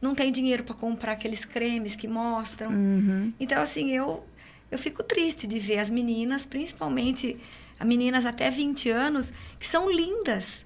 Não 0.00 0.14
tem 0.14 0.32
dinheiro 0.32 0.64
para 0.64 0.74
comprar 0.74 1.12
aqueles 1.12 1.44
cremes 1.44 1.94
que 1.94 2.08
mostram. 2.08 2.70
Uhum. 2.70 3.32
Então, 3.38 3.62
assim, 3.62 3.92
eu, 3.92 4.24
eu 4.70 4.78
fico 4.78 5.02
triste 5.02 5.46
de 5.46 5.58
ver 5.58 5.78
as 5.78 5.88
meninas, 5.88 6.44
principalmente 6.44 7.38
as 7.78 7.86
meninas 7.86 8.26
até 8.26 8.50
20 8.50 8.90
anos, 8.90 9.32
que 9.58 9.66
são 9.66 9.90
lindas, 9.90 10.64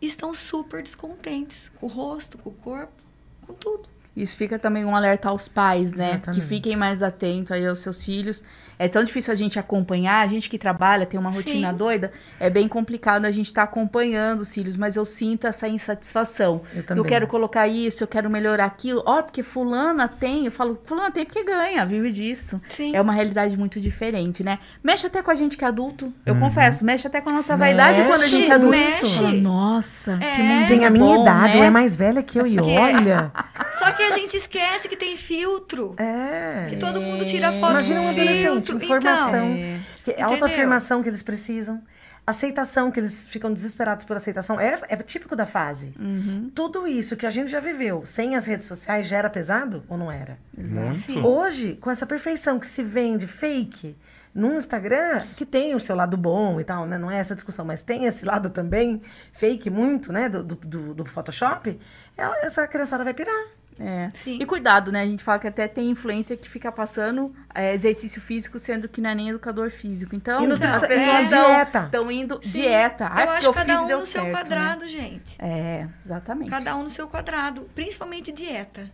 e 0.00 0.06
estão 0.06 0.34
super 0.34 0.82
descontentes 0.82 1.70
com 1.76 1.86
o 1.86 1.88
rosto, 1.88 2.38
com 2.38 2.50
o 2.50 2.54
corpo, 2.54 3.02
com 3.42 3.54
tudo. 3.54 3.88
Isso 4.16 4.34
fica 4.34 4.58
também 4.58 4.84
um 4.84 4.96
alerta 4.96 5.28
aos 5.28 5.46
pais, 5.46 5.92
né? 5.92 6.12
Exatamente. 6.12 6.40
Que 6.40 6.46
fiquem 6.46 6.74
mais 6.74 7.02
atentos 7.02 7.52
aí 7.52 7.66
aos 7.66 7.80
seus 7.80 8.02
filhos. 8.02 8.42
É 8.78 8.88
tão 8.88 9.02
difícil 9.04 9.32
a 9.32 9.36
gente 9.36 9.58
acompanhar, 9.58 10.20
a 10.22 10.26
gente 10.26 10.48
que 10.50 10.58
trabalha, 10.58 11.06
tem 11.06 11.18
uma 11.18 11.30
rotina 11.30 11.70
Sim. 11.70 11.76
doida, 11.76 12.12
é 12.38 12.50
bem 12.50 12.68
complicado 12.68 13.24
a 13.24 13.30
gente 13.30 13.46
estar 13.46 13.62
acompanhando 13.62 14.40
os 14.40 14.52
filhos, 14.52 14.76
mas 14.76 14.96
eu 14.96 15.04
sinto 15.04 15.46
essa 15.46 15.66
insatisfação. 15.66 16.60
Eu 16.74 16.82
também. 16.82 17.00
Eu 17.02 17.04
quero 17.06 17.26
colocar 17.26 17.66
isso, 17.68 18.02
eu 18.04 18.08
quero 18.08 18.28
melhorar 18.28 18.66
aquilo. 18.66 19.02
Ó, 19.06 19.22
porque 19.22 19.42
fulana 19.42 20.06
tem, 20.08 20.44
eu 20.46 20.52
falo, 20.52 20.78
fulana 20.84 21.10
tem 21.10 21.24
porque 21.24 21.42
ganha, 21.44 21.84
vive 21.86 22.10
disso. 22.12 22.60
Sim. 22.68 22.94
É 22.94 23.00
uma 23.00 23.12
realidade 23.14 23.56
muito 23.56 23.80
diferente, 23.80 24.44
né? 24.44 24.58
Mexe 24.84 25.06
até 25.06 25.22
com 25.22 25.30
a 25.30 25.34
gente 25.34 25.56
que 25.56 25.64
é 25.64 25.68
adulto, 25.68 26.12
eu 26.26 26.34
Uhum. 26.34 26.40
confesso, 26.40 26.84
mexe 26.84 27.06
até 27.06 27.20
com 27.22 27.30
a 27.30 27.32
nossa 27.32 27.56
vaidade 27.56 28.02
quando 28.06 28.22
a 28.22 28.26
gente 28.26 28.40
Mexe, 28.40 28.50
é 28.50 28.54
adulto. 28.54 28.76
mexe. 28.76 29.16
Fala, 29.16 29.32
Nossa, 29.32 30.18
É. 30.20 30.36
que 30.36 30.42
menino 30.42 30.68
Tem 30.68 30.84
a 30.84 30.90
minha 30.90 31.04
bom, 31.04 31.22
idade, 31.22 31.58
né? 31.60 31.66
é 31.66 31.70
mais 31.70 31.96
velha 31.96 32.22
que 32.22 32.38
eu, 32.38 32.46
e 32.46 32.58
olha. 32.60 33.30
Só 33.78 33.90
que 33.92 34.05
a 34.06 34.10
gente 34.12 34.36
esquece 34.36 34.88
que 34.88 34.96
tem 34.96 35.16
filtro. 35.16 35.94
É. 35.98 36.66
Que 36.68 36.76
todo 36.76 37.00
mundo 37.00 37.24
tira 37.24 37.50
foto 37.52 37.70
Imagina 37.72 38.00
um 38.00 38.04
com 38.04 38.10
adolescente, 38.10 38.42
filtro. 38.42 38.76
informação. 38.76 39.46
É. 39.48 39.80
Que- 40.04 40.10
Entendeu? 40.12 40.28
autoafirmação 40.32 41.02
que 41.02 41.08
eles 41.08 41.22
precisam. 41.22 41.82
Aceitação, 42.26 42.90
que 42.90 42.98
eles 42.98 43.28
ficam 43.28 43.52
desesperados 43.52 44.04
por 44.04 44.16
aceitação. 44.16 44.58
É, 44.58 44.76
é 44.88 44.96
típico 44.96 45.36
da 45.36 45.46
fase. 45.46 45.94
Uhum. 45.96 46.50
Tudo 46.52 46.84
isso 46.86 47.16
que 47.16 47.24
a 47.24 47.30
gente 47.30 47.48
já 47.50 47.60
viveu 47.60 48.04
sem 48.04 48.34
as 48.34 48.46
redes 48.46 48.66
sociais 48.66 49.06
já 49.06 49.18
era 49.18 49.30
pesado 49.30 49.84
ou 49.88 49.96
não 49.96 50.10
era? 50.10 50.36
Sim. 51.04 51.22
Hoje, 51.22 51.74
com 51.80 51.88
essa 51.88 52.04
perfeição 52.04 52.58
que 52.58 52.66
se 52.66 52.82
vende 52.82 53.28
fake 53.28 53.96
no 54.34 54.54
Instagram, 54.56 55.24
que 55.36 55.46
tem 55.46 55.74
o 55.76 55.80
seu 55.80 55.94
lado 55.94 56.16
bom 56.16 56.60
e 56.60 56.64
tal, 56.64 56.84
né? 56.84 56.98
Não 56.98 57.10
é 57.10 57.16
essa 57.18 57.34
discussão, 57.34 57.64
mas 57.64 57.84
tem 57.84 58.04
esse 58.06 58.24
lado 58.24 58.50
também, 58.50 59.00
fake 59.32 59.70
muito, 59.70 60.12
né? 60.12 60.28
Do, 60.28 60.42
do, 60.42 60.54
do- 60.56 60.94
do 60.94 61.04
Photoshop, 61.06 61.78
ela- 62.16 62.36
essa 62.42 62.66
criançada 62.66 63.04
vai 63.04 63.14
pirar. 63.14 63.46
É. 63.78 64.10
Sim. 64.14 64.38
E 64.40 64.46
cuidado, 64.46 64.90
né? 64.90 65.02
A 65.02 65.06
gente 65.06 65.22
fala 65.22 65.38
que 65.38 65.46
até 65.46 65.68
tem 65.68 65.90
influência 65.90 66.36
que 66.36 66.48
fica 66.48 66.72
passando 66.72 67.34
é, 67.54 67.74
exercício 67.74 68.20
físico, 68.22 68.58
sendo 68.58 68.88
que 68.88 69.00
não 69.00 69.10
é 69.10 69.14
nem 69.14 69.28
educador 69.28 69.70
físico. 69.70 70.14
Então, 70.16 70.42
E 70.42 70.46
nutrição- 70.46 70.76
as 70.76 70.86
pessoas 70.86 71.32
é, 71.32 71.62
estão 71.84 72.10
indo 72.10 72.40
Sim. 72.42 72.50
dieta. 72.52 73.08
Ai, 73.10 73.22
eu 73.22 73.26
porque 73.26 73.38
acho 73.38 73.46
eu 73.46 73.52
cada 73.54 73.82
um 73.82 73.88
no 73.88 73.88
seu 74.02 74.06
certo, 74.22 74.24
né? 74.26 74.30
quadrado, 74.32 74.88
gente. 74.88 75.36
É, 75.38 75.88
exatamente. 76.04 76.50
Cada 76.50 76.74
um 76.76 76.82
no 76.84 76.88
seu 76.88 77.06
quadrado. 77.08 77.68
Principalmente 77.74 78.32
dieta. 78.32 78.90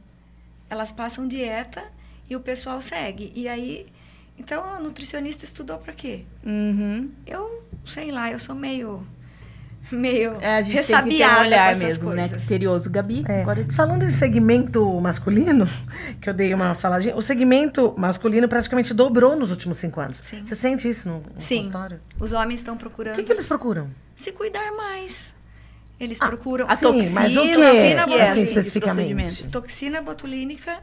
Elas 0.69 0.91
passam 0.91 1.29
dieta 1.29 1.83
e 2.29 2.35
o 2.35 2.41
pessoal 2.41 2.81
segue. 2.83 3.33
E 3.35 3.49
aí. 3.49 3.87
Então, 4.39 4.65
a 4.65 4.81
nutricionista 4.81 5.45
estudou 5.45 5.79
pra 5.79 5.93
quê? 5.93 6.25
Uhum. 6.45 7.11
Eu, 7.27 7.63
sei 7.85 8.11
lá, 8.11 8.31
eu 8.33 8.39
sou 8.39 8.55
meio. 8.57 9.07
meio. 9.93 10.37
É, 10.41 10.57
a 10.59 10.63
gente 10.63 10.75
tem 10.87 11.03
que 11.03 11.19
ter 11.19 11.29
um 11.29 11.41
olhar 11.41 11.77
mesmo, 11.77 12.11
né? 12.11 12.23
coisas. 12.23 12.39
Criterioso. 12.39 12.91
Gabi, 12.91 13.25
É, 13.29 13.43
agora... 13.43 13.65
Falando 13.73 14.05
em 14.05 14.11
segmento 14.11 14.85
masculino, 15.01 15.69
que 16.21 16.29
eu 16.29 16.35
dei 16.35 16.53
uma 16.55 16.75
faladinha, 16.75 17.17
o 17.17 17.23
segmento 17.23 17.95
masculino 17.97 18.49
praticamente 18.49 18.95
dobrou 18.95 19.37
nos 19.37 19.51
últimos 19.51 19.79
cinco 19.79 20.01
anos. 20.01 20.19
Sim. 20.19 20.45
Você 20.45 20.55
sente 20.55 20.89
isso 20.89 21.09
no, 21.09 21.23
no 21.35 21.41
Sim. 21.41 21.59
consultório? 21.59 22.01
Os 22.21 22.33
homens 22.33 22.61
estão 22.61 22.75
O 22.75 22.79
procurando 22.79 23.17
que, 23.17 23.23
que 23.23 23.33
eles 23.33 23.47
procuram? 23.47 23.89
se 24.15 24.33
cuidar 24.33 24.73
mais. 24.73 25.33
Eles 26.01 26.19
Ah, 26.21 26.27
procuram 26.27 26.67
A 26.69 26.75
Sim, 26.75 26.87
toxina, 26.87 27.11
mas 27.13 27.37
o 27.37 27.43
quê? 27.43 27.55
que 27.55 27.61
é, 27.63 28.23
Assim, 28.23 28.43
especificamente? 28.43 29.47
toxina 29.49 30.03
botulínica 30.03 30.79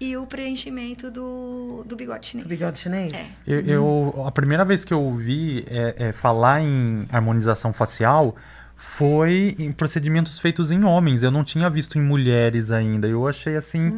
e 0.00 0.16
o 0.16 0.24
preenchimento 0.26 1.10
do, 1.10 1.84
do 1.86 1.94
bigode 1.94 2.24
chinês. 2.26 2.46
O 2.46 2.48
bigode 2.48 2.78
chinês? 2.78 3.42
Eu, 3.46 3.60
eu- 3.60 4.24
a 4.26 4.30
primeira 4.32 4.64
vez 4.64 4.84
que 4.84 4.94
eu 4.94 5.00
ouvi 5.00 5.64
é, 5.68 5.94
é, 6.08 6.12
falar 6.12 6.62
em 6.62 7.06
harmonização 7.12 7.72
facial 7.72 8.34
foi 8.76 9.54
em 9.58 9.70
procedimentos 9.70 10.38
feitos 10.38 10.70
em 10.70 10.84
homens. 10.84 11.22
Eu 11.22 11.30
não 11.30 11.44
tinha 11.44 11.68
visto 11.68 11.98
em 11.98 12.02
mulheres 12.02 12.70
ainda. 12.70 13.06
Eu 13.06 13.28
achei 13.28 13.54
assim 13.56 13.92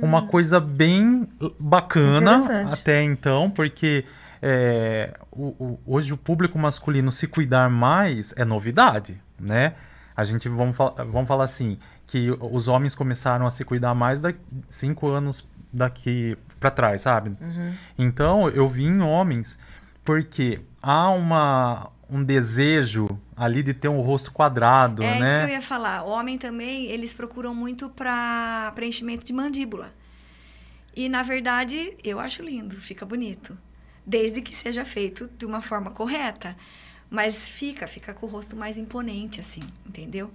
uma 0.00 0.26
coisa 0.28 0.60
bem 0.60 1.26
bacana 1.58 2.36
até 2.72 3.02
então, 3.02 3.50
porque 3.50 4.04
é, 4.40 5.12
o- 5.32 5.48
o- 5.58 5.80
hoje 5.84 6.12
o 6.12 6.16
público 6.16 6.56
masculino 6.56 7.10
se 7.10 7.26
cuidar 7.26 7.68
mais 7.68 8.32
é 8.36 8.44
novidade, 8.44 9.20
né? 9.40 9.74
A 10.16 10.22
gente 10.22 10.48
vamos, 10.48 10.76
fal- 10.76 10.94
vamos 11.10 11.26
falar 11.26 11.44
assim 11.44 11.76
que 12.08 12.30
os 12.40 12.66
homens 12.68 12.94
começaram 12.94 13.46
a 13.46 13.50
se 13.50 13.64
cuidar 13.64 13.94
mais 13.94 14.20
da 14.20 14.32
cinco 14.68 15.06
anos 15.08 15.46
daqui 15.70 16.36
para 16.58 16.70
trás, 16.70 17.02
sabe? 17.02 17.36
Uhum. 17.40 17.74
Então, 17.98 18.48
eu 18.48 18.66
vi 18.66 18.84
em 18.84 19.00
homens 19.02 19.58
porque 20.02 20.60
há 20.82 21.10
uma, 21.10 21.90
um 22.10 22.24
desejo 22.24 23.06
ali 23.36 23.62
de 23.62 23.74
ter 23.74 23.88
um 23.88 24.00
rosto 24.00 24.32
quadrado, 24.32 25.02
É 25.02 25.20
isso 25.20 25.30
que 25.30 25.36
eu 25.36 25.46
né? 25.46 25.52
ia 25.52 25.62
falar. 25.62 26.02
O 26.02 26.08
homem 26.08 26.38
também, 26.38 26.86
eles 26.86 27.12
procuram 27.12 27.54
muito 27.54 27.90
para 27.90 28.72
preenchimento 28.74 29.24
de 29.24 29.32
mandíbula. 29.34 29.92
E, 30.96 31.10
na 31.10 31.22
verdade, 31.22 31.94
eu 32.02 32.18
acho 32.18 32.42
lindo, 32.42 32.76
fica 32.80 33.04
bonito. 33.04 33.56
Desde 34.04 34.40
que 34.40 34.54
seja 34.54 34.82
feito 34.82 35.28
de 35.36 35.44
uma 35.44 35.60
forma 35.60 35.90
correta. 35.90 36.56
Mas 37.10 37.50
fica, 37.50 37.86
fica 37.86 38.14
com 38.14 38.24
o 38.26 38.28
rosto 38.28 38.56
mais 38.56 38.78
imponente, 38.78 39.40
assim, 39.40 39.60
entendeu? 39.86 40.30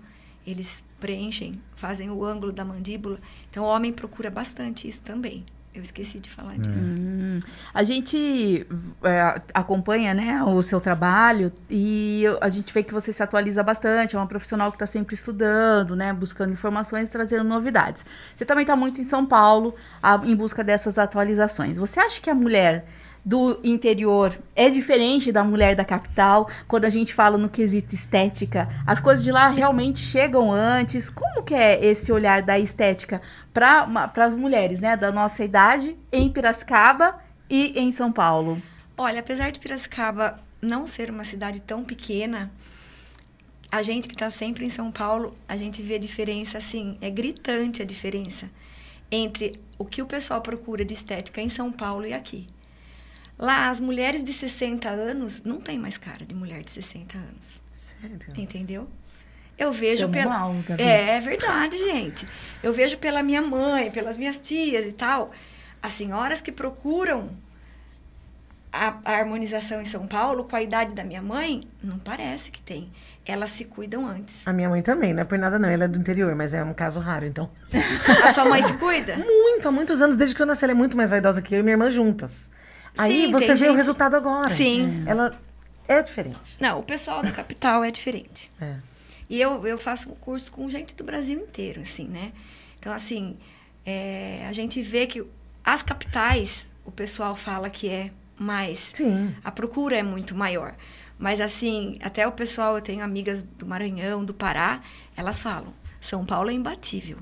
Eles 0.45 0.83
preenchem, 0.99 1.53
fazem 1.75 2.09
o 2.09 2.23
ângulo 2.23 2.51
da 2.51 2.63
mandíbula. 2.65 3.17
Então, 3.49 3.63
o 3.63 3.67
homem 3.67 3.91
procura 3.93 4.29
bastante 4.29 4.87
isso 4.87 5.01
também. 5.01 5.43
Eu 5.75 5.81
esqueci 5.81 6.19
de 6.19 6.29
falar 6.29 6.55
disso. 6.59 6.95
Hum, 6.95 7.39
a 7.73 7.81
gente 7.81 8.63
é, 9.03 9.41
acompanha 9.55 10.13
né, 10.13 10.43
o 10.43 10.61
seu 10.61 10.79
trabalho 10.79 11.51
e 11.67 12.25
a 12.41 12.47
gente 12.49 12.71
vê 12.71 12.83
que 12.83 12.93
você 12.93 13.11
se 13.11 13.23
atualiza 13.23 13.63
bastante, 13.63 14.15
é 14.15 14.19
uma 14.19 14.27
profissional 14.27 14.71
que 14.71 14.75
está 14.75 14.85
sempre 14.85 15.15
estudando, 15.15 15.95
né, 15.95 16.13
buscando 16.13 16.53
informações, 16.53 17.09
trazendo 17.09 17.43
novidades. 17.43 18.05
Você 18.35 18.45
também 18.45 18.61
está 18.63 18.75
muito 18.75 19.01
em 19.01 19.03
São 19.03 19.25
Paulo 19.25 19.73
a- 20.01 20.21
em 20.23 20.35
busca 20.35 20.63
dessas 20.63 20.99
atualizações. 20.99 21.75
Você 21.77 21.99
acha 21.99 22.21
que 22.21 22.29
a 22.29 22.35
mulher 22.35 22.85
do 23.25 23.59
interior 23.63 24.37
é 24.55 24.69
diferente 24.69 25.31
da 25.31 25.43
mulher 25.43 25.75
da 25.75 25.85
capital? 25.85 26.49
Quando 26.67 26.85
a 26.85 26.89
gente 26.89 27.13
fala 27.13 27.37
no 27.37 27.49
quesito 27.49 27.95
estética, 27.95 28.67
as 28.85 28.99
coisas 28.99 29.23
de 29.23 29.31
lá 29.31 29.49
realmente 29.49 29.99
chegam 29.99 30.51
antes? 30.51 31.09
Como 31.09 31.43
que 31.43 31.53
é 31.53 31.83
esse 31.83 32.11
olhar 32.11 32.41
da 32.41 32.59
estética 32.59 33.21
para 33.53 34.11
as 34.17 34.35
mulheres, 34.35 34.81
né, 34.81 34.97
da 34.97 35.11
nossa 35.11 35.43
idade 35.43 35.95
em 36.11 36.29
Piracicaba 36.29 37.15
e 37.49 37.79
em 37.79 37.91
São 37.91 38.11
Paulo? 38.11 38.61
Olha, 38.97 39.21
apesar 39.21 39.51
de 39.51 39.59
Piracicaba 39.59 40.39
não 40.61 40.85
ser 40.85 41.09
uma 41.09 41.23
cidade 41.23 41.59
tão 41.61 41.83
pequena, 41.83 42.51
a 43.71 43.81
gente 43.81 44.07
que 44.07 44.13
está 44.13 44.29
sempre 44.29 44.65
em 44.65 44.69
São 44.69 44.91
Paulo, 44.91 45.33
a 45.47 45.57
gente 45.57 45.81
vê 45.81 45.95
a 45.95 45.99
diferença 45.99 46.57
assim, 46.57 46.97
é 47.01 47.09
gritante 47.09 47.81
a 47.81 47.85
diferença 47.85 48.49
entre 49.11 49.53
o 49.77 49.85
que 49.85 50.01
o 50.01 50.05
pessoal 50.05 50.41
procura 50.41 50.83
de 50.85 50.93
estética 50.93 51.41
em 51.41 51.49
São 51.49 51.71
Paulo 51.71 52.05
e 52.05 52.13
aqui. 52.13 52.45
Lá, 53.37 53.69
as 53.69 53.79
mulheres 53.79 54.23
de 54.23 54.31
60 54.31 54.87
anos 54.89 55.43
não 55.43 55.59
tem 55.59 55.77
mais 55.77 55.97
cara 55.97 56.25
de 56.25 56.35
mulher 56.35 56.61
de 56.61 56.71
60 56.71 57.17
anos, 57.17 57.61
Sério? 57.71 58.19
entendeu? 58.37 58.87
Eu 59.57 59.71
vejo 59.71 60.03
Tamo 60.03 60.13
pela... 60.13 60.29
mal. 60.39 60.55
É, 60.77 61.17
é 61.17 61.19
verdade, 61.19 61.77
gente. 61.77 62.27
Eu 62.61 62.73
vejo 62.73 62.97
pela 62.97 63.21
minha 63.21 63.41
mãe, 63.41 63.91
pelas 63.91 64.17
minhas 64.17 64.37
tias 64.37 64.85
e 64.85 64.91
tal, 64.91 65.31
as 65.81 65.93
senhoras 65.93 66.41
que 66.41 66.51
procuram 66.51 67.29
a, 68.71 68.95
a 69.05 69.11
harmonização 69.19 69.79
em 69.79 69.85
São 69.85 70.07
Paulo 70.07 70.45
com 70.45 70.55
a 70.55 70.61
idade 70.61 70.95
da 70.95 71.03
minha 71.03 71.21
mãe, 71.21 71.61
não 71.83 71.99
parece 71.99 72.49
que 72.49 72.59
tem. 72.59 72.91
Elas 73.25 73.51
se 73.51 73.65
cuidam 73.65 74.07
antes. 74.07 74.45
A 74.45 74.51
minha 74.51 74.67
mãe 74.67 74.81
também, 74.81 75.13
não 75.13 75.21
é 75.21 75.25
por 75.25 75.37
nada 75.37 75.59
não, 75.59 75.69
ela 75.69 75.85
é 75.85 75.87
do 75.87 75.99
interior, 75.99 76.35
mas 76.35 76.53
é 76.53 76.63
um 76.63 76.73
caso 76.73 76.99
raro, 76.99 77.25
então. 77.25 77.49
A 78.25 78.31
sua 78.31 78.45
mãe 78.45 78.61
se 78.61 78.73
cuida? 78.73 79.15
Muito, 79.23 79.67
há 79.67 79.71
muitos 79.71 80.01
anos, 80.01 80.17
desde 80.17 80.35
que 80.35 80.41
eu 80.41 80.45
nasci, 80.45 80.65
ela 80.65 80.71
é 80.71 80.75
muito 80.75 80.97
mais 80.97 81.09
vaidosa 81.09 81.41
que 81.41 81.53
eu 81.53 81.59
e 81.59 81.63
minha 81.63 81.73
irmã 81.73 81.89
juntas. 81.89 82.51
Aí 82.97 83.23
Sim, 83.25 83.31
você 83.31 83.47
vê 83.47 83.53
o 83.53 83.57
gente- 83.57 83.75
resultado 83.75 84.15
agora. 84.15 84.49
Sim. 84.49 85.03
Ela 85.07 85.39
é 85.87 86.01
diferente. 86.01 86.57
Não, 86.59 86.79
o 86.79 86.83
pessoal 86.83 87.21
da 87.23 87.31
capital 87.31 87.83
é 87.83 87.91
diferente. 87.91 88.51
É. 88.61 88.75
E 89.29 89.39
eu, 89.41 89.65
eu 89.65 89.77
faço 89.77 90.09
um 90.11 90.15
curso 90.15 90.51
com 90.51 90.69
gente 90.69 90.93
do 90.95 91.03
Brasil 91.03 91.39
inteiro, 91.39 91.81
assim, 91.81 92.07
né? 92.07 92.31
Então, 92.79 92.93
assim, 92.93 93.37
é, 93.85 94.45
a 94.47 94.53
gente 94.53 94.81
vê 94.81 95.07
que 95.07 95.25
as 95.63 95.81
capitais, 95.81 96.67
o 96.85 96.91
pessoal 96.91 97.35
fala 97.35 97.69
que 97.69 97.89
é 97.89 98.11
mais 98.37 98.91
Sim. 98.93 99.33
a 99.43 99.49
procura 99.51 99.95
é 99.97 100.03
muito 100.03 100.35
maior. 100.35 100.75
Mas 101.17 101.39
assim, 101.39 101.97
até 102.03 102.27
o 102.27 102.31
pessoal, 102.31 102.75
eu 102.75 102.81
tenho 102.81 103.03
amigas 103.03 103.41
do 103.41 103.65
Maranhão, 103.65 104.23
do 104.25 104.33
Pará, 104.33 104.81
elas 105.15 105.39
falam: 105.39 105.73
São 106.01 106.25
Paulo 106.25 106.49
é 106.49 106.53
imbatível. 106.53 107.17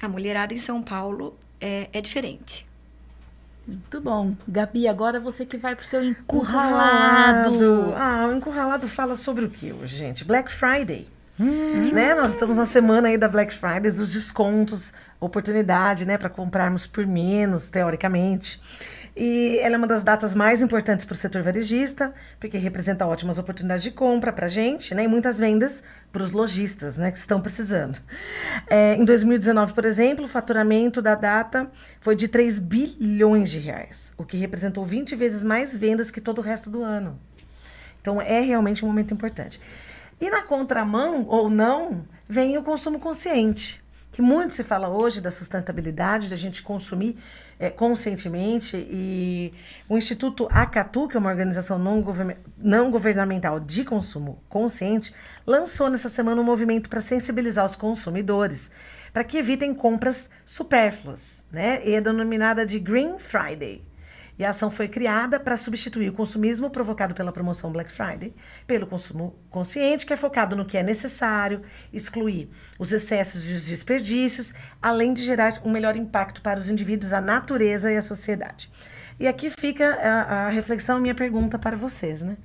A 0.00 0.08
mulherada 0.08 0.54
em 0.54 0.58
São 0.58 0.82
Paulo 0.82 1.38
é, 1.60 1.88
é 1.92 2.00
diferente. 2.00 2.65
Muito 3.66 4.00
bom. 4.00 4.34
Gabi, 4.46 4.86
agora 4.86 5.18
você 5.18 5.44
que 5.44 5.56
vai 5.56 5.74
pro 5.74 5.84
seu 5.84 6.04
encurralado. 6.04 7.94
Ah, 7.96 8.28
o 8.28 8.36
encurralado 8.36 8.86
fala 8.86 9.14
sobre 9.14 9.44
o 9.44 9.50
que 9.50 9.72
hoje, 9.72 9.96
gente? 9.96 10.24
Black 10.24 10.50
Friday. 10.50 11.08
Né? 11.38 12.14
Nós 12.14 12.32
estamos 12.32 12.56
na 12.56 12.64
semana 12.64 13.08
aí 13.08 13.18
da 13.18 13.28
Black 13.28 13.52
Friday, 13.52 13.90
dos 13.90 14.12
descontos, 14.12 14.92
oportunidade, 15.20 16.06
né, 16.06 16.16
para 16.16 16.30
comprarmos 16.30 16.86
por 16.86 17.06
menos, 17.06 17.68
teoricamente. 17.68 18.60
E 19.16 19.58
ela 19.60 19.76
é 19.76 19.78
uma 19.78 19.86
das 19.86 20.04
datas 20.04 20.34
mais 20.34 20.60
importantes 20.60 21.02
para 21.06 21.14
o 21.14 21.16
setor 21.16 21.42
varejista, 21.42 22.12
porque 22.38 22.58
representa 22.58 23.06
ótimas 23.06 23.38
oportunidades 23.38 23.82
de 23.82 23.90
compra 23.90 24.30
para 24.30 24.44
a 24.44 24.48
gente, 24.48 24.94
né, 24.94 25.04
e 25.04 25.08
muitas 25.08 25.38
vendas 25.38 25.82
para 26.12 26.22
os 26.22 26.32
lojistas, 26.32 26.98
né, 26.98 27.10
que 27.10 27.16
estão 27.16 27.40
precisando. 27.40 27.98
É, 28.68 28.94
em 28.94 29.06
2019, 29.06 29.72
por 29.72 29.86
exemplo, 29.86 30.26
o 30.26 30.28
faturamento 30.28 31.00
da 31.00 31.14
data 31.14 31.70
foi 31.98 32.14
de 32.14 32.28
3 32.28 32.58
bilhões 32.58 33.50
de 33.50 33.58
reais, 33.58 34.12
o 34.18 34.24
que 34.24 34.36
representou 34.36 34.84
20 34.84 35.16
vezes 35.16 35.42
mais 35.42 35.74
vendas 35.74 36.10
que 36.10 36.20
todo 36.20 36.38
o 36.38 36.42
resto 36.42 36.68
do 36.68 36.82
ano. 36.82 37.18
Então 38.02 38.20
é 38.20 38.40
realmente 38.42 38.84
um 38.84 38.88
momento 38.88 39.14
importante. 39.14 39.58
E 40.20 40.28
na 40.28 40.42
contramão, 40.42 41.24
ou 41.26 41.48
não, 41.48 42.04
vem 42.28 42.58
o 42.58 42.62
consumo 42.62 43.00
consciente, 43.00 43.82
que 44.12 44.20
muito 44.20 44.52
se 44.52 44.62
fala 44.62 44.88
hoje 44.88 45.22
da 45.22 45.30
sustentabilidade, 45.30 46.28
da 46.28 46.36
gente 46.36 46.62
consumir 46.62 47.18
é, 47.58 47.70
conscientemente. 47.70 48.76
E 48.76 49.52
o 49.88 49.96
Instituto 49.96 50.48
Acatu, 50.50 51.08
que 51.08 51.16
é 51.16 51.20
uma 51.20 51.30
organização 51.30 51.78
não, 51.78 52.00
govern 52.00 52.36
não 52.58 52.90
governamental 52.90 53.60
de 53.60 53.84
consumo 53.84 54.42
consciente, 54.48 55.14
lançou 55.46 55.88
nessa 55.88 56.08
semana 56.08 56.40
um 56.40 56.44
movimento 56.44 56.88
para 56.88 57.00
sensibilizar 57.00 57.64
os 57.64 57.76
consumidores 57.76 58.70
para 59.12 59.24
que 59.24 59.38
evitem 59.38 59.72
compras 59.72 60.28
supérfluas, 60.44 61.46
né? 61.50 61.80
E 61.86 61.94
é 61.94 62.00
denominada 62.02 62.66
de 62.66 62.78
Green 62.78 63.18
Friday. 63.18 63.82
E 64.38 64.44
a 64.44 64.50
ação 64.50 64.70
foi 64.70 64.88
criada 64.88 65.40
para 65.40 65.56
substituir 65.56 66.10
o 66.10 66.12
consumismo 66.12 66.70
provocado 66.70 67.14
pela 67.14 67.32
promoção 67.32 67.72
Black 67.72 67.90
Friday 67.90 68.34
pelo 68.66 68.86
consumo 68.86 69.38
consciente, 69.50 70.04
que 70.04 70.12
é 70.12 70.16
focado 70.16 70.54
no 70.54 70.64
que 70.64 70.76
é 70.76 70.82
necessário, 70.82 71.62
excluir 71.92 72.48
os 72.78 72.92
excessos 72.92 73.44
e 73.44 73.54
os 73.54 73.66
desperdícios, 73.66 74.52
além 74.80 75.14
de 75.14 75.22
gerar 75.22 75.60
um 75.64 75.70
melhor 75.70 75.96
impacto 75.96 76.42
para 76.42 76.58
os 76.58 76.68
indivíduos, 76.68 77.12
a 77.12 77.20
natureza 77.20 77.90
e 77.90 77.96
a 77.96 78.02
sociedade. 78.02 78.70
E 79.18 79.26
aqui 79.26 79.48
fica 79.48 79.94
a, 79.94 80.46
a 80.46 80.48
reflexão, 80.50 81.00
minha 81.00 81.14
pergunta 81.14 81.58
para 81.58 81.76
vocês, 81.76 82.22
né? 82.22 82.36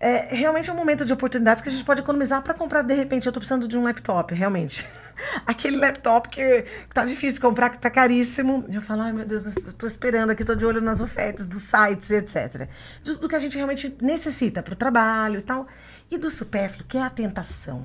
É, 0.00 0.32
realmente 0.32 0.70
é 0.70 0.72
um 0.72 0.76
momento 0.76 1.04
de 1.04 1.12
oportunidades 1.12 1.60
que 1.60 1.68
a 1.68 1.72
gente 1.72 1.84
pode 1.84 2.00
economizar 2.00 2.40
para 2.40 2.54
comprar, 2.54 2.82
de 2.82 2.94
repente, 2.94 3.26
eu 3.26 3.30
estou 3.30 3.40
precisando 3.40 3.66
de 3.66 3.76
um 3.76 3.82
laptop, 3.82 4.32
realmente. 4.32 4.86
Aquele 5.44 5.76
laptop 5.76 6.28
que, 6.28 6.62
que 6.62 6.94
tá 6.94 7.04
difícil 7.04 7.34
de 7.34 7.40
comprar, 7.40 7.70
que 7.70 7.78
tá 7.80 7.90
caríssimo. 7.90 8.64
Eu 8.68 8.80
falo, 8.80 9.02
ai 9.02 9.12
meu 9.12 9.26
Deus, 9.26 9.56
eu 9.56 9.72
tô 9.72 9.88
esperando 9.88 10.30
aqui, 10.30 10.44
tô 10.44 10.54
de 10.54 10.64
olho 10.64 10.80
nas 10.80 11.00
ofertas 11.00 11.48
dos 11.48 11.64
sites, 11.64 12.12
etc. 12.12 12.68
Do, 13.02 13.16
do 13.18 13.28
que 13.28 13.34
a 13.34 13.40
gente 13.40 13.56
realmente 13.56 13.96
necessita 14.00 14.62
para 14.62 14.74
o 14.74 14.76
trabalho 14.76 15.40
e 15.40 15.42
tal. 15.42 15.66
E 16.08 16.16
do 16.16 16.30
supérfluo, 16.30 16.86
que 16.86 16.96
é 16.96 17.02
a 17.02 17.10
tentação. 17.10 17.84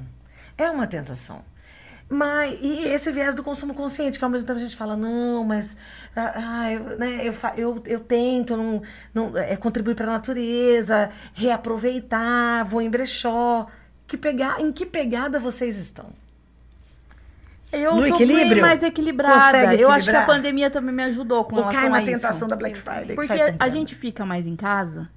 É 0.55 0.69
uma 0.69 0.85
tentação. 0.85 1.43
Mas, 2.13 2.57
e 2.61 2.87
esse 2.87 3.11
viés 3.11 3.33
do 3.33 3.41
consumo 3.43 3.73
consciente, 3.73 4.19
que 4.19 4.23
ao 4.23 4.29
mesmo 4.29 4.45
tempo 4.45 4.59
a 4.59 4.61
gente 4.61 4.75
fala, 4.75 4.95
não, 4.95 5.43
mas 5.43 5.75
ah, 6.15 6.71
eu, 6.71 6.97
né, 6.97 7.21
eu, 7.27 7.33
eu, 7.57 7.83
eu 7.87 7.99
tento 8.01 8.55
não, 8.55 8.81
não, 9.13 9.37
é, 9.37 9.55
contribuir 9.57 9.95
para 9.95 10.05
a 10.05 10.13
natureza, 10.13 11.09
reaproveitar, 11.33 12.63
vou 12.65 12.81
em 12.81 12.89
brechó. 12.89 13.65
Que 14.05 14.15
pegar, 14.17 14.61
em 14.61 14.71
que 14.71 14.85
pegada 14.85 15.39
vocês 15.39 15.77
estão? 15.77 16.05
Eu 17.71 17.95
No 17.95 18.07
tô 18.07 18.15
equilíbrio? 18.15 18.49
bem 18.49 18.61
mais 18.61 18.83
equilibrada. 18.83 19.73
Eu 19.75 19.89
acho 19.89 20.07
que 20.07 20.15
a 20.15 20.25
pandemia 20.25 20.69
também 20.69 20.93
me 20.93 21.03
ajudou 21.05 21.43
com 21.45 21.55
Ou 21.55 21.61
relação 21.63 21.81
cai 21.81 21.89
na 21.89 21.97
a 21.97 22.01
isso. 22.03 22.11
tentação 22.11 22.47
da 22.47 22.55
Black 22.55 22.77
Friday? 22.77 23.07
que 23.07 23.15
Porque 23.15 23.33
a 23.59 23.69
gente 23.69 23.95
fica 23.95 24.23
mais 24.23 24.45
em 24.45 24.55
casa, 24.55 25.09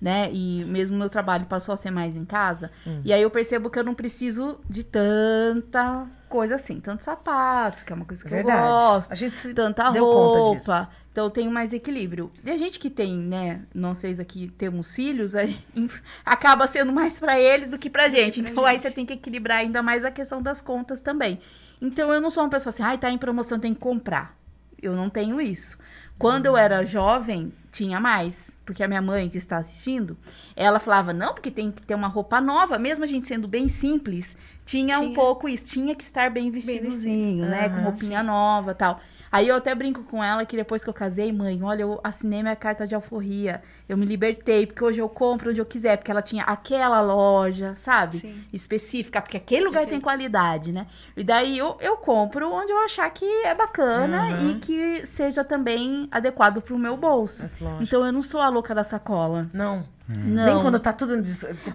né? 0.00 0.28
E 0.32 0.64
mesmo 0.66 0.96
meu 0.96 1.10
trabalho 1.10 1.46
passou 1.46 1.72
a 1.74 1.76
ser 1.76 1.90
mais 1.90 2.14
em 2.14 2.24
casa. 2.24 2.70
Hum. 2.86 3.00
E 3.04 3.12
aí 3.12 3.20
eu 3.22 3.30
percebo 3.30 3.68
que 3.68 3.78
eu 3.78 3.82
não 3.82 3.94
preciso 3.94 4.60
de 4.70 4.84
tanta 4.84 6.06
coisa 6.28 6.54
assim. 6.56 6.80
Tanto 6.80 7.04
sapato, 7.04 7.84
que 7.84 7.92
é 7.92 7.96
uma 7.96 8.04
coisa 8.04 8.22
que 8.24 8.30
Verdade. 8.30 8.58
eu 8.58 8.66
gosto. 8.66 9.12
A 9.12 9.14
gente 9.14 9.34
se 9.34 9.54
Tanta 9.54 9.88
roupa. 9.90 10.54
disso. 10.56 10.88
Então 11.12 11.24
eu 11.24 11.30
tenho 11.30 11.50
mais 11.50 11.72
equilíbrio. 11.72 12.30
E 12.44 12.50
a 12.50 12.56
gente 12.56 12.78
que 12.78 12.90
tem, 12.90 13.16
né? 13.16 13.62
Não 13.74 13.94
sei 13.94 14.14
se 14.14 14.20
aqui 14.20 14.48
temos 14.58 14.94
filhos, 14.94 15.34
aí, 15.34 15.56
acaba 16.24 16.66
sendo 16.66 16.92
mais 16.92 17.18
pra 17.18 17.38
eles 17.40 17.70
do 17.70 17.78
que 17.78 17.88
pra 17.88 18.08
gente. 18.08 18.42
pra 18.42 18.50
Então 18.52 18.64
aí 18.66 18.74
gente. 18.74 18.82
você 18.82 18.90
tem 18.90 19.06
que 19.06 19.14
equilibrar 19.14 19.58
ainda 19.58 19.82
mais 19.82 20.04
a 20.04 20.10
questão 20.10 20.42
das 20.42 20.60
contas 20.60 21.00
também. 21.00 21.40
Então 21.80 22.12
eu 22.12 22.20
não 22.20 22.30
sou 22.30 22.42
uma 22.42 22.50
pessoa 22.50 22.70
assim, 22.70 22.82
ai, 22.82 22.98
tá 22.98 23.10
em 23.10 23.18
promoção, 23.18 23.58
tem 23.58 23.72
que 23.72 23.80
comprar. 23.80 24.36
Eu 24.80 24.94
não 24.94 25.08
tenho 25.08 25.40
isso. 25.40 25.78
Quando 26.18 26.46
eu 26.46 26.56
era 26.56 26.84
jovem, 26.84 27.52
tinha 27.70 28.00
mais. 28.00 28.56
Porque 28.64 28.82
a 28.82 28.88
minha 28.88 29.02
mãe, 29.02 29.28
que 29.28 29.36
está 29.36 29.58
assistindo, 29.58 30.16
ela 30.54 30.78
falava, 30.78 31.12
não, 31.12 31.34
porque 31.34 31.50
tem 31.50 31.70
que 31.70 31.82
ter 31.82 31.94
uma 31.94 32.08
roupa 32.08 32.40
nova, 32.40 32.78
mesmo 32.78 33.04
a 33.04 33.06
gente 33.06 33.26
sendo 33.26 33.46
bem 33.46 33.68
simples, 33.68 34.34
tinha, 34.66 35.00
um 35.00 35.14
pouco 35.14 35.48
isso, 35.48 35.64
tinha 35.64 35.94
que 35.96 36.02
estar 36.04 36.30
bem 36.30 36.50
vestidozinho, 36.50 37.48
né? 37.48 37.68
Com 37.70 37.80
Aham, 37.80 37.82
roupinha 37.82 38.22
nova 38.22 38.74
tal. 38.74 39.00
Aí 39.32 39.48
eu 39.48 39.56
até 39.56 39.74
brinco 39.74 40.04
com 40.04 40.22
ela 40.22 40.44
que 40.46 40.56
depois 40.56 40.84
que 40.84 40.90
eu 40.90 40.94
casei, 40.94 41.32
mãe, 41.32 41.62
olha, 41.62 41.82
eu 41.82 42.00
assinei 42.04 42.42
minha 42.42 42.56
carta 42.56 42.86
de 42.86 42.94
alforria. 42.94 43.62
Eu 43.88 43.96
me 43.96 44.04
libertei, 44.04 44.66
porque 44.66 44.82
hoje 44.82 44.98
eu 45.00 45.08
compro 45.08 45.50
onde 45.50 45.60
eu 45.60 45.64
quiser, 45.66 45.96
porque 45.96 46.10
ela 46.10 46.22
tinha 46.22 46.42
aquela 46.42 47.00
loja, 47.00 47.74
sabe? 47.76 48.18
Sim. 48.18 48.44
Específica, 48.52 49.20
porque 49.22 49.36
aquele 49.36 49.64
lugar 49.64 49.80
Aquele- 49.82 49.92
tem 49.96 50.00
qualidade, 50.00 50.72
né? 50.72 50.86
E 51.16 51.22
daí 51.22 51.56
eu, 51.56 51.76
eu 51.80 51.96
compro 51.96 52.50
onde 52.52 52.72
eu 52.72 52.78
achar 52.84 53.08
que 53.10 53.24
é 53.44 53.54
bacana 53.54 54.24
Uhum. 54.40 54.50
e 54.50 54.54
que 54.56 55.06
seja 55.06 55.44
também 55.44 56.08
adequado 56.10 56.60
pro 56.60 56.76
meu 56.78 56.96
bolso. 56.96 57.44
Então 57.80 58.04
eu 58.04 58.12
não 58.12 58.22
sou 58.22 58.40
a 58.40 58.48
louca 58.48 58.74
da 58.74 58.82
sacola. 58.82 59.48
Não. 59.52 59.94
Não. 60.08 60.44
Nem 60.46 60.62
quando 60.62 60.78
tá 60.78 60.92
tudo. 60.92 61.14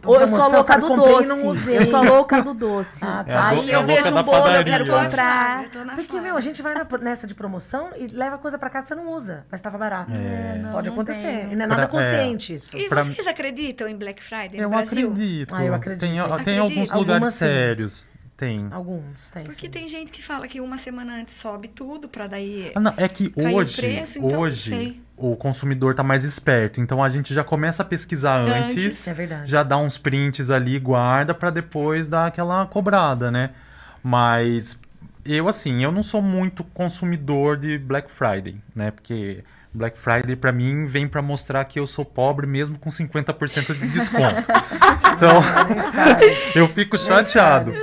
Ou 0.06 0.22
eu 0.22 0.26
sou 0.30 0.42
a 0.42 0.48
louca 0.48 0.78
do 0.80 0.96
doce. 0.96 1.46
Eu 1.74 1.86
sou 1.88 2.00
a 2.00 2.02
louca 2.02 2.42
do 2.42 2.54
doce. 2.54 3.04
Ah, 3.04 3.26
É 3.28 3.34
a 3.36 3.48
Aí 3.50 3.70
é 3.70 3.76
eu 3.76 3.84
vejo 3.84 4.08
um 4.08 4.24
bolo, 4.24 4.38
eu 4.38 4.42
padaria. 4.44 4.74
quero 4.78 4.90
comprar. 4.90 5.66
Eu 5.66 5.96
Porque, 5.98 6.18
meu, 6.22 6.38
a 6.38 6.40
gente 6.40 6.62
vai 6.62 6.74
na- 6.74 6.88
nessa 7.02 7.28
de 7.28 7.36
promoção 7.36 7.90
e 7.98 8.08
leva 8.08 8.38
coisa 8.38 8.58
pra 8.58 8.70
casa 8.70 8.86
que 8.86 8.94
você 8.94 8.96
não 8.96 9.12
usa, 9.14 9.46
mas 9.52 9.60
tava 9.60 9.78
barato. 9.78 10.14
É. 10.14 10.58
não, 10.64 10.72
Pode 10.72 10.88
não 10.88 10.94
acontecer. 10.94 11.50
E 11.52 11.56
não 11.58 11.66
é 11.66 11.68
nada 11.68 11.82
Pra- 11.82 11.88
é. 12.06 12.34
isso. 12.54 12.78
E 12.78 12.88
Pra- 12.90 13.02
vocês 13.04 13.28
acreditam 13.28 13.88
em 13.88 13.96
Black 13.96 14.22
Friday 14.22 14.58
no 14.58 14.64
Eu 14.64 14.70
Brasil? 14.70 15.10
acredito. 15.12 15.56
Ah, 15.56 15.64
eu 15.64 15.74
acredito. 15.74 16.00
Tem, 16.02 16.12
tem 16.12 16.20
Acredito. 16.20 16.60
alguns 16.62 16.92
Algumas 16.92 16.94
lugares 16.94 17.28
sim. 17.30 17.38
sérios. 17.40 18.06
Tem. 18.38 18.68
Alguns, 18.72 19.30
tem. 19.32 19.44
Porque 19.44 19.68
sim. 19.68 19.72
tem 19.72 19.88
gente 19.88 20.12
que 20.12 20.24
fala 20.24 20.48
que 20.48 20.60
uma 20.60 20.76
semana 20.78 21.14
antes 21.16 21.36
sobe 21.36 21.68
tudo 21.68 22.08
pra 22.08 22.26
daí 22.26 22.72
Ah, 22.74 22.80
não, 22.80 22.94
é 22.98 23.08
que 23.08 23.32
hoje, 23.36 23.80
preço, 23.82 24.18
então 24.18 24.40
hoje 24.40 25.00
o 25.16 25.36
consumidor 25.36 25.94
tá 25.94 26.02
mais 26.02 26.24
esperto. 26.24 26.82
Então 26.82 27.04
a 27.04 27.10
gente 27.12 27.36
já 27.36 27.44
começa 27.44 27.84
a 27.84 27.86
pesquisar 27.86 28.38
antes, 28.40 28.84
Antes. 28.84 29.08
É 29.08 29.14
verdade. 29.14 29.50
já 29.52 29.62
dá 29.62 29.78
uns 29.78 30.00
prints 30.00 30.50
ali, 30.50 30.80
guarda 30.80 31.36
pra 31.36 31.52
depois 31.52 32.08
dar 32.08 32.26
aquela 32.26 32.66
cobrada, 32.66 33.30
né? 33.30 33.52
Mas 34.04 34.76
eu 35.24 35.48
assim, 35.48 35.84
eu 35.84 35.92
não 35.92 36.02
sou 36.02 36.20
muito 36.22 36.64
consumidor 36.64 37.58
de 37.58 37.78
Black 37.78 38.10
Friday, 38.12 38.56
né? 38.76 38.90
Porque 38.90 39.44
Black 39.74 39.98
Friday 39.98 40.36
pra 40.36 40.52
mim 40.52 40.86
vem 40.86 41.08
pra 41.08 41.22
mostrar 41.22 41.64
que 41.66 41.80
eu 41.80 41.88
sou 41.88 42.04
pobre 42.04 42.46
mesmo 42.46 42.78
com 42.78 42.90
50% 42.90 43.74
de 43.74 43.88
desconto. 43.88 44.36
então, 45.16 45.42
eu 46.56 46.68
fico 46.68 46.98
chateado. 46.98 47.74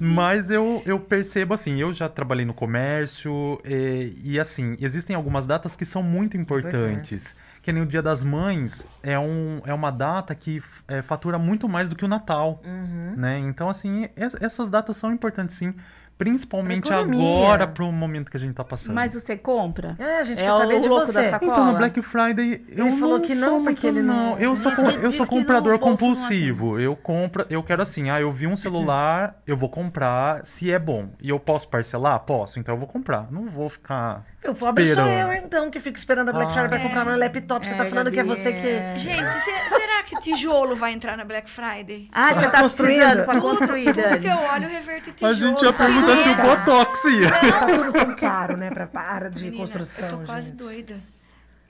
Mas 0.00 0.50
eu, 0.50 0.80
eu 0.86 1.00
percebo 1.00 1.54
assim, 1.54 1.80
eu 1.80 1.92
já 1.92 2.08
trabalhei 2.08 2.44
no 2.44 2.54
comércio 2.54 3.58
eh, 3.64 4.10
e, 4.22 4.38
assim, 4.38 4.76
existem 4.80 5.16
algumas 5.16 5.44
datas 5.46 5.74
que 5.74 5.84
são 5.84 6.02
muito 6.04 6.36
importantes. 6.36 7.42
Que 7.62 7.72
nem 7.72 7.82
o 7.82 7.86
Dia 7.86 8.00
das 8.00 8.22
Mães 8.22 8.86
é, 9.02 9.18
um, 9.18 9.60
é 9.66 9.74
uma 9.74 9.90
data 9.90 10.34
que 10.36 10.62
eh, 10.86 11.02
fatura 11.02 11.36
muito 11.38 11.68
mais 11.68 11.88
do 11.88 11.96
que 11.96 12.04
o 12.04 12.08
Natal, 12.08 12.62
Uhum. 12.64 13.14
né? 13.16 13.38
Então, 13.40 13.68
assim, 13.68 14.08
es- 14.16 14.36
essas 14.40 14.70
datas 14.70 14.96
são 14.96 15.12
importantes 15.12 15.56
sim, 15.56 15.74
principalmente 16.18 16.92
agora 16.92 17.66
pro 17.66 17.90
momento 17.92 18.30
que 18.30 18.36
a 18.36 18.40
gente 18.40 18.52
tá 18.54 18.64
passando. 18.64 18.94
Mas 18.94 19.14
você 19.14 19.36
compra? 19.36 19.96
É, 19.98 20.18
a 20.18 20.24
gente 20.24 20.40
É 20.40 20.44
quer 20.44 20.52
o 20.52 20.58
saber 20.58 20.80
de 20.80 20.88
louco 20.88 21.06
você. 21.06 21.30
Então, 21.40 21.66
no 21.72 21.78
Black 21.78 22.02
Friday, 22.02 22.64
eu 22.68 22.88
Ele 22.88 22.96
falou 22.98 23.18
não 23.18 23.24
que 23.24 23.34
sou 23.36 23.46
não, 23.46 23.52
muito, 23.60 23.64
porque 23.74 23.86
ele 23.86 24.02
não- 24.02 24.36
Eu 24.38 24.56
sou, 24.56 24.72
Diz 24.72 24.96
que- 24.96 25.04
eu 25.06 25.12
sou 25.12 25.24
que 25.26 25.30
comprador 25.36 25.78
compulsivo. 25.78 26.78
Eu 26.80 26.96
compro, 26.96 27.46
eu 27.48 27.62
quero 27.62 27.80
assim, 27.82 28.10
ah, 28.10 28.20
eu 28.20 28.32
vi 28.32 28.46
um 28.46 28.56
celular, 28.56 29.40
eu 29.46 29.56
vou 29.56 29.68
comprar, 29.68 30.44
se 30.44 30.70
é 30.72 30.78
bom. 30.78 31.08
E 31.20 31.30
eu 31.30 31.38
posso 31.38 31.68
parcelar? 31.68 32.18
Posso, 32.20 32.58
então 32.58 32.74
eu 32.74 32.78
vou 32.78 32.88
comprar. 32.88 33.30
Não 33.30 33.46
vou 33.46 33.68
ficar 33.68 34.24
O 34.44 34.54
pobre 34.54 34.54
sou 34.56 34.72
esperando. 35.04 35.08
eu, 35.08 35.32
então, 35.32 35.70
que 35.70 35.78
fico 35.78 35.96
esperando 35.96 36.30
a 36.30 36.32
Black 36.32 36.50
Ah. 36.50 36.54
Friday 36.54 36.68
pra 36.68 36.80
comprar 36.80 37.04
meu 37.04 37.16
laptop. 37.18 37.64
Você 37.66 37.74
tá 37.74 37.86
É, 37.86 37.88
falando 37.90 38.10
que 38.10 38.18
é 38.20 38.24
você 38.24 38.52
que... 38.52 38.66
é. 38.66 38.94
Gente, 38.98 39.30
se- 39.30 39.77
será 39.98 40.02
que 40.02 40.20
tijolo 40.20 40.76
vai 40.76 40.92
entrar 40.92 41.16
na 41.16 41.24
Black 41.24 41.50
Friday? 41.50 42.08
Ah, 42.12 42.32
você 42.34 42.48
tá 42.48 42.62
Construindo. 42.62 42.96
precisando 42.98 43.24
pra 43.24 43.34
Tudo, 43.34 43.58
tudo 43.58 44.20
que 44.20 44.26
eu 44.28 44.36
olho, 44.52 44.64
eu 44.64 44.70
reverto 44.70 45.10
em 45.10 45.12
tijolo. 45.12 45.32
A 45.32 45.34
gente 45.36 45.64
ia 45.64 45.72
perguntar 45.72 46.18
se 46.18 46.28
o. 46.28 46.36
Botox 46.56 47.04
ia. 47.04 47.30
Tá 47.30 47.66
tudo 47.66 47.92
tão 48.04 48.16
caro, 48.16 48.56
né? 48.56 48.70
Pra 48.70 48.86
para 48.86 49.30
de 49.30 49.44
Menina, 49.44 49.62
construção, 49.62 50.04
Eu 50.04 50.10
tô 50.18 50.24
quase 50.24 50.46
gente. 50.48 50.56
doida. 50.56 50.96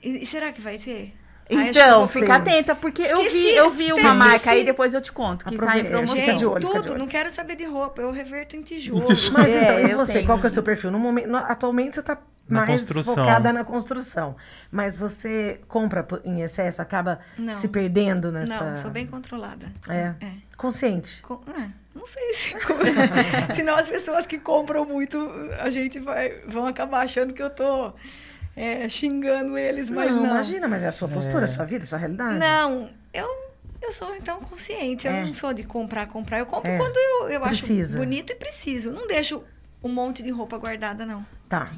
E, 0.03 0.23
e 0.23 0.25
será 0.25 0.51
que 0.51 0.61
vai 0.61 0.77
ter? 0.77 1.13
Então, 1.51 2.07
fica 2.07 2.35
atenta, 2.35 2.75
porque 2.75 3.01
eu 3.01 3.21
Esqueci, 3.21 3.37
vi, 3.41 3.55
eu 3.55 3.69
vi 3.71 3.85
uma 3.91 3.99
esqueci. 4.01 4.17
marca 4.17 4.51
aí, 4.51 4.63
depois 4.63 4.93
eu 4.93 5.01
te 5.01 5.11
conto, 5.11 5.45
que 5.45 5.57
tá 5.57 5.79
em 5.79 5.85
promoção. 5.85 6.15
Gente, 6.15 6.45
olho, 6.45 6.59
tudo, 6.61 6.95
não 6.95 7.07
quero 7.07 7.27
saber 7.31 7.55
de 7.55 7.65
roupa, 7.65 8.03
eu 8.03 8.11
reverto 8.11 8.55
em 8.55 8.61
tijolo. 8.61 9.03
Mas 9.33 9.49
É, 9.49 9.63
então, 9.63 9.79
e 9.79 9.91
eu 9.91 9.97
você? 9.97 10.13
tenho. 10.13 10.25
Qual 10.27 10.37
que 10.37 10.45
é 10.45 10.47
o 10.47 10.51
seu 10.51 10.61
perfil? 10.61 10.91
No 10.91 10.99
momento, 10.99 11.27
no- 11.27 11.37
atualmente 11.37 11.95
você 11.95 12.01
está 12.01 12.19
Na 12.49 12.65
mais 12.65 12.81
construção. 12.81 13.15
focada 13.15 13.53
na 13.53 13.63
construção. 13.63 14.35
Mas 14.71 14.97
você 14.97 15.61
compra 15.67 16.05
em 16.23 16.41
excesso, 16.41 16.81
acaba 16.81 17.19
Não. 17.37 17.53
se 17.53 17.67
perdendo 17.67 18.31
nessa. 18.31 18.63
Não, 18.63 18.75
sou 18.75 18.91
bem 18.91 19.05
controlada. 19.07 19.67
É. 19.87 20.13
É. 20.19 20.31
Consciente. 20.57 21.21
Com- 21.21 21.39
é, 21.57 21.69
não 21.95 22.05
sei 22.05 22.33
se. 22.33 22.55
Senão 23.55 23.75
as 23.75 23.87
pessoas 23.87 24.25
que 24.25 24.37
compram 24.39 24.85
muito, 24.85 25.17
a 25.59 25.69
gente 25.69 25.99
vai, 25.99 26.41
vão 26.47 26.65
acabar 26.67 27.01
achando 27.01 27.33
que 27.33 27.41
eu 27.41 27.49
tô 27.49 27.93
é, 28.55 28.87
xingando 28.89 29.57
eles, 29.57 29.89
mas 29.89 30.13
não. 30.13 30.25
imagina, 30.25 30.67
mas 30.67 30.83
é 30.83 30.87
a 30.87 30.91
sua 30.91 31.07
postura, 31.07 31.45
a 31.45 31.47
sua 31.47 31.65
vida, 31.65 31.83
a 31.83 31.87
sua 31.87 31.97
realidade. 31.97 32.37
Não, 32.39 32.89
eu, 33.13 33.27
eu 33.81 33.91
sou 33.91 34.13
então 34.15 34.39
consciente. 34.41 35.07
Eu 35.07 35.13
É. 35.13 35.25
não 35.25 35.33
sou 35.33 35.53
de 35.53 35.63
comprar, 35.63 36.07
comprar. 36.07 36.39
Eu 36.39 36.45
compro 36.45 36.69
É. 36.69 36.77
quando 36.77 36.97
eu, 36.97 37.29
eu 37.29 37.45
acho 37.45 37.65
bonito 37.95 38.31
e 38.33 38.35
preciso. 38.35 38.91
Não 38.91 39.07
deixo 39.07 39.43
um 39.81 39.89
monte 39.89 40.21
de 40.21 40.29
roupa 40.29 40.57
guardada, 40.57 41.05
não. 41.05 41.25
Tá. 41.47 41.71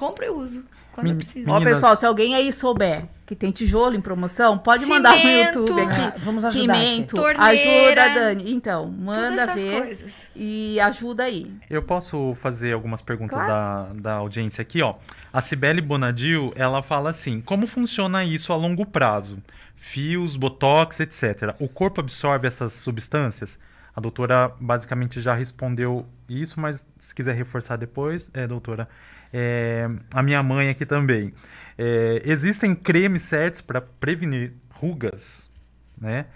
Compro 0.00 0.24
e 0.24 0.30
uso 0.30 0.64
quando 0.94 1.06
eu 1.08 1.10
Men- 1.10 1.18
preciso. 1.18 1.50
Ó, 1.50 1.60
pessoal, 1.60 1.94
se 1.94 2.06
alguém 2.06 2.34
aí 2.34 2.50
souber 2.52 3.04
que 3.26 3.36
tem 3.36 3.50
tijolo 3.50 3.94
em 3.94 4.00
promoção, 4.00 4.56
pode 4.58 4.86
mandar 4.86 5.12
no 5.14 5.18
Cimento. 5.20 5.58
YouTube 5.60 5.80
aqui. 5.82 6.00
Ah, 6.00 6.14
vamos 6.18 6.44
ajudar 6.44 6.72
aqui. 6.74 6.82
Cimento, 6.84 7.14
Torneira. 7.14 8.04
ajuda, 8.04 8.14
Dani. 8.14 8.52
Então, 8.52 8.88
manda 8.90 9.42
essas 9.42 9.62
ver 9.62 9.82
coisas. 9.82 10.26
e 10.34 10.80
ajuda 10.80 11.24
aí. 11.24 11.54
Eu 11.68 11.82
posso 11.82 12.34
fazer 12.40 12.72
algumas 12.72 13.02
perguntas 13.02 13.38
da, 13.38 13.88
da 13.94 14.12
audiência 14.14 14.62
aqui, 14.62 14.82
ó. 14.82 14.94
A 15.32 15.40
Cibele 15.42 15.80
Bonadil, 15.82 16.50
ela 16.56 16.82
fala 16.82 17.10
assim: 17.10 17.40
como 17.42 17.66
funciona 17.66 18.24
isso 18.24 18.52
a 18.52 18.56
longo 18.56 18.84
prazo? 18.86 19.38
Fios, 19.76 20.34
botox, 20.36 20.98
etc. 21.00 21.54
O 21.60 21.68
corpo 21.68 22.00
absorve 22.00 22.46
essas 22.48 22.72
substâncias? 22.72 23.58
A 23.94 24.00
doutora 24.00 24.52
basicamente 24.60 25.20
já 25.20 25.34
respondeu 25.34 26.06
isso, 26.28 26.58
mas 26.60 26.86
se 26.98 27.14
quiser 27.14 27.34
reforçar 27.36 27.76
depois, 27.76 28.30
é, 28.32 28.46
doutora. 28.46 28.88
É, 29.32 29.88
a 30.12 30.22
minha 30.22 30.42
mãe 30.42 30.68
aqui 30.68 30.84
também. 30.84 31.32
É, 31.78 32.22
existem 32.24 32.74
cremes 32.74 33.22
certos 33.22 33.60
para 33.60 33.80
prevenir 33.80 34.52
rugas, 34.74 35.48
né? 36.00 36.26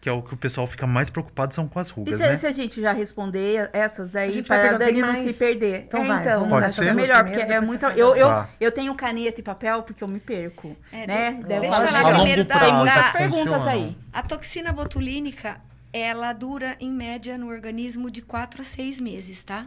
Que 0.00 0.08
é 0.08 0.12
o 0.12 0.20
que 0.22 0.34
o 0.34 0.36
pessoal 0.36 0.66
fica 0.66 0.86
mais 0.86 1.08
preocupado 1.08 1.54
são 1.54 1.66
com 1.66 1.78
as 1.78 1.88
E 1.88 1.92
rugas, 1.92 2.14
se, 2.16 2.20
né? 2.20 2.36
se 2.36 2.46
a 2.46 2.52
gente 2.52 2.78
já 2.80 2.92
responder 2.92 3.70
essas 3.72 4.10
daí, 4.10 4.42
para 4.42 4.70
a 4.74 4.78
Dani 4.78 5.00
não 5.00 5.08
mais? 5.08 5.18
se 5.30 5.38
perder? 5.38 5.84
Então 5.86 6.02
é, 6.02 6.06
vai, 6.06 6.20
então, 6.20 6.40
vamos 6.40 6.50
Pode 6.60 6.74
ser? 6.74 6.84
é 6.88 6.92
melhor, 6.92 7.24
porque 7.24 7.40
é 7.40 7.60
muito. 7.60 7.86
Eu, 7.86 8.14
eu, 8.14 8.26
outras. 8.28 8.56
eu 8.60 8.70
tenho 8.70 8.94
caneta 8.94 9.40
e 9.40 9.42
papel 9.42 9.82
porque 9.82 10.04
eu 10.04 10.08
me 10.08 10.20
perco. 10.20 10.76
É, 10.92 11.06
né? 11.06 11.32
de- 11.32 11.44
Daí 11.44 11.56
eu 11.56 11.60
deixa 11.62 11.76
falo, 11.76 11.88
eu 11.88 11.92
falar 11.92 12.14
primeiro 12.16 12.42
longo 12.42 12.48
da- 12.54 12.84
da- 12.84 13.02
Tem 13.12 13.12
perguntas 13.30 13.66
aí. 13.66 13.96
A 14.12 14.22
toxina 14.22 14.72
botulínica, 14.74 15.56
ela 15.92 16.32
dura 16.34 16.76
em 16.80 16.90
média 16.90 17.38
no 17.38 17.48
organismo 17.48 18.10
de 18.10 18.20
4 18.20 18.60
a 18.60 18.64
6 18.64 19.00
meses, 19.00 19.40
tá? 19.42 19.66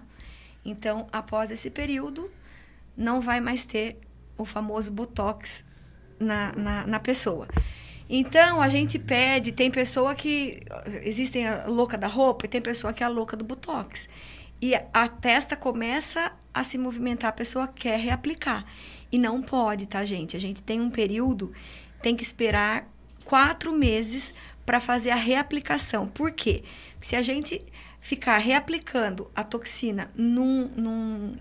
Então, 0.63 1.07
após 1.11 1.49
esse 1.49 1.69
período, 1.71 2.29
não 2.97 3.21
vai 3.21 3.39
mais 3.39 3.63
ter 3.63 3.99
o 4.37 4.43
famoso 4.43 4.91
botox 4.91 5.63
na, 6.19 6.51
na, 6.53 6.87
na 6.87 6.99
pessoa. 6.99 7.47
Então, 8.09 8.61
a 8.61 8.69
gente 8.69 8.97
pede, 8.97 9.51
tem 9.51 9.69
pessoa 9.69 10.15
que. 10.15 10.61
Existem 11.03 11.47
a 11.47 11.65
louca 11.67 11.97
da 11.97 12.07
roupa 12.07 12.45
e 12.45 12.49
tem 12.49 12.61
pessoa 12.61 12.93
que 12.93 13.03
é 13.03 13.05
a 13.05 13.09
louca 13.09 13.35
do 13.35 13.43
botox. 13.43 14.07
E 14.61 14.73
a- 14.75 15.07
testa 15.07 15.55
começa 15.55 16.31
a 16.53 16.63
se 16.63 16.77
movimentar, 16.77 17.29
a 17.29 17.33
pessoa 17.33 17.67
quer 17.67 17.99
reaplicar. 17.99 18.65
E 19.11 19.19
não 19.19 19.41
pode, 19.41 19.87
tá, 19.87 20.03
gente? 20.03 20.35
A 20.35 20.39
gente 20.39 20.63
tem 20.63 20.81
um 20.81 20.89
período, 20.89 21.53
tem 22.01 22.15
que 22.15 22.23
esperar 22.23 22.89
quatro 23.23 23.71
meses 23.71 24.33
para 24.65 24.79
fazer 24.79 25.11
a 25.11 25.15
reaplicação. 25.15 26.07
Por 26.07 26.31
quê? 26.31 26.63
Se 27.01 27.15
a 27.15 27.21
gente 27.21 27.61
ficar 27.99 28.37
reaplicando 28.37 29.29
a 29.35 29.43
toxina 29.43 30.09
num, 30.15 30.67
num 30.75 31.35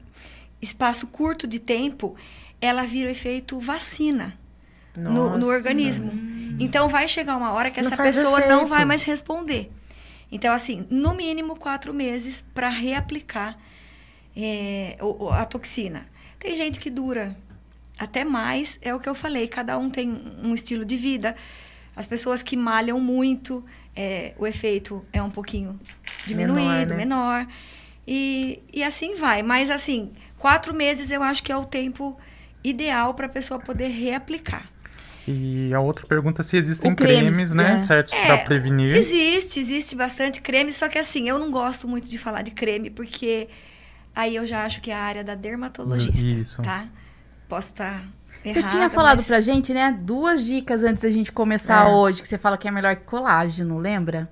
espaço 0.67 1.07
curto 1.07 1.47
de 1.47 1.59
tempo, 1.59 2.15
ela 2.61 2.85
vira 2.85 3.09
o 3.09 3.11
efeito 3.11 3.59
vacina 3.59 4.39
no, 4.97 5.37
no 5.39 5.47
organismo. 5.49 6.11
Então 6.59 6.89
vai 6.89 7.07
chegar 7.07 7.37
uma 7.37 7.53
hora 7.53 7.71
que 7.71 7.81
Não 7.81 7.89
essa 7.89 7.97
faz 7.97 8.17
pessoa 8.17 8.41
não 8.41 8.59
efeito. 8.59 8.67
vai 8.69 8.85
mais 8.85 9.03
responder. 9.03 9.71
Então, 10.31 10.53
assim, 10.53 10.87
no 10.91 11.15
mínimo 11.15 11.57
quatro 11.57 11.95
meses 11.95 12.45
para 12.55 12.69
reaplicar 12.69 13.59
é, 14.37 14.97
a 15.33 15.45
toxina. 15.45 16.07
Tem 16.39 16.57
gente 16.57 16.81
que 16.81 16.91
dura 16.91 17.37
até 17.99 18.25
mais, 18.25 18.79
é 18.83 18.95
o 18.95 19.01
que 19.01 19.09
eu 19.09 19.15
falei, 19.15 19.49
cada 19.49 19.79
um 19.79 19.89
tem 19.89 20.11
um 20.43 20.53
estilo 20.53 20.85
de 20.85 20.97
vida. 20.97 21.37
As 21.95 22.07
pessoas 22.07 22.43
que 22.43 22.57
malham 22.57 23.01
muito, 23.01 23.65
é, 23.95 24.35
o 24.39 24.47
efeito 24.47 25.05
é 25.13 25.23
um 25.23 25.31
pouquinho 25.31 25.79
diminuído, 26.27 26.91
né? 26.91 26.97
menor. 26.97 27.47
E, 28.07 28.63
e 28.73 28.83
assim 28.85 29.15
vai. 29.15 29.43
Mas, 29.43 29.71
assim, 29.71 30.13
quatro 30.39 30.75
meses 30.75 31.11
eu 31.11 31.23
acho 31.23 31.43
que 31.43 31.53
é 31.53 31.57
o 31.57 31.65
tempo 31.65 32.17
ideal 32.63 33.15
para 33.15 33.27
a 33.27 33.29
pessoa 33.29 33.61
poder 33.61 33.89
reaplicar. 33.89 34.69
E 35.29 35.75
a 35.75 35.81
outra 35.81 36.07
pergunta 36.07 36.43
é 36.43 36.45
se 36.45 36.57
existem 36.57 36.95
cremes, 36.95 37.35
cremes, 37.35 37.53
né, 37.55 37.73
é. 37.75 37.79
certos 37.79 38.13
É, 38.13 38.27
para 38.27 38.39
prevenir. 38.39 38.95
Existe, 38.95 39.59
existe 39.59 39.97
bastante 39.97 40.41
creme, 40.41 40.73
só 40.73 40.89
que 40.89 40.99
assim, 40.99 41.29
eu 41.29 41.39
não 41.39 41.51
gosto 41.51 41.89
muito 41.89 42.09
de 42.09 42.17
falar 42.17 42.43
de 42.43 42.53
creme, 42.53 42.91
porque 42.91 43.49
aí 44.15 44.37
eu 44.37 44.47
já 44.47 44.65
acho 44.65 44.81
que 44.81 44.91
é 44.91 44.95
a 44.95 45.01
área 45.01 45.25
da 45.25 45.35
dermatologista, 45.35 46.25
Isso. 46.25 46.63
tá? 46.63 46.87
Posso 47.49 47.73
estar 47.73 48.05
Você 48.45 48.63
tinha 48.63 48.89
falado 48.89 49.23
pra 49.25 49.41
gente, 49.41 49.73
né? 49.73 49.97
Duas 50.01 50.45
dicas 50.45 50.85
antes 50.85 51.03
da 51.03 51.11
gente 51.11 51.33
começar 51.33 51.89
É. 51.89 51.93
hoje, 51.93 52.23
que 52.23 52.29
você 52.29 52.39
fala 52.39 52.57
que 52.57 52.69
é 52.69 52.71
melhor 52.71 52.95
que 52.95 53.03
colágeno, 53.03 53.79
lembra? 53.79 54.31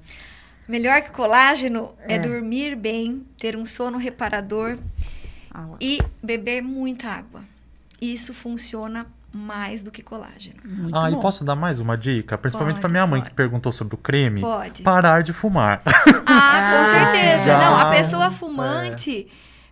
Melhor 0.68 1.02
que 1.02 1.10
colágeno 1.10 1.92
é. 2.06 2.14
É. 2.14 2.18
dormir 2.18 2.76
bem, 2.76 3.26
ter 3.38 3.56
um 3.56 3.64
sono 3.64 3.98
reparador 3.98 4.78
Ah, 5.54 5.66
e 5.80 5.98
beber 6.22 6.60
muita 6.62 7.08
água. 7.08 7.42
Isso 8.00 8.34
funciona 8.34 9.06
mais 9.32 9.82
do 9.82 9.90
que 9.90 10.02
colágeno. 10.02 10.56
Muito 10.64 10.96
Ah, 10.96 11.10
e 11.10 11.14
bom. 11.14 11.20
posso 11.20 11.44
dar 11.44 11.54
mais 11.56 11.80
uma 11.80 11.96
dica? 11.96 12.36
Principalmente 12.36 12.80
para 12.80 12.90
minha 12.90 13.06
mãe 13.06 13.20
pode. 13.20 13.30
que 13.30 13.36
perguntou 13.36 13.72
sobre 13.72 13.94
o 13.94 13.98
creme. 13.98 14.40
Pode. 14.40 14.82
Parar 14.82 15.22
de 15.22 15.32
fumar. 15.32 15.80
Ah, 15.86 16.02
com 16.02 16.22
Ah, 16.26 16.84
certeza. 16.86 17.44
legal. 17.44 17.60
Não, 17.72 17.78
a 17.78 17.90
pessoa 17.90 18.30
fumante, 18.30 19.28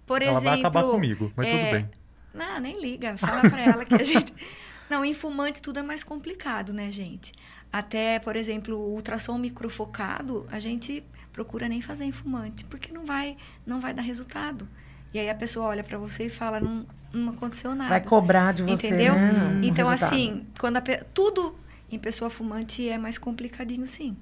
por 0.07 0.23
Ela 0.23 0.33
exemplo. 0.33 0.49
vai 0.51 0.59
acabar 0.61 0.83
comigo, 0.85 1.33
mas 1.37 1.47
é, 1.47 1.51
tudo 1.59 1.71
bem. 1.73 1.91
Não, 2.35 2.61
nem 2.61 2.81
liga. 2.81 3.17
Fala 3.19 3.41
pra 3.49 3.61
ela 3.61 3.85
que 3.85 3.95
a 3.95 4.05
gente. 4.05 4.33
Não, 4.91 5.05
em 5.05 5.15
fumante 5.15 5.63
tudo 5.63 5.79
é 5.79 5.83
mais 5.83 6.05
complicado, 6.05 6.73
né, 6.73 6.91
gente? 6.91 7.33
Até, 7.73 8.19
por 8.19 8.37
exemplo, 8.37 8.77
o 8.77 8.93
ultrassom 8.95 9.39
microfocado, 9.39 10.47
a 10.53 10.59
gente 10.61 11.03
procura 11.33 11.67
nem 11.69 11.81
fazer 11.81 12.05
em 12.05 12.13
fumante, 12.13 12.63
porque 12.67 12.93
não 12.93 13.07
vai, 13.07 13.37
não 13.67 13.81
vai 13.81 13.95
dar 13.95 14.03
resultado. 14.03 14.69
E 15.15 15.19
aí 15.19 15.29
a 15.31 15.35
pessoa 15.35 15.67
olha 15.69 15.83
pra 15.85 15.99
você 15.99 16.27
e 16.27 16.31
fala, 16.31 16.59
não, 16.61 16.87
não 17.13 17.33
aconteceu 17.33 17.75
nada. 17.75 17.91
Vai 17.91 18.01
cobrar 18.01 18.53
de 18.53 18.63
você, 18.63 18.89
Entendeu? 18.89 19.15
né? 19.15 19.33
um 19.61 19.63
Então, 19.65 19.89
resultado. 19.89 20.13
assim, 20.15 20.47
quando 20.59 20.77
a 20.79 20.83
tudo 21.13 21.55
em 21.91 21.99
pessoa 21.99 22.31
fumante 22.31 22.89
é 22.89 22.97
mais 22.97 23.19
complicadinho, 23.19 23.87
sim. 23.87 24.17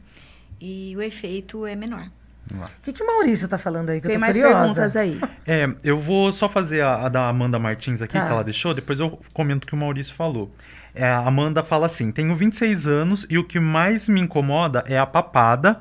E 0.60 0.94
o 0.96 1.02
efeito 1.02 1.64
é 1.66 1.74
menor. 1.76 2.08
O 2.52 2.82
que, 2.82 2.92
que 2.92 3.00
o 3.02 3.06
Maurício 3.06 3.46
tá 3.46 3.56
falando 3.56 3.90
aí? 3.90 4.00
Que 4.00 4.08
Tem 4.08 4.16
eu 4.16 4.18
tô 4.18 4.20
mais 4.20 4.36
curiosa. 4.36 4.58
perguntas 4.58 4.96
aí. 4.96 5.20
É, 5.46 5.72
eu 5.84 6.00
vou 6.00 6.32
só 6.32 6.48
fazer 6.48 6.80
a, 6.80 7.06
a 7.06 7.08
da 7.08 7.28
Amanda 7.28 7.58
Martins 7.60 8.02
aqui, 8.02 8.14
Tá. 8.14 8.26
que 8.26 8.32
ela 8.32 8.42
deixou, 8.42 8.74
depois 8.74 8.98
eu 8.98 9.20
comento 9.32 9.64
o 9.64 9.68
que 9.68 9.74
o 9.74 9.76
Maurício 9.76 10.14
falou. 10.16 10.50
É, 10.92 11.04
a 11.06 11.18
Amanda 11.20 11.62
fala 11.62 11.86
assim: 11.86 12.10
tenho 12.10 12.34
26 12.34 12.86
anos 12.88 13.24
e 13.30 13.38
o 13.38 13.44
que 13.44 13.60
mais 13.60 14.08
me 14.08 14.20
incomoda 14.20 14.82
é 14.88 14.98
a 14.98 15.06
papada. 15.06 15.80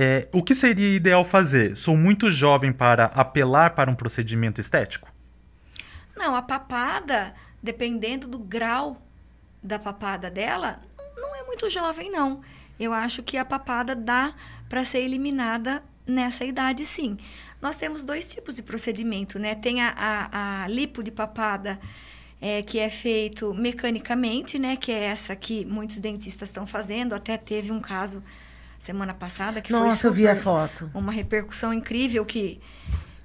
É, 0.00 0.28
o 0.32 0.44
que 0.44 0.54
seria 0.54 0.94
ideal 0.94 1.24
fazer? 1.24 1.76
Sou 1.76 1.96
muito 1.96 2.30
jovem 2.30 2.72
para 2.72 3.06
apelar 3.06 3.74
para 3.74 3.90
um 3.90 3.96
procedimento 3.96 4.60
estético? 4.60 5.12
Não, 6.16 6.36
a 6.36 6.42
papada, 6.42 7.34
dependendo 7.60 8.28
do 8.28 8.38
grau 8.38 9.02
da 9.60 9.76
papada 9.76 10.30
dela, 10.30 10.80
não 11.16 11.34
é 11.34 11.42
muito 11.42 11.68
jovem, 11.68 12.12
não. 12.12 12.42
Eu 12.78 12.92
acho 12.92 13.24
que 13.24 13.36
a 13.36 13.44
papada 13.44 13.96
dá 13.96 14.34
para 14.68 14.84
ser 14.84 15.00
eliminada 15.00 15.82
nessa 16.06 16.44
idade, 16.44 16.84
sim. 16.84 17.18
Nós 17.60 17.74
temos 17.74 18.04
dois 18.04 18.24
tipos 18.24 18.54
de 18.54 18.62
procedimento, 18.62 19.36
né? 19.36 19.56
Tem 19.56 19.82
a, 19.82 19.92
a, 19.96 20.62
a 20.62 20.68
lipo 20.68 21.02
de 21.02 21.10
papada, 21.10 21.76
é, 22.40 22.62
que 22.62 22.78
é 22.78 22.88
feito 22.88 23.52
mecanicamente, 23.52 24.60
né? 24.60 24.76
Que 24.76 24.92
é 24.92 25.06
essa 25.06 25.34
que 25.34 25.64
muitos 25.64 25.98
dentistas 25.98 26.50
estão 26.50 26.68
fazendo. 26.68 27.16
Até 27.16 27.36
teve 27.36 27.72
um 27.72 27.80
caso 27.80 28.22
semana 28.78 29.12
passada 29.14 29.60
que 29.60 29.72
Nossa, 29.72 29.96
foi 30.02 30.10
eu 30.10 30.14
vi 30.14 30.28
a 30.28 30.34
super- 30.36 30.42
foto. 30.44 30.90
uma 30.94 31.12
repercussão 31.12 31.72
incrível 31.72 32.24
que 32.24 32.60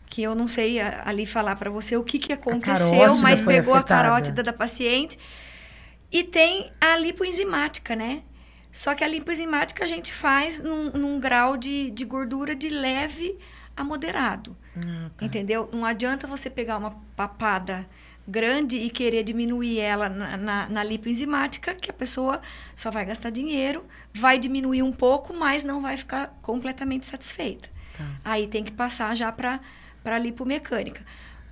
que 0.07 0.21
eu 0.21 0.35
não 0.35 0.47
sei 0.47 0.79
ali 0.79 1.25
falar 1.25 1.55
para 1.55 1.71
você 1.71 1.97
o 1.97 2.03
que, 2.03 2.19
que 2.19 2.31
aconteceu, 2.31 3.15
mas 3.17 3.41
pegou 3.41 3.73
afetada. 3.73 3.79
a 3.79 4.03
carótida 4.03 4.43
da 4.43 4.53
paciente. 4.53 5.17
E 6.11 6.23
tem 6.23 6.69
a 6.79 6.95
lipoenzimática, 6.97 7.95
né? 7.95 8.21
Só 8.71 8.93
que 8.93 9.03
a 9.03 9.07
lipoenzimática 9.07 9.83
a 9.83 9.87
gente 9.87 10.13
faz 10.13 10.59
num, 10.59 10.91
num 10.91 11.19
grau 11.19 11.57
de, 11.57 11.89
de 11.89 12.05
gordura 12.05 12.53
de 12.55 12.69
leve 12.69 13.35
a 13.75 13.83
moderado. 13.83 14.55
Ah, 14.77 15.09
tá. 15.17 15.25
Entendeu? 15.25 15.67
Não 15.73 15.83
adianta 15.83 16.27
você 16.27 16.47
pegar 16.47 16.77
uma 16.77 16.91
papada 17.15 17.83
grande 18.27 18.77
e 18.77 18.89
querer 18.89 19.23
diminuir 19.23 19.79
ela 19.79 20.09
na, 20.09 20.37
na, 20.37 20.69
na 20.69 20.83
lipoenzimática, 20.83 21.75
que 21.75 21.89
a 21.89 21.93
pessoa 21.93 22.41
só 22.75 22.89
vai 22.89 23.05
gastar 23.05 23.29
dinheiro, 23.29 23.85
vai 24.13 24.39
diminuir 24.39 24.81
um 24.81 24.91
pouco, 24.91 25.33
mas 25.33 25.63
não 25.63 25.81
vai 25.81 25.97
ficar 25.97 26.27
completamente 26.41 27.05
satisfeita. 27.05 27.69
Tá. 27.97 28.05
Aí 28.23 28.47
tem 28.47 28.63
que 28.63 28.71
passar 28.71 29.15
já 29.15 29.31
para 29.31 29.59
a 30.05 30.17
lipomecânica. 30.17 31.03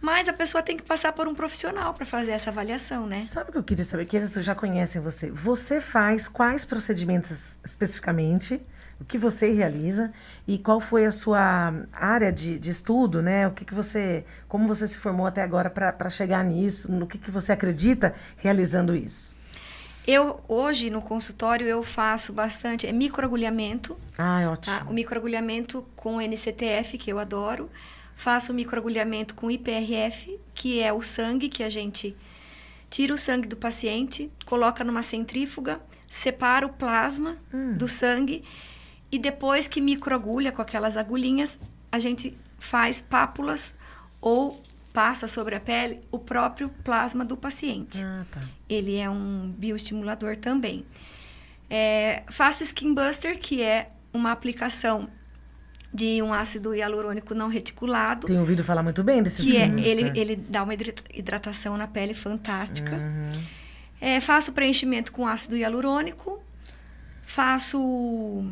Mas 0.02 0.28
a 0.28 0.34
pessoa 0.34 0.64
tem 0.64 0.76
que 0.76 0.84
passar 0.84 1.14
por 1.14 1.28
um 1.28 1.36
profissional 1.36 1.94
para 1.94 2.08
fazer 2.08 2.32
essa 2.32 2.50
avaliação, 2.50 3.06
né? 3.06 3.20
Sabe 3.20 3.50
o 3.50 3.52
que 3.52 3.58
eu 3.60 3.64
queria 3.64 3.86
saber? 3.86 4.06
Que 4.06 4.18
eles 4.18 4.34
já 4.34 4.56
conhecem 4.56 5.00
você. 5.00 5.30
Você 5.30 5.80
faz 5.80 6.28
quais 6.28 6.66
procedimentos 6.66 7.60
especificamente? 7.64 8.60
O 9.02 9.06
que 9.06 9.18
você 9.18 9.52
realiza 9.52 10.14
e 10.48 10.60
qual 10.60 10.80
foi 10.80 11.06
a 11.06 11.12
sua 11.12 11.74
área 11.92 12.32
de, 12.32 12.60
de 12.60 12.70
estudo, 12.70 13.20
né? 13.20 13.48
O 13.48 13.52
que, 13.52 13.66
que 13.66 13.74
você, 13.74 14.24
como 14.48 14.68
você 14.68 14.86
se 14.86 15.00
formou 15.00 15.26
até 15.26 15.42
agora 15.42 15.72
para 15.72 16.10
chegar 16.10 16.44
nisso? 16.46 16.92
No 16.92 17.08
que, 17.08 17.18
que 17.18 17.32
você 17.32 17.52
acredita 17.52 18.14
realizando 18.38 18.96
isso? 18.96 19.36
Eu 20.06 20.40
hoje 20.48 20.92
no 20.92 21.02
consultório 21.02 21.66
eu 21.66 21.82
faço 21.82 22.32
bastante 22.32 22.86
é 22.86 22.92
microagulhamento. 22.92 23.98
Ah, 24.20 24.42
é 24.42 24.48
ótimo. 24.48 24.78
Tá? 24.78 24.86
O 24.88 24.94
microagulhamento 24.94 25.84
com 25.96 26.22
NCTF 26.22 26.98
que 27.00 27.12
eu 27.12 27.18
adoro. 27.18 27.70
Faço 28.16 28.54
microagulhamento 28.54 29.34
com 29.34 29.50
IPRF, 29.50 30.40
que 30.54 30.80
é 30.80 30.94
o 30.94 31.02
sangue 31.02 31.50
que 31.50 31.64
a 31.64 31.70
gente 31.70 32.16
tira 32.88 33.16
o 33.16 33.18
sangue 33.18 33.48
do 33.48 33.56
paciente, 33.56 34.32
coloca 34.46 34.84
numa 34.84 35.02
centrífuga, 35.02 35.80
separa 36.08 36.68
o 36.68 36.70
plasma 36.70 37.38
hum. 37.52 37.74
do 37.74 37.88
sangue 37.88 38.44
e 39.12 39.20
depois 39.20 39.68
que 39.68 39.82
microagulha 39.82 40.52
com 40.52 40.62
aquelas 40.62 40.96
agulhinhas, 40.96 41.60
a 41.92 42.00
gente 42.00 42.38
faz 42.58 43.02
pápulas 43.02 43.74
ou 44.22 44.62
passa 44.94 45.28
sobre 45.28 45.56
a 45.56 45.60
pele 45.60 46.00
o 46.12 46.20
próprio 46.20 46.70
plasma 46.84 47.26
do 47.26 47.36
paciente. 47.36 48.04
Ah, 48.04 48.26
tá. 48.32 48.42
Ele 48.70 49.00
é 49.00 49.10
um 49.10 49.54
bioestimulador 49.58 50.38
também. 50.38 50.86
É, 51.70 52.24
faço 52.30 52.64
Skin 52.64 52.94
Buster, 52.94 53.40
que 53.40 53.62
é 53.62 53.90
uma 54.14 54.32
aplicação 54.32 55.10
de 55.94 56.22
um 56.22 56.34
ácido 56.34 56.74
hialurônico 56.74 57.34
não 57.34 57.50
reticulado. 57.50 58.28
Tenho 58.28 58.40
ouvido 58.40 58.64
falar 58.64 58.84
muito 58.84 59.04
bem 59.04 59.22
desse 59.22 59.42
que 59.42 59.58
é, 59.58 59.66
ele, 59.66 60.20
ele 60.20 60.36
dá 60.36 60.64
uma 60.64 60.74
hidratação 60.74 61.78
na 61.78 61.88
pele 61.88 62.14
fantástica. 62.14 62.96
Uhum. 62.96 63.44
É, 64.00 64.22
faço 64.22 64.54
preenchimento 64.54 65.12
com 65.12 65.28
ácido 65.28 65.56
hialurônico. 65.56 66.42
Faço 67.24 68.44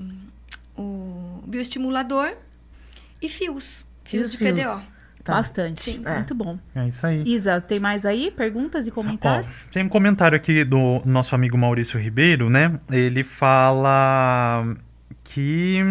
o, 0.79 1.43
bioestimulador 1.45 2.31
e 3.21 3.27
fios. 3.27 3.85
Fios, 4.03 4.31
de 4.31 4.37
fios. 4.37 4.51
PDO. 4.51 4.99
Tá. 5.23 5.33
Bastante. 5.33 5.83
Sim. 5.83 6.01
É. 6.05 6.15
Muito 6.15 6.33
bom. 6.33 6.57
É 6.73 6.87
isso 6.87 7.05
aí. 7.05 7.23
Isa, 7.25 7.59
tem 7.59 7.79
mais 7.79 8.05
aí 8.05 8.31
perguntas 8.31 8.87
e 8.87 8.91
comentários? 8.91 9.67
Ó, 9.67 9.71
tem 9.71 9.83
um 9.83 9.89
comentário 9.89 10.35
aqui 10.35 10.63
do 10.63 11.01
nosso 11.05 11.35
amigo 11.35 11.57
Maurício 11.57 11.99
Ribeiro, 11.99 12.49
né? 12.49 12.79
Ele 12.89 13.23
fala 13.23 14.75
que 15.23 15.83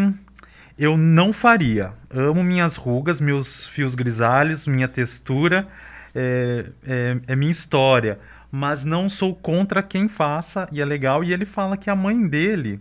eu 0.79 0.97
não 0.97 1.33
faria. 1.33 1.93
Amo 2.11 2.43
minhas 2.43 2.77
rugas, 2.77 3.21
meus 3.21 3.67
fios 3.67 3.95
grisalhos, 3.95 4.67
minha 4.67 4.89
textura, 4.89 5.69
é, 6.15 6.67
é, 6.87 7.17
é, 7.27 7.37
minha 7.37 7.53
história. 7.53 8.19
Mas 8.51 8.83
não 8.83 9.11
sou 9.11 9.35
contra 9.35 9.83
quem 9.83 10.09
faça 10.09 10.67
e 10.73 10.81
é 10.81 10.85
legal. 10.85 11.23
E 11.23 11.33
ele 11.35 11.45
fala 11.45 11.77
que 11.77 11.91
a 11.91 11.95
mãe 11.95 12.27
dele 12.27 12.81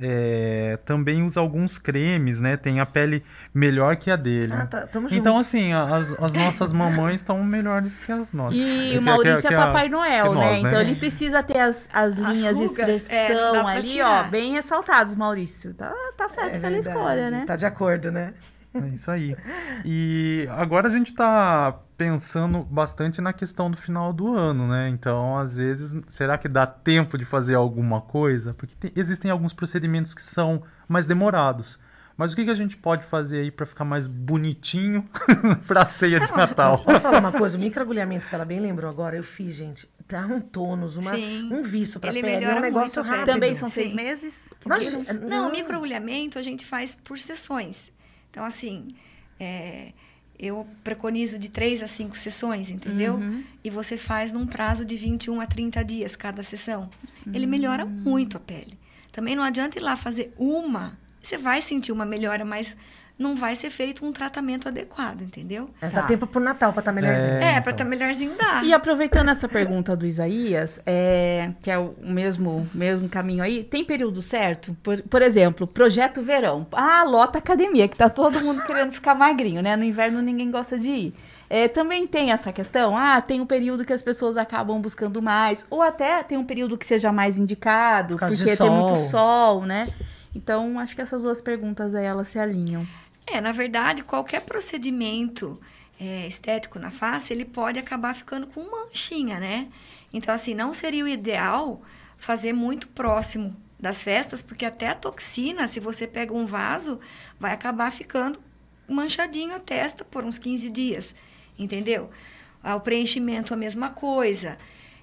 é, 0.00 0.78
também 0.84 1.22
usa 1.22 1.40
alguns 1.40 1.76
cremes, 1.76 2.40
né? 2.40 2.56
Tem 2.56 2.80
a 2.80 2.86
pele 2.86 3.22
melhor 3.52 3.96
que 3.96 4.10
a 4.10 4.16
dele. 4.16 4.52
Ah, 4.52 4.66
tá, 4.66 4.88
então, 4.90 5.08
junto. 5.08 5.36
assim, 5.36 5.72
as, 5.72 6.12
as 6.18 6.32
nossas 6.32 6.72
mamães 6.72 7.20
estão 7.20 7.42
melhores 7.44 7.98
que 7.98 8.10
as 8.10 8.32
nossas. 8.32 8.58
E 8.58 8.96
o 8.96 9.02
Maurício 9.02 9.46
que, 9.46 9.54
é 9.54 9.56
Papai 9.56 9.88
Noel, 9.88 10.34
né? 10.34 10.50
Nós, 10.50 10.62
né? 10.62 10.68
Então 10.68 10.80
ele 10.80 10.96
precisa 10.96 11.42
ter 11.42 11.58
as, 11.58 11.88
as 11.92 12.16
linhas 12.16 12.58
as 12.58 12.70
rugas, 12.70 12.86
de 12.86 12.92
expressão 12.92 13.68
é, 13.68 13.76
ali, 13.76 14.00
ó, 14.00 14.22
bem 14.24 14.52
ressaltados, 14.52 15.14
Maurício. 15.14 15.74
Tá, 15.74 15.92
tá 16.16 16.28
certo 16.28 16.56
é 16.56 16.58
pela 16.58 16.78
escolha, 16.78 17.30
né? 17.30 17.44
Tá 17.46 17.56
de 17.56 17.66
acordo, 17.66 18.10
né? 18.10 18.32
É 18.72 18.88
isso 18.88 19.10
aí. 19.10 19.36
E 19.84 20.46
agora 20.50 20.86
a 20.86 20.90
gente 20.90 21.10
está 21.10 21.80
pensando 21.96 22.62
bastante 22.62 23.20
na 23.20 23.32
questão 23.32 23.70
do 23.70 23.76
final 23.76 24.12
do 24.12 24.32
ano, 24.32 24.68
né? 24.68 24.88
Então, 24.88 25.36
às 25.36 25.56
vezes, 25.56 25.96
será 26.06 26.38
que 26.38 26.48
dá 26.48 26.66
tempo 26.66 27.18
de 27.18 27.24
fazer 27.24 27.54
alguma 27.54 28.00
coisa? 28.00 28.54
Porque 28.54 28.74
tem, 28.78 28.92
existem 28.94 29.30
alguns 29.30 29.52
procedimentos 29.52 30.14
que 30.14 30.22
são 30.22 30.62
mais 30.88 31.04
demorados. 31.04 31.78
Mas 32.16 32.32
o 32.32 32.36
que, 32.36 32.44
que 32.44 32.50
a 32.50 32.54
gente 32.54 32.76
pode 32.76 33.06
fazer 33.06 33.40
aí 33.40 33.50
para 33.50 33.64
ficar 33.64 33.84
mais 33.84 34.06
bonitinho 34.06 35.08
para 35.66 35.82
a 35.82 35.86
ceia 35.86 36.20
de 36.20 36.30
Natal? 36.32 36.76
Posso 36.78 37.00
falar 37.00 37.18
uma 37.18 37.32
coisa? 37.32 37.56
O 37.56 37.60
microagulhamento 37.60 38.28
que 38.28 38.34
ela 38.34 38.44
bem 38.44 38.60
lembrou 38.60 38.90
agora, 38.90 39.16
eu 39.16 39.24
fiz, 39.24 39.56
gente. 39.56 39.88
Dá 40.06 40.26
um 40.26 40.38
tônus, 40.38 40.96
uma, 40.96 41.12
um 41.14 41.62
viço 41.62 41.98
para 41.98 42.12
pele, 42.12 42.44
é 42.44 42.54
um 42.54 42.60
negócio 42.60 43.02
rápido. 43.02 43.24
Também 43.24 43.54
são 43.54 43.70
seis 43.70 43.90
Sim. 43.90 43.96
meses? 43.96 44.50
Mas, 44.66 44.92
não, 44.92 45.28
não, 45.28 45.48
o 45.48 45.50
microagulhamento 45.50 46.38
a 46.38 46.42
gente 46.42 46.66
faz 46.66 46.94
por 47.02 47.18
sessões. 47.18 47.90
Então, 48.30 48.44
assim, 48.44 48.88
é, 49.38 49.92
eu 50.38 50.66
preconizo 50.82 51.38
de 51.38 51.50
três 51.50 51.82
a 51.82 51.86
cinco 51.86 52.16
sessões, 52.16 52.70
entendeu? 52.70 53.14
Uhum. 53.14 53.44
E 53.62 53.70
você 53.70 53.96
faz 53.96 54.32
num 54.32 54.46
prazo 54.46 54.84
de 54.84 54.96
21 54.96 55.40
a 55.40 55.46
30 55.46 55.84
dias 55.84 56.16
cada 56.16 56.42
sessão. 56.42 56.88
Uhum. 57.26 57.34
Ele 57.34 57.46
melhora 57.46 57.84
muito 57.84 58.36
a 58.36 58.40
pele. 58.40 58.78
Também 59.12 59.36
não 59.36 59.42
adianta 59.42 59.78
ir 59.78 59.82
lá 59.82 59.96
fazer 59.96 60.32
uma, 60.38 60.98
você 61.22 61.36
vai 61.36 61.60
sentir 61.60 61.92
uma 61.92 62.06
melhora, 62.06 62.44
mas 62.44 62.76
não 63.20 63.36
vai 63.36 63.54
ser 63.54 63.68
feito 63.68 64.04
um 64.04 64.12
tratamento 64.12 64.66
adequado, 64.66 65.20
entendeu? 65.20 65.68
É, 65.78 65.90
tá. 65.90 66.00
Dá 66.00 66.06
tempo 66.06 66.26
pro 66.26 66.40
Natal 66.40 66.72
pra 66.72 66.80
estar 66.80 66.90
tá 66.90 66.98
melhorzinho. 66.98 67.34
É, 67.34 67.56
é 67.56 67.60
pra 67.60 67.70
estar 67.70 67.84
tá 67.84 67.90
melhorzinho 67.90 68.34
dá. 68.34 68.62
E 68.64 68.72
aproveitando 68.72 69.28
essa 69.28 69.46
pergunta 69.46 69.94
do 69.94 70.06
Isaías, 70.06 70.80
é, 70.86 71.50
que 71.60 71.70
é 71.70 71.78
o 71.78 71.94
mesmo, 72.00 72.66
mesmo 72.72 73.10
caminho 73.10 73.44
aí, 73.44 73.62
tem 73.62 73.84
período 73.84 74.22
certo? 74.22 74.74
Por, 74.82 75.02
por 75.02 75.20
exemplo, 75.20 75.66
projeto 75.66 76.22
verão. 76.22 76.66
Ah, 76.72 77.04
lota 77.04 77.36
academia, 77.36 77.86
que 77.86 77.96
tá 77.96 78.08
todo 78.08 78.40
mundo 78.40 78.62
querendo 78.62 78.90
ficar 78.90 79.14
magrinho, 79.14 79.60
né? 79.60 79.76
No 79.76 79.84
inverno 79.84 80.22
ninguém 80.22 80.50
gosta 80.50 80.78
de 80.78 80.88
ir. 80.88 81.14
É, 81.50 81.68
também 81.68 82.06
tem 82.06 82.32
essa 82.32 82.50
questão, 82.54 82.96
ah, 82.96 83.20
tem 83.20 83.38
um 83.38 83.46
período 83.46 83.84
que 83.84 83.92
as 83.92 84.00
pessoas 84.00 84.38
acabam 84.38 84.80
buscando 84.80 85.20
mais, 85.20 85.66
ou 85.68 85.82
até 85.82 86.22
tem 86.22 86.38
um 86.38 86.44
período 86.44 86.78
que 86.78 86.86
seja 86.86 87.12
mais 87.12 87.38
indicado, 87.38 88.16
por 88.16 88.28
porque 88.28 88.56
tem 88.56 88.70
muito 88.70 88.96
sol, 89.10 89.62
né? 89.66 89.84
Então, 90.34 90.78
acho 90.78 90.94
que 90.94 91.02
essas 91.02 91.22
duas 91.22 91.40
perguntas 91.40 91.94
aí, 91.94 92.04
elas 92.04 92.28
se 92.28 92.38
alinham. 92.38 92.86
É, 93.26 93.40
na 93.40 93.52
verdade, 93.52 94.02
qualquer 94.02 94.42
procedimento 94.42 95.60
é, 96.00 96.26
estético 96.26 96.78
na 96.78 96.90
face, 96.90 97.32
ele 97.32 97.44
pode 97.44 97.78
acabar 97.78 98.14
ficando 98.14 98.46
com 98.46 98.70
manchinha, 98.70 99.38
né? 99.38 99.68
Então, 100.12 100.34
assim, 100.34 100.54
não 100.54 100.72
seria 100.74 101.04
o 101.04 101.08
ideal 101.08 101.82
fazer 102.16 102.52
muito 102.52 102.88
próximo 102.88 103.56
das 103.78 104.02
festas, 104.02 104.42
porque 104.42 104.64
até 104.64 104.88
a 104.88 104.94
toxina, 104.94 105.66
se 105.66 105.80
você 105.80 106.06
pega 106.06 106.34
um 106.34 106.46
vaso, 106.46 107.00
vai 107.38 107.52
acabar 107.52 107.90
ficando 107.92 108.40
manchadinho 108.88 109.54
a 109.54 109.60
testa 109.60 110.04
por 110.04 110.24
uns 110.24 110.38
15 110.38 110.68
dias, 110.70 111.14
entendeu? 111.58 112.10
Ah, 112.62 112.76
o 112.76 112.80
preenchimento, 112.80 113.54
a 113.54 113.56
mesma 113.56 113.90
coisa. 113.90 114.58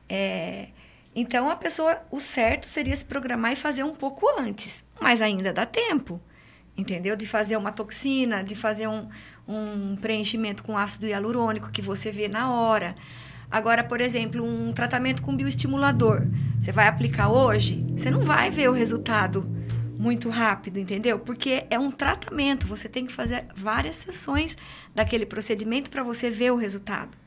É, 0.10 0.70
então, 1.16 1.50
a 1.50 1.56
pessoa, 1.56 2.02
o 2.12 2.20
certo 2.20 2.68
seria 2.68 2.96
se 2.96 3.06
programar 3.06 3.54
e 3.54 3.56
fazer 3.56 3.84
um 3.84 3.96
pouco 3.96 4.28
antes, 4.38 4.84
mas 5.00 5.22
ainda 5.22 5.54
dá 5.54 5.66
tempo 5.66 6.22
entendeu? 6.78 7.16
De 7.16 7.26
fazer 7.26 7.58
uma 7.58 7.72
toxina, 7.72 8.44
de 8.44 8.56
fazer 8.56 8.88
um, 8.88 9.08
um 9.48 9.96
preenchimento 9.96 10.64
com 10.64 10.78
ácido 10.78 11.08
hialurônico 11.08 11.72
que 11.72 11.82
você 11.82 12.12
vê 12.12 12.28
na 12.28 12.52
hora. 12.52 12.94
Agora, 13.50 13.84
por 13.84 14.02
exemplo, 14.02 14.44
um 14.44 14.72
tratamento 14.74 15.22
com 15.22 15.36
bioestimulador. 15.36 16.28
Você 16.60 16.72
vai 16.72 16.88
aplicar 16.88 17.30
hoje, 17.30 17.84
você 17.96 18.12
não 18.12 18.22
vai 18.22 18.52
ver 18.52 18.70
o 18.70 18.74
resultado 18.74 19.50
muito 19.98 20.30
rápido, 20.30 20.78
entendeu? 20.78 21.18
Porque 21.18 21.66
é 21.70 21.80
um 21.80 21.90
tratamento, 21.90 22.68
você 22.68 22.88
tem 22.88 23.06
que 23.06 23.14
fazer 23.14 23.46
várias 23.56 23.96
sessões 23.96 24.56
daquele 24.94 25.26
procedimento 25.26 25.90
para 25.90 26.04
você 26.04 26.30
ver 26.30 26.52
o 26.52 26.56
resultado. 26.56 27.18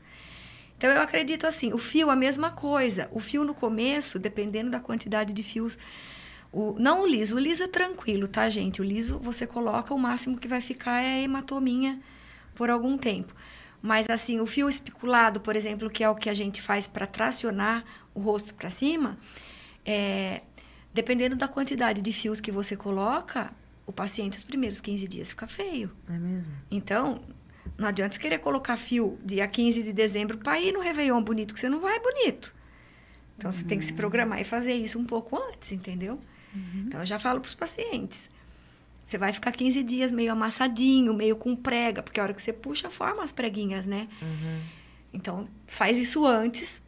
Então 0.77 0.89
eu 0.89 1.01
acredito 1.01 1.45
assim, 1.45 1.73
o 1.73 1.77
fio 1.77 2.09
a 2.09 2.15
mesma 2.15 2.49
coisa. 2.49 3.07
O 3.11 3.19
fio 3.19 3.43
no 3.43 3.53
começo, 3.53 4.17
dependendo 4.17 4.71
da 4.71 4.79
quantidade 4.79 5.33
de 5.33 5.43
fios 5.43 5.77
o, 6.51 6.75
não 6.77 7.03
o 7.03 7.07
liso, 7.07 7.35
o 7.35 7.39
liso 7.39 7.63
é 7.63 7.67
tranquilo, 7.67 8.27
tá, 8.27 8.49
gente? 8.49 8.81
O 8.81 8.83
liso 8.83 9.17
você 9.19 9.47
coloca, 9.47 9.93
o 9.93 9.99
máximo 9.99 10.37
que 10.37 10.47
vai 10.47 10.59
ficar 10.59 11.01
é 11.01 11.15
a 11.15 11.19
hematominha 11.21 12.01
por 12.53 12.69
algum 12.69 12.97
tempo. 12.97 13.33
Mas 13.81 14.09
assim, 14.09 14.39
o 14.39 14.45
fio 14.45 14.67
especulado, 14.67 15.39
por 15.39 15.55
exemplo, 15.55 15.89
que 15.89 16.03
é 16.03 16.09
o 16.09 16.15
que 16.15 16.29
a 16.29 16.33
gente 16.33 16.61
faz 16.61 16.87
para 16.87 17.07
tracionar 17.07 17.83
o 18.13 18.19
rosto 18.19 18.53
para 18.53 18.69
cima, 18.69 19.17
é, 19.85 20.41
dependendo 20.93 21.35
da 21.35 21.47
quantidade 21.47 22.01
de 22.01 22.11
fios 22.11 22.41
que 22.41 22.51
você 22.51 22.75
coloca, 22.75 23.51
o 23.87 23.93
paciente 23.93 24.37
os 24.37 24.43
primeiros 24.43 24.81
15 24.81 25.07
dias 25.07 25.29
fica 25.29 25.47
feio. 25.47 25.89
É 26.09 26.17
mesmo? 26.17 26.53
Então, 26.69 27.21
não 27.77 27.87
adianta 27.87 28.15
você 28.15 28.21
querer 28.21 28.39
colocar 28.39 28.75
fio 28.77 29.17
dia 29.23 29.47
15 29.47 29.81
de 29.83 29.93
dezembro 29.93 30.37
para 30.37 30.59
ir 30.59 30.73
no 30.73 30.81
Réveillon 30.81 31.23
bonito, 31.23 31.53
que 31.53 31.59
você 31.59 31.69
não 31.69 31.79
vai 31.79 31.99
bonito. 31.99 32.53
Então, 33.37 33.49
uhum. 33.49 33.53
você 33.53 33.63
tem 33.63 33.79
que 33.79 33.85
se 33.85 33.93
programar 33.93 34.39
e 34.41 34.43
fazer 34.43 34.73
isso 34.73 34.99
um 34.99 35.05
pouco 35.05 35.41
antes, 35.41 35.71
entendeu? 35.71 36.19
Uhum. 36.53 36.83
Então, 36.87 36.99
eu 36.99 37.05
já 37.05 37.19
falo 37.19 37.39
para 37.39 37.49
os 37.49 37.55
pacientes. 37.55 38.29
Você 39.05 39.17
vai 39.17 39.33
ficar 39.33 39.51
15 39.51 39.83
dias 39.83 40.11
meio 40.11 40.31
amassadinho, 40.31 41.13
meio 41.13 41.35
com 41.35 41.55
prega, 41.55 42.01
porque 42.01 42.19
a 42.19 42.23
hora 42.23 42.33
que 42.33 42.41
você 42.41 42.53
puxa, 42.53 42.89
forma 42.89 43.23
as 43.23 43.31
preguinhas, 43.31 43.85
né? 43.85 44.07
Uhum. 44.21 44.61
Então, 45.13 45.47
faz 45.67 45.97
isso 45.97 46.25
antes, 46.25 46.81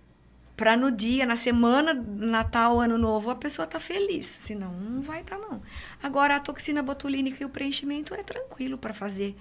para 0.56 0.78
no 0.78 0.92
dia, 0.92 1.26
na 1.26 1.36
semana, 1.36 1.94
Natal, 1.94 2.80
Ano 2.80 2.98
Novo, 2.98 3.30
a 3.30 3.36
pessoa 3.36 3.68
tá 3.68 3.80
feliz. 3.80 4.26
Senão, 4.26 4.72
não 4.74 5.02
vai 5.02 5.22
estar, 5.22 5.38
tá, 5.38 5.48
não. 5.48 5.62
Agora, 6.02 6.36
a 6.36 6.40
toxina 6.40 6.82
botulínica 6.82 7.44
e 7.44 7.46
o 7.46 7.50
preenchimento 7.50 8.14
é 8.14 8.24
tranquilo 8.24 8.78
para 8.78 8.94
fazer 8.94 9.36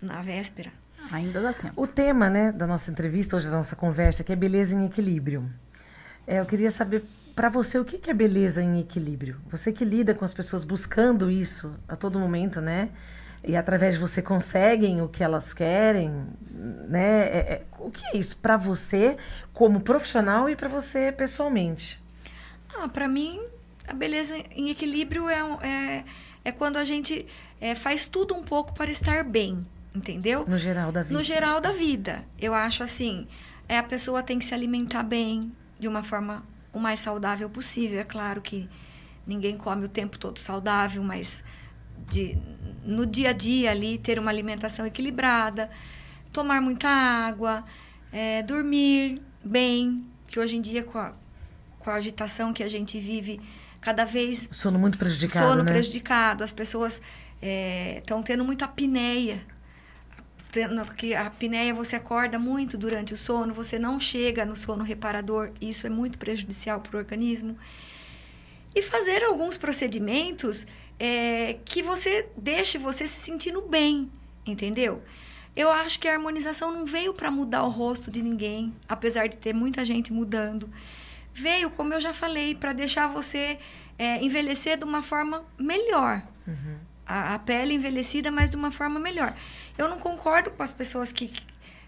na 0.00 0.22
véspera. 0.22 0.72
Ainda 1.12 1.40
dá 1.40 1.52
tempo. 1.52 1.80
O 1.80 1.86
tema, 1.86 2.28
né, 2.28 2.52
da 2.52 2.66
nossa 2.66 2.90
entrevista, 2.90 3.36
hoje 3.36 3.48
da 3.48 3.56
nossa 3.56 3.76
conversa, 3.76 4.24
que 4.24 4.32
é 4.32 4.36
beleza 4.36 4.74
em 4.74 4.86
equilíbrio. 4.86 5.48
É, 6.26 6.40
eu 6.40 6.46
queria 6.46 6.70
saber 6.70 7.04
para 7.34 7.48
você 7.48 7.78
o 7.78 7.84
que 7.84 8.10
é 8.10 8.14
beleza 8.14 8.62
em 8.62 8.80
equilíbrio. 8.80 9.40
Você 9.50 9.72
que 9.72 9.84
lida 9.84 10.14
com 10.14 10.24
as 10.24 10.34
pessoas 10.34 10.64
buscando 10.64 11.30
isso 11.30 11.74
a 11.88 11.96
todo 11.96 12.18
momento, 12.18 12.60
né? 12.60 12.90
E 13.42 13.56
através 13.56 13.94
de 13.94 14.00
você 14.00 14.20
conseguem 14.20 15.00
o 15.00 15.08
que 15.08 15.24
elas 15.24 15.54
querem, 15.54 16.10
né? 16.88 17.22
É, 17.22 17.38
é, 17.38 17.62
o 17.78 17.90
que 17.90 18.04
é 18.06 18.18
isso 18.18 18.36
para 18.36 18.56
você 18.56 19.16
como 19.54 19.80
profissional 19.80 20.48
e 20.50 20.54
para 20.54 20.68
você 20.68 21.10
pessoalmente? 21.10 22.00
Ah, 22.74 22.88
para 22.88 23.08
mim 23.08 23.40
a 23.88 23.94
beleza 23.94 24.36
em 24.54 24.70
equilíbrio 24.70 25.28
é, 25.28 25.40
é, 25.66 26.04
é 26.44 26.52
quando 26.52 26.76
a 26.76 26.84
gente 26.84 27.26
é, 27.60 27.74
faz 27.74 28.06
tudo 28.06 28.34
um 28.34 28.42
pouco 28.42 28.72
para 28.72 28.90
estar 28.90 29.24
bem, 29.24 29.66
entendeu? 29.94 30.44
No 30.46 30.58
geral 30.58 30.92
da 30.92 31.02
vida. 31.02 31.18
No 31.18 31.24
geral 31.24 31.60
da 31.60 31.72
vida. 31.72 32.22
Eu 32.38 32.54
acho 32.54 32.82
assim, 32.82 33.26
é 33.68 33.78
a 33.78 33.82
pessoa 33.82 34.22
tem 34.22 34.38
que 34.38 34.44
se 34.44 34.54
alimentar 34.54 35.02
bem, 35.02 35.52
de 35.78 35.88
uma 35.88 36.02
forma 36.02 36.44
o 36.72 36.78
mais 36.78 37.00
saudável 37.00 37.48
possível. 37.48 38.00
É 38.00 38.04
claro 38.04 38.40
que 38.40 38.68
ninguém 39.26 39.54
come 39.54 39.84
o 39.84 39.88
tempo 39.88 40.18
todo 40.18 40.38
saudável, 40.38 41.02
mas 41.02 41.42
de, 42.08 42.36
no 42.84 43.06
dia 43.06 43.30
a 43.30 43.32
dia 43.32 43.70
ali 43.70 43.98
ter 43.98 44.18
uma 44.18 44.30
alimentação 44.30 44.86
equilibrada, 44.86 45.70
tomar 46.32 46.60
muita 46.60 46.88
água, 46.88 47.64
é, 48.12 48.42
dormir 48.42 49.20
bem, 49.44 50.04
que 50.26 50.38
hoje 50.38 50.56
em 50.56 50.60
dia 50.60 50.82
com 50.82 50.98
a, 50.98 51.12
com 51.78 51.90
a 51.90 51.94
agitação 51.94 52.52
que 52.52 52.62
a 52.62 52.68
gente 52.68 52.98
vive, 52.98 53.40
cada 53.80 54.04
vez 54.04 54.48
sono 54.50 54.78
muito 54.78 54.98
prejudicado, 54.98 55.48
sono 55.48 55.62
né? 55.62 55.72
prejudicado, 55.72 56.44
as 56.44 56.52
pessoas 56.52 57.00
estão 57.96 58.20
é, 58.20 58.22
tendo 58.22 58.44
muita 58.44 58.66
apneia 58.66 59.40
que 60.96 61.14
a 61.14 61.26
apneia 61.26 61.72
você 61.72 61.96
acorda 61.96 62.38
muito 62.38 62.76
durante 62.76 63.14
o 63.14 63.16
sono, 63.16 63.54
você 63.54 63.78
não 63.78 64.00
chega 64.00 64.44
no 64.44 64.56
sono 64.56 64.82
reparador, 64.84 65.50
isso 65.60 65.86
é 65.86 65.90
muito 65.90 66.18
prejudicial 66.18 66.80
para 66.80 66.96
o 66.96 66.98
organismo. 66.98 67.56
E 68.74 68.82
fazer 68.82 69.24
alguns 69.24 69.56
procedimentos 69.56 70.66
é, 70.98 71.56
que 71.64 71.82
você 71.82 72.28
deixe 72.36 72.78
você 72.78 73.06
se 73.06 73.20
sentindo 73.20 73.62
bem, 73.62 74.10
entendeu? 74.46 75.02
Eu 75.56 75.70
acho 75.70 75.98
que 75.98 76.06
a 76.06 76.12
harmonização 76.12 76.72
não 76.72 76.86
veio 76.86 77.12
para 77.12 77.30
mudar 77.30 77.64
o 77.64 77.68
rosto 77.68 78.10
de 78.10 78.22
ninguém, 78.22 78.74
apesar 78.88 79.26
de 79.26 79.36
ter 79.36 79.52
muita 79.52 79.84
gente 79.84 80.12
mudando. 80.12 80.70
Veio, 81.34 81.70
como 81.70 81.92
eu 81.94 82.00
já 82.00 82.12
falei, 82.12 82.54
para 82.54 82.72
deixar 82.72 83.08
você 83.08 83.58
é, 83.98 84.22
envelhecer 84.22 84.78
de 84.78 84.84
uma 84.84 85.02
forma 85.02 85.44
melhor. 85.58 86.22
Uhum. 86.46 86.76
A, 87.04 87.34
a 87.34 87.38
pele 87.38 87.74
envelhecida, 87.74 88.30
mas 88.30 88.50
de 88.50 88.56
uma 88.56 88.70
forma 88.70 89.00
melhor. 89.00 89.34
Eu 89.76 89.88
não 89.88 89.98
concordo 89.98 90.50
com 90.50 90.62
as 90.62 90.72
pessoas 90.72 91.12
que 91.12 91.32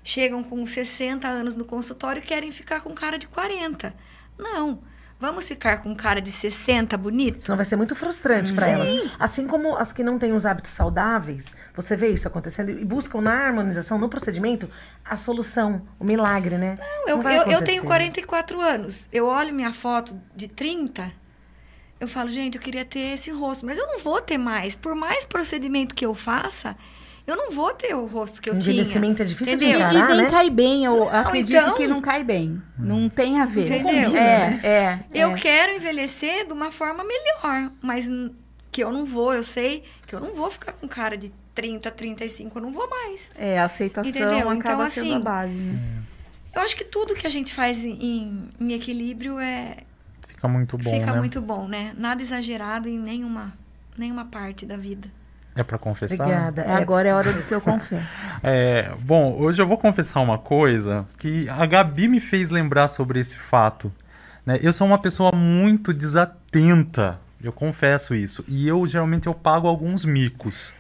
chegam 0.05 0.43
com 0.43 0.65
60 0.65 1.27
anos 1.27 1.57
no 1.57 1.65
consultório 1.65 2.21
e 2.21 2.25
querem 2.25 2.51
ficar 2.51 2.81
com 2.81 2.93
cara 2.95 3.19
de 3.19 3.27
40. 3.27 3.95
Não. 4.39 4.81
Vamos 5.21 5.47
ficar 5.47 5.77
com 5.85 5.95
cara 5.95 6.21
de 6.21 6.33
60 6.33 6.97
bonito? 6.97 7.45
Senão 7.45 7.55
vai 7.55 7.65
ser 7.65 7.77
muito 7.77 7.95
frustrante 7.95 8.53
para 8.53 8.67
elas. 8.69 8.91
Assim 9.21 9.47
como 9.47 9.77
as 9.77 9.93
que 9.93 10.03
não 10.03 10.19
têm 10.19 10.33
os 10.33 10.45
hábitos 10.45 10.73
saudáveis, 10.73 11.55
você 11.73 11.95
vê 11.95 12.09
isso 12.09 12.27
acontecendo 12.27 12.73
e 12.73 12.85
buscam 12.85 13.21
na 13.21 13.33
harmonização, 13.33 13.99
no 13.99 14.09
procedimento, 14.09 14.69
a 15.05 15.17
solução, 15.17 15.87
o 15.97 16.05
milagre, 16.05 16.59
né? 16.59 16.77
Não, 16.81 17.09
eu, 17.09 17.23
não 17.23 17.31
eu, 17.31 17.53
eu 17.53 17.63
tenho 17.63 17.85
44 17.85 18.61
anos. 18.61 19.09
Eu 19.13 19.27
olho 19.27 19.55
minha 19.55 19.73
foto 19.73 20.21
de 20.35 20.49
30, 20.49 21.13
eu 22.03 22.09
falo, 22.09 22.29
gente, 22.29 22.57
eu 22.57 22.61
queria 22.61 22.85
ter 22.85 23.15
esse 23.15 23.31
rosto, 23.31 23.65
mas 23.65 23.79
eu 23.79 23.87
não 23.87 24.01
vou 24.01 24.21
ter 24.21 24.37
mais. 24.37 24.75
Por 24.75 24.93
mais 24.93 25.25
procedimento 25.25 25.95
que 25.95 26.05
eu 26.05 26.17
faça, 26.17 26.77
eu 27.27 27.37
não 27.37 27.51
vou 27.51 27.73
ter 27.73 27.95
o 27.95 28.07
rosto 28.07 28.43
que 28.43 28.51
eu 28.51 28.59
tinha. 28.59 28.73
Envelhecimento 28.73 29.23
é 29.23 29.25
difícil 29.25 29.55
entendeu? 29.55 29.79
de 29.79 29.85
encarar, 29.85 30.11
E 30.11 30.17
nem 30.17 30.25
né? 30.25 30.31
cai 30.31 30.51
bem, 30.51 30.85
eu 30.85 30.97
não, 30.97 31.09
acredito 31.09 31.57
então, 31.57 31.75
que 31.75 31.87
não 31.87 32.01
cai 32.01 32.25
bem. 32.25 32.61
Não 32.77 33.09
tem 33.09 33.41
a 33.41 33.45
ver. 33.45 33.67
Entendeu? 33.67 34.17
É, 34.17 34.61
é. 34.63 35.01
Eu 35.15 35.31
é. 35.31 35.35
quero 35.35 35.73
envelhecer 35.73 36.47
de 36.47 36.53
uma 36.53 36.73
forma 36.73 37.05
melhor, 37.05 37.71
mas 37.81 38.09
que 38.73 38.83
eu 38.83 38.91
não 38.91 39.05
vou, 39.05 39.33
eu 39.33 39.45
sei 39.45 39.85
que 40.07 40.15
eu 40.15 40.21
não 40.21 40.35
vou 40.35 40.51
ficar 40.51 40.73
com 40.73 40.89
cara 40.89 41.17
de 41.17 41.31
30, 41.55 41.91
35, 41.91 42.59
eu 42.59 42.63
não 42.63 42.73
vou 42.73 42.89
mais. 42.89 43.31
É, 43.37 43.59
a 43.59 43.67
aceitação 43.67 44.11
entendeu? 44.11 44.49
acaba 44.51 44.55
então, 44.55 44.89
sendo 44.89 45.07
assim, 45.07 45.15
a 45.15 45.21
base, 45.21 45.55
né? 45.55 46.03
Eu 46.55 46.61
acho 46.61 46.77
que 46.77 46.85
tudo 46.85 47.15
que 47.15 47.27
a 47.27 47.31
gente 47.31 47.55
faz 47.55 47.85
em, 47.85 48.49
em 48.61 48.73
equilíbrio 48.73 49.39
é... 49.39 49.79
Fica 50.29 50.49
muito 50.49 50.77
bom, 50.77 50.91
Fica 50.91 51.13
né? 51.13 51.19
muito 51.19 51.41
bom, 51.41 51.69
né? 51.69 51.95
Nada 51.97 52.21
exagerado 52.21 52.89
em 52.89 52.99
nenhuma, 52.99 53.53
nenhuma 53.97 54.25
parte 54.25 54.67
da 54.67 54.77
vida. 54.77 55.09
É 55.55 55.63
para 55.63 55.79
confessar? 55.79 56.25
Obrigada. 56.25 56.63
É, 56.63 56.75
agora 56.75 57.09
é 57.09 57.15
hora 57.15 57.33
do 57.33 57.41
seu 57.41 57.61
confesso. 57.61 58.03
É, 58.43 58.91
bom, 59.01 59.37
hoje 59.39 59.61
eu 59.61 59.67
vou 59.67 59.79
confessar 59.79 60.21
uma 60.21 60.39
coisa 60.39 61.07
que 61.19 61.49
a 61.49 61.65
Gabi 61.67 62.09
me 62.09 62.21
fez 62.21 62.51
lembrar 62.51 62.89
sobre 62.89 63.21
esse 63.21 63.37
fato. 63.37 63.93
Né? 64.45 64.59
Eu 64.63 64.73
sou 64.73 64.87
uma 64.87 64.99
pessoa 64.99 65.33
muito 65.33 65.93
desatenta, 65.93 67.21
eu 67.43 67.53
confesso 67.53 68.15
isso. 68.15 68.45
E 68.49 68.67
eu 68.67 68.87
geralmente 68.87 69.27
eu 69.27 69.35
pago 69.35 69.69
alguns 69.69 70.05
micos. 70.05 70.73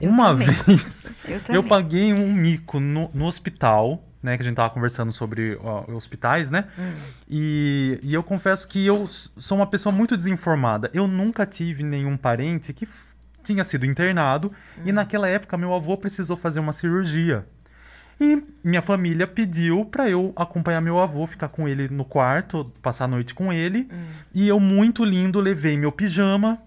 Eu 0.00 0.10
uma 0.10 0.28
também. 0.28 0.48
vez 0.48 1.06
Eu, 1.48 1.56
eu 1.56 1.64
paguei 1.64 2.14
um 2.14 2.32
mico 2.32 2.80
no, 2.80 3.10
no 3.12 3.26
hospital, 3.26 4.02
né? 4.22 4.36
Que 4.36 4.42
a 4.42 4.44
gente 4.44 4.56
tava 4.56 4.70
conversando 4.70 5.12
sobre 5.12 5.58
ó, 5.62 5.84
hospitais, 5.92 6.50
né? 6.50 6.64
Hum. 6.78 6.92
E, 7.28 8.00
e 8.02 8.14
eu 8.14 8.22
confesso 8.22 8.66
que 8.66 8.86
eu 8.86 9.06
sou 9.36 9.58
uma 9.58 9.66
pessoa 9.66 9.92
muito 9.92 10.16
desinformada. 10.16 10.90
Eu 10.94 11.06
nunca 11.06 11.44
tive 11.44 11.82
nenhum 11.82 12.16
parente 12.16 12.72
que 12.72 12.88
tinha 13.42 13.64
sido 13.64 13.84
internado 13.86 14.52
Hum. 14.78 14.82
e 14.86 14.92
naquela 14.92 15.28
época 15.28 15.56
meu 15.56 15.72
avô 15.74 15.96
precisou 15.96 16.36
fazer 16.36 16.60
uma 16.60 16.72
cirurgia. 16.72 17.46
E 18.20 18.40
minha 18.62 18.82
família 18.82 19.26
pediu 19.26 19.84
para 19.84 20.08
eu 20.08 20.32
acompanhar 20.36 20.80
meu 20.80 20.98
avô, 21.00 21.26
ficar 21.26 21.48
com 21.48 21.66
ele 21.66 21.88
no 21.88 22.04
quarto, 22.04 22.70
passar 22.80 23.06
a 23.06 23.08
noite 23.08 23.34
com 23.34 23.52
ele. 23.52 23.88
Hum. 23.90 24.04
E 24.32 24.46
eu, 24.46 24.60
muito 24.60 25.04
lindo, 25.04 25.40
levei 25.40 25.76
meu 25.76 25.90
pijama. 25.90 26.58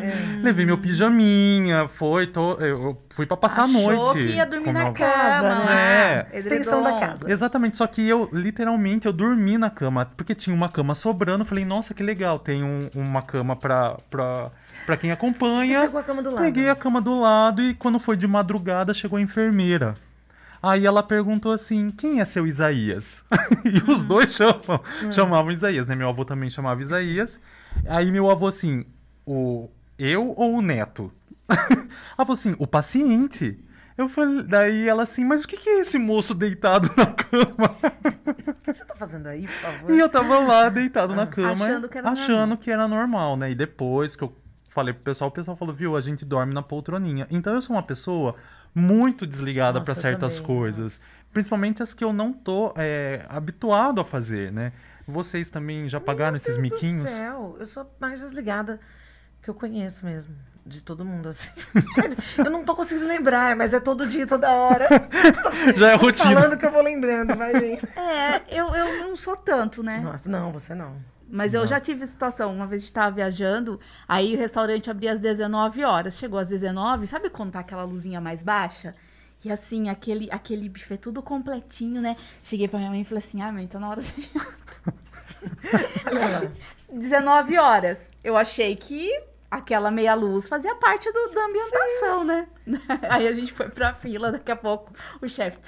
É. 0.00 0.42
levei 0.42 0.66
meu 0.66 0.76
pijaminha, 0.76 1.88
foi, 1.88 2.26
tô, 2.26 2.54
eu 2.54 3.00
fui 3.10 3.24
para 3.24 3.36
passar 3.36 3.64
Achou 3.64 3.90
a 3.90 3.94
noite. 3.94 4.26
que 4.26 4.34
ia 4.34 4.44
dormir 4.44 4.72
na 4.72 4.84
meu- 4.84 4.92
cama, 4.92 5.42
né? 5.42 5.64
lá. 5.64 5.72
É. 5.74 6.28
Extensão 6.34 6.82
da 6.82 6.98
casa. 7.00 7.30
Exatamente, 7.30 7.76
só 7.76 7.86
que 7.86 8.06
eu, 8.06 8.28
literalmente, 8.32 9.06
eu 9.06 9.12
dormi 9.12 9.56
na 9.56 9.70
cama, 9.70 10.04
porque 10.16 10.34
tinha 10.34 10.54
uma 10.54 10.68
cama 10.68 10.94
sobrando, 10.94 11.44
falei, 11.44 11.64
nossa, 11.64 11.94
que 11.94 12.02
legal, 12.02 12.38
tem 12.38 12.62
um- 12.62 12.90
uma 12.94 13.22
cama 13.22 13.56
pra, 13.56 13.96
pra, 14.10 14.50
pra 14.84 14.96
quem 14.96 15.10
Você 15.10 15.14
acompanha. 15.14 15.80
pegou 15.82 16.00
a 16.00 16.02
cama 16.02 16.22
do 16.22 16.30
lado. 16.30 16.44
Peguei 16.44 16.68
a 16.68 16.74
cama 16.74 17.00
do 17.00 17.20
lado 17.20 17.62
e 17.62 17.74
quando 17.74 17.98
foi 17.98 18.16
de 18.16 18.26
madrugada 18.26 18.92
chegou 18.92 19.16
a 19.18 19.22
enfermeira. 19.22 19.94
Aí 20.62 20.86
ela 20.86 21.02
perguntou 21.02 21.52
assim: 21.52 21.90
quem 21.90 22.20
é 22.20 22.24
seu 22.24 22.46
Isaías? 22.46 23.22
e 23.64 23.90
os 23.90 24.02
dois 24.02 24.34
chamam, 24.34 24.80
chamavam 25.10 25.50
Isaías, 25.52 25.86
né? 25.86 25.94
Meu 25.94 26.08
avô 26.08 26.24
também 26.24 26.48
chamava 26.50 26.80
Isaías. 26.80 27.38
Aí 27.86 28.10
meu 28.10 28.30
avô 28.30 28.46
assim: 28.46 28.84
o 29.26 29.68
eu 29.98 30.32
ou 30.36 30.54
o 30.56 30.62
neto? 30.62 31.12
ela 31.48 31.86
falou 32.18 32.34
assim: 32.34 32.54
o 32.58 32.66
paciente. 32.66 33.58
Eu 33.96 34.08
falei, 34.08 34.42
daí 34.42 34.88
ela 34.88 35.04
assim, 35.04 35.24
mas 35.24 35.44
o 35.44 35.48
que 35.48 35.56
que 35.56 35.70
é 35.70 35.80
esse 35.80 36.00
moço 36.00 36.34
deitado 36.34 36.90
na 36.96 37.06
cama? 37.06 37.70
O 38.26 38.54
que 38.54 38.72
você 38.72 38.84
tá 38.84 38.96
fazendo 38.96 39.28
aí, 39.28 39.46
por 39.46 39.54
favor? 39.54 39.90
E 39.92 39.98
eu 40.00 40.08
tava 40.08 40.40
lá 40.40 40.68
deitado 40.68 41.14
na 41.14 41.28
cama, 41.28 41.64
Achando 41.64 41.88
que 41.88 41.98
era 41.98 42.10
achando 42.10 42.38
normal. 42.38 42.58
que 42.58 42.70
era 42.72 42.88
normal, 42.88 43.36
né? 43.36 43.52
E 43.52 43.54
depois 43.54 44.16
que 44.16 44.24
eu 44.24 44.36
falei 44.66 44.92
pro 44.92 45.04
pessoal, 45.04 45.30
o 45.30 45.32
pessoal 45.32 45.56
falou, 45.56 45.72
viu, 45.72 45.96
a 45.96 46.00
gente 46.00 46.24
dorme 46.24 46.52
na 46.52 46.60
poltroninha. 46.60 47.28
Então 47.30 47.54
eu 47.54 47.62
sou 47.62 47.76
uma 47.76 47.84
pessoa 47.84 48.34
muito 48.74 49.24
desligada 49.24 49.80
para 49.80 49.94
certas 49.94 50.34
também, 50.34 50.46
coisas. 50.46 50.98
nossa. 50.98 51.14
Principalmente 51.32 51.80
as 51.80 51.94
que 51.94 52.02
eu 52.02 52.12
não 52.12 52.32
tô 52.32 52.74
é, 52.76 53.24
habituado 53.28 54.00
a 54.00 54.04
fazer, 54.04 54.50
né? 54.52 54.72
Vocês 55.06 55.50
também 55.50 55.88
já 55.88 56.00
pagaram 56.00 56.36
esses 56.36 56.56
Meu 56.56 56.62
miquinhos? 56.62 57.04
Deus 57.04 57.14
do 57.14 57.18
céu, 57.18 57.56
eu 57.60 57.66
sou 57.66 57.90
mais 58.00 58.20
desligada 58.20 58.80
que 59.42 59.50
eu 59.50 59.54
conheço 59.54 60.04
mesmo. 60.04 60.34
De 60.66 60.80
todo 60.80 61.04
mundo, 61.04 61.28
assim. 61.28 61.50
eu 62.38 62.50
não 62.50 62.64
tô 62.64 62.74
conseguindo 62.74 63.06
lembrar, 63.06 63.54
mas 63.54 63.74
é 63.74 63.80
todo 63.80 64.06
dia, 64.06 64.26
toda 64.26 64.50
hora. 64.50 64.88
Já 65.76 65.92
é 65.92 65.94
rotina. 65.94 66.40
falando 66.40 66.58
que 66.58 66.64
eu 66.64 66.70
vou 66.70 66.82
lembrando, 66.82 67.36
vai, 67.36 67.54
gente. 67.54 67.84
É, 67.98 68.42
eu, 68.48 68.68
eu 68.74 68.98
não 69.06 69.14
sou 69.14 69.36
tanto, 69.36 69.82
né? 69.82 69.98
Nossa, 69.98 70.26
não, 70.26 70.50
você 70.50 70.74
não. 70.74 70.96
Mas 71.28 71.52
eu 71.52 71.66
já 71.66 71.80
tive 71.80 72.06
situação, 72.06 72.54
uma 72.54 72.66
vez 72.66 72.80
a 72.80 72.84
gente 72.84 72.94
tava 72.94 73.16
viajando, 73.16 73.80
aí 74.06 74.34
o 74.34 74.38
restaurante 74.38 74.90
abria 74.90 75.12
às 75.12 75.20
19 75.20 75.82
horas, 75.82 76.16
chegou 76.16 76.38
às 76.38 76.48
19, 76.48 77.06
sabe 77.06 77.28
quando 77.28 77.52
tá 77.52 77.60
aquela 77.60 77.82
luzinha 77.82 78.20
mais 78.20 78.42
baixa? 78.42 78.94
E 79.44 79.50
assim, 79.50 79.90
aquele, 79.90 80.30
aquele 80.30 80.68
buffet 80.68 80.96
tudo 80.96 81.22
completinho, 81.22 82.00
né? 82.00 82.16
Cheguei 82.42 82.66
pra 82.66 82.78
minha 82.78 82.90
mãe 82.90 83.02
e 83.02 83.04
falei 83.04 83.18
assim, 83.18 83.42
ah, 83.42 83.52
mãe, 83.52 83.66
tá 83.66 83.78
na 83.78 83.90
hora 83.90 84.00
de... 84.00 84.10
19 86.92 87.58
horas. 87.58 88.10
Eu 88.22 88.36
achei 88.36 88.76
que 88.76 89.10
aquela 89.50 89.90
meia 89.90 90.14
luz 90.14 90.48
fazia 90.48 90.74
parte 90.74 91.10
do, 91.12 91.28
da 91.28 91.44
ambientação, 91.44 92.24
né? 92.24 92.46
Aí 93.08 93.28
a 93.28 93.32
gente 93.32 93.52
foi 93.52 93.68
pra 93.68 93.94
fila, 93.94 94.32
daqui 94.32 94.50
a 94.50 94.56
pouco 94.56 94.92
o 95.20 95.28
chefe 95.28 95.58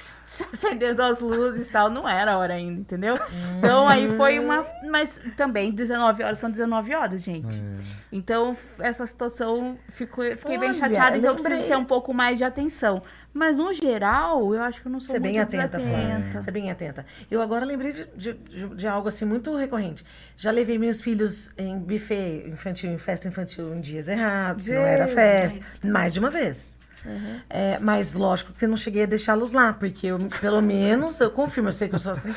acendendo 0.52 1.02
as 1.02 1.20
luzes 1.20 1.66
e 1.66 1.70
tal, 1.70 1.88
não 1.88 2.08
era 2.08 2.32
a 2.32 2.38
hora 2.38 2.54
ainda, 2.54 2.80
entendeu? 2.80 3.18
Então 3.58 3.86
aí 3.86 4.16
foi 4.16 4.38
uma. 4.38 4.66
Mas 4.90 5.20
também 5.36 5.70
19 5.70 6.22
horas 6.22 6.38
são 6.38 6.50
19 6.50 6.94
horas, 6.94 7.22
gente. 7.22 7.54
É. 7.54 8.06
Então 8.10 8.56
essa 8.78 9.06
situação 9.06 9.78
ficou, 9.90 10.24
fiquei 10.24 10.58
bem 10.58 10.70
Olha, 10.70 10.74
chateada, 10.74 11.16
então 11.16 11.30
eu 11.30 11.36
preciso 11.36 11.64
ter 11.64 11.76
um 11.76 11.84
pouco 11.84 12.12
mais 12.12 12.38
de 12.38 12.44
atenção. 12.44 13.02
Mas 13.36 13.58
no 13.58 13.72
geral, 13.74 14.54
eu 14.54 14.62
acho 14.62 14.80
que 14.80 14.88
eu 14.88 14.92
não 14.92 14.98
sou 14.98 15.08
Você 15.10 15.16
é 15.16 15.20
muito 15.20 15.32
bem 15.32 15.40
atenta. 15.42 15.78
Flávia. 15.78 16.42
Você 16.42 16.48
é 16.48 16.52
bem 16.52 16.70
atenta. 16.70 17.06
Eu 17.30 17.42
agora 17.42 17.64
lembrei 17.66 17.92
de, 17.92 18.04
de, 18.16 18.32
de- 18.74 18.88
algo 18.88 19.08
assim 19.08 19.24
muito 19.26 19.54
recorrente. 19.56 20.04
Já 20.36 20.50
levei 20.50 20.78
meus 20.78 21.00
filhos 21.02 21.52
em 21.58 21.78
buffet 21.78 22.48
infantil, 22.48 22.90
em 22.90 22.98
festa 22.98 23.28
infantil 23.28 23.74
em 23.74 23.80
dias 23.80 24.08
errados, 24.08 24.64
que 24.64 24.72
não 24.72 24.80
era 24.80 25.06
Jesus. 25.06 25.14
festa. 25.14 25.86
Mais 25.88 26.12
de 26.12 26.18
uma 26.18 26.30
vez. 26.30 26.78
É, 27.48 27.78
mas 27.78 28.14
lógico 28.14 28.52
que 28.52 28.64
eu 28.64 28.68
não 28.68 28.76
cheguei 28.76 29.04
a 29.04 29.06
deixá-los 29.06 29.52
lá, 29.52 29.72
porque 29.72 30.08
eu, 30.08 30.18
pelo 30.40 30.60
menos, 30.60 31.20
eu 31.20 31.30
confirmo, 31.30 31.68
eu 31.68 31.72
sei 31.72 31.88
que 31.88 31.94
eu 31.94 32.00
sou 32.00 32.10
assim. 32.12 32.34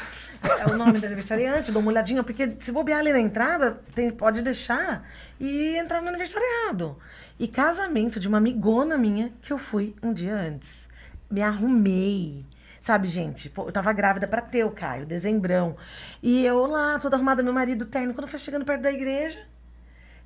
É 0.60 0.66
o 0.72 0.78
nome 0.78 1.00
do 1.00 1.06
aniversariante, 1.08 1.72
dou 1.72 1.82
uma 1.82 1.90
olhadinha, 1.90 2.22
porque 2.24 2.54
se 2.60 2.72
bobear 2.72 3.00
ali 3.00 3.12
na 3.12 3.20
entrada, 3.20 3.80
tem, 3.96 4.12
pode 4.12 4.44
deixar 4.44 5.04
e 5.40 5.76
entrar 5.76 6.02
no 6.04 6.10
aniversariado. 6.10 6.98
E 7.40 7.48
casamento 7.48 8.20
de 8.20 8.28
uma 8.28 8.38
amigona 8.38 8.98
minha 8.98 9.32
que 9.42 9.52
eu 9.54 9.58
fui 9.58 9.96
um 10.04 10.14
dia 10.14 10.36
antes. 10.36 10.90
Me 11.32 11.42
arrumei. 11.42 12.46
Sabe, 12.80 13.08
gente? 13.08 13.50
Pô, 13.50 13.66
eu 13.66 13.72
tava 13.72 13.92
grávida 13.94 14.28
pra 14.28 14.42
ter 14.42 14.64
o 14.66 14.72
Caio, 14.72 15.06
dezembrão. 15.06 15.76
E 16.22 16.46
eu 16.46 16.66
lá, 16.66 17.00
toda 17.00 17.16
arrumada, 17.16 17.42
meu 17.44 17.54
marido 17.54 17.86
terno. 17.86 18.14
Quando 18.14 18.24
eu 18.24 18.28
fui 18.30 18.40
chegando 18.40 18.66
perto 18.66 18.82
da 18.82 18.92
igreja, 18.92 19.42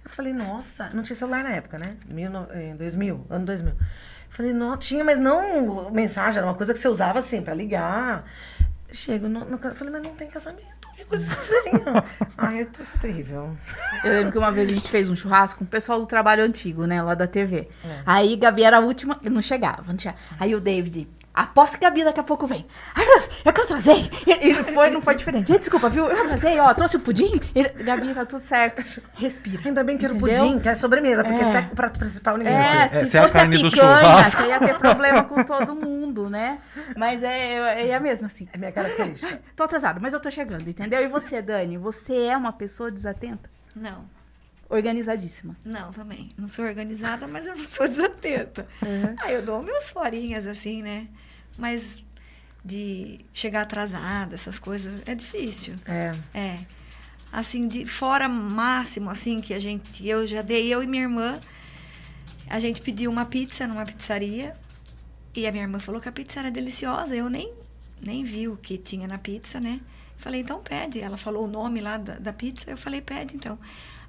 eu 0.04 0.10
falei, 0.10 0.34
nossa, 0.34 0.90
não 0.94 1.04
tinha 1.04 1.16
celular 1.16 1.44
na 1.44 1.52
época, 1.52 1.78
né? 1.78 1.98
Mil, 2.08 2.30
no- 2.30 2.48
em 2.54 2.76
2000, 2.76 3.26
ano 3.30 3.46
2000. 3.46 3.74
Eu 3.74 3.78
falei, 4.30 4.54
não, 4.54 4.76
tinha, 4.78 5.04
mas 5.04 5.20
não 5.20 5.92
mensagem, 5.92 6.38
era 6.40 6.48
uma 6.48 6.56
coisa 6.56 6.74
que 6.74 6.80
você 6.80 6.88
usava 6.88 7.20
assim, 7.20 7.42
pra 7.42 7.54
ligar. 7.54 8.26
Chego 8.94 9.28
no, 9.28 9.44
no 9.46 9.60
eu 9.62 9.76
falei, 9.76 9.92
mas 9.92 10.04
não 10.04 10.14
tem 10.14 10.28
casamento, 10.28 10.88
que 10.96 11.04
coisa 11.04 11.26
estranha. 11.26 12.04
Ai, 12.38 12.62
eu 12.62 12.66
tô 12.68 12.84
é 12.84 13.00
terrível. 13.02 13.58
Eu 14.04 14.12
lembro 14.12 14.32
que 14.32 14.38
uma 14.38 14.52
vez 14.52 14.70
a 14.70 14.76
gente 14.76 14.88
fez 14.88 15.10
um 15.10 15.16
churrasco 15.16 15.58
com 15.58 15.66
o 15.66 15.68
pessoal 15.68 16.00
do 16.00 16.06
trabalho 16.06 16.44
antigo, 16.44 16.86
né? 16.86 17.02
Lá 17.02 17.16
da 17.16 17.26
TV. 17.26 17.68
É. 17.84 18.04
Aí 18.06 18.36
Gabi 18.36 18.62
era 18.62 18.78
a 18.78 18.80
última. 18.82 19.20
Não 19.24 19.42
chegava, 19.42 19.84
não 19.88 19.98
tinha. 19.98 20.14
Aí 20.40 20.54
o 20.54 20.62
David. 20.62 21.08
Aposto 21.34 21.80
que 21.80 21.84
Gabi 21.84 22.04
daqui 22.04 22.20
a 22.20 22.24
pouco 22.24 22.46
vem. 22.46 22.64
Ai, 22.96 23.06
meu 23.06 23.20
Deus, 23.20 23.30
é 23.44 23.52
que 23.52 23.60
eu 23.60 23.64
atrasei. 23.66 24.12
E 24.28 24.50
e 24.50 24.54
foi, 24.54 24.92
não 24.92 25.02
foi 25.02 25.16
diferente. 25.16 25.48
Gente, 25.48 25.62
desculpa, 25.62 25.90
viu? 25.90 26.06
Eu 26.06 26.22
atrasei, 26.26 26.60
ó, 26.60 26.72
trouxe 26.76 26.98
o 26.98 27.00
pudim. 27.00 27.42
E, 27.56 27.64
Gabi, 27.84 28.14
tá 28.14 28.24
tudo 28.26 28.40
certo. 28.40 28.84
Respira. 29.16 29.62
Ainda 29.66 29.84
bem 29.84 29.98
que 29.98 30.06
era 30.06 30.14
o 30.14 30.20
pudim, 30.20 30.60
que 30.60 30.70
é 30.70 30.76
sobremesa, 30.76 31.24
porque 31.24 31.42
É. 31.42 31.44
se 31.46 31.58
é 31.58 31.60
o 31.62 31.76
prato 31.76 31.98
principal 31.98 32.38
ninguém 32.38 32.54
É, 32.54 32.88
vai. 32.88 33.06
se 33.08 33.18
é 33.18 33.20
a 33.20 33.24
fosse 33.24 33.38
a, 33.38 33.42
carne 33.42 33.58
do 33.58 33.72
picanha, 33.72 34.24
você 34.30 34.48
ia 34.48 34.60
ter 34.60 34.78
problema 34.78 35.24
com 35.24 35.44
todo 35.44 35.76
mundo, 35.76 36.30
né? 36.30 36.60
Mas 36.96 37.24
é, 37.24 37.82
é, 37.82 37.88
é 37.90 38.00
mesmo 38.00 38.28
assim. 38.28 38.48
É 38.54 38.58
minha 38.58 38.72
característica. 38.72 39.42
Tô 39.56 39.64
atrasado, 39.64 40.00
mas 40.00 40.14
eu 40.14 40.20
tô 40.20 40.30
chegando, 40.30 40.70
entendeu? 40.70 41.02
E 41.02 41.08
você, 41.08 41.42
Dani, 41.42 41.78
você 41.78 42.16
é 42.28 42.38
uma 42.38 42.54
pessoa 42.54 42.92
desatenta? 42.92 43.50
Não, 43.76 44.06
Organizadíssima. 44.70 45.56
não 45.64 45.92
também. 45.92 46.30
Não 46.38 46.48
sou 46.48 46.66
organizada, 46.66 47.28
mas 47.28 47.46
eu 47.48 47.56
não 47.56 47.66
sou 47.66 47.88
desatenta. 47.88 48.68
Aí 49.22 49.34
eu 49.36 49.42
dou 49.42 49.62
meus 49.62 49.90
forinhas 49.90 50.48
assim, 50.48 50.82
né? 50.82 51.08
Mas 51.58 52.04
de 52.64 53.20
chegar 53.34 53.64
atrasada, 53.64 54.36
essas 54.36 54.58
coisas, 54.58 55.02
é 55.06 55.14
difícil. 55.14 55.76
É. 55.88 56.12
É. 56.34 56.60
Assim, 57.32 57.68
de 57.68 57.86
fora 57.86 58.30
máximo, 58.30 59.10
assim, 59.10 59.42
que 59.42 59.54
a 59.54 59.60
gente, 59.60 60.08
eu 60.08 60.26
já 60.26 60.42
dei, 60.42 60.74
eu 60.74 60.82
e 60.84 60.88
minha 60.88 61.04
irmã, 61.04 61.40
a 62.48 62.60
gente 62.60 62.80
pediu 62.82 63.12
uma 63.12 63.26
pizza 63.26 63.68
numa 63.68 63.86
pizzaria 63.86 64.56
e 65.36 65.48
a 65.48 65.52
minha 65.52 65.64
irmã 65.64 65.80
falou 65.80 66.00
que 66.00 66.08
a 66.08 66.12
pizza 66.12 66.40
era 66.40 66.52
deliciosa. 66.52 67.16
Eu 67.16 67.30
nem, 67.30 67.52
nem 68.00 68.24
vi 68.24 68.48
o 68.48 68.56
que 68.56 68.78
tinha 68.78 69.08
na 69.08 69.18
pizza, 69.18 69.60
né? 69.60 69.82
Falei, 70.18 70.42
então 70.42 70.62
pede. 70.62 71.02
Ela 71.02 71.18
falou 71.18 71.46
o 71.46 71.48
nome 71.48 71.82
lá 71.82 71.98
da, 71.98 72.16
da 72.20 72.32
pizza, 72.32 72.70
eu 72.70 72.78
falei, 72.78 73.02
pede 73.02 73.36
então. 73.36 73.58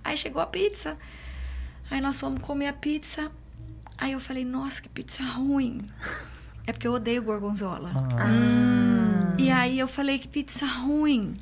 Aí 0.04 0.16
chegou 0.16 0.42
a 0.42 0.46
pizza, 0.46 0.98
aí 1.90 2.00
nós 2.00 2.20
fomos 2.20 2.42
comer 2.42 2.68
a 2.68 2.72
pizza. 2.72 3.32
Aí 3.96 4.12
eu 4.12 4.20
falei, 4.20 4.44
nossa, 4.44 4.82
que 4.82 4.88
pizza 4.88 5.22
ruim. 5.22 5.80
É 6.66 6.72
porque 6.72 6.88
eu 6.88 6.92
odeio 6.94 7.22
gorgonzola. 7.22 7.92
Ah. 8.18 9.36
E 9.38 9.50
aí 9.50 9.78
eu 9.78 9.86
falei 9.86 10.18
que 10.18 10.26
pizza 10.26 10.64
ruim. 10.64 11.34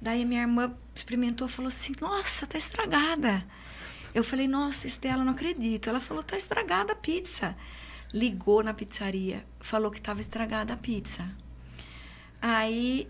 Daí 0.00 0.22
a 0.22 0.26
minha 0.26 0.40
irmã 0.40 0.74
experimentou 0.94 1.46
e 1.46 1.50
falou 1.50 1.68
assim: 1.68 1.92
Nossa, 2.00 2.46
tá 2.46 2.56
estragada. 2.56 3.42
Eu 4.14 4.24
falei: 4.24 4.48
Nossa, 4.48 4.86
Estela, 4.86 5.24
não 5.24 5.32
acredito. 5.32 5.90
Ela 5.90 6.00
falou: 6.00 6.22
Tá 6.22 6.36
estragada 6.36 6.92
a 6.92 6.96
pizza. 6.96 7.54
Ligou 8.14 8.62
na 8.62 8.74
pizzaria, 8.74 9.44
falou 9.60 9.90
que 9.90 10.00
tava 10.00 10.20
estragada 10.20 10.74
a 10.74 10.76
pizza. 10.76 11.30
Aí 12.40 13.08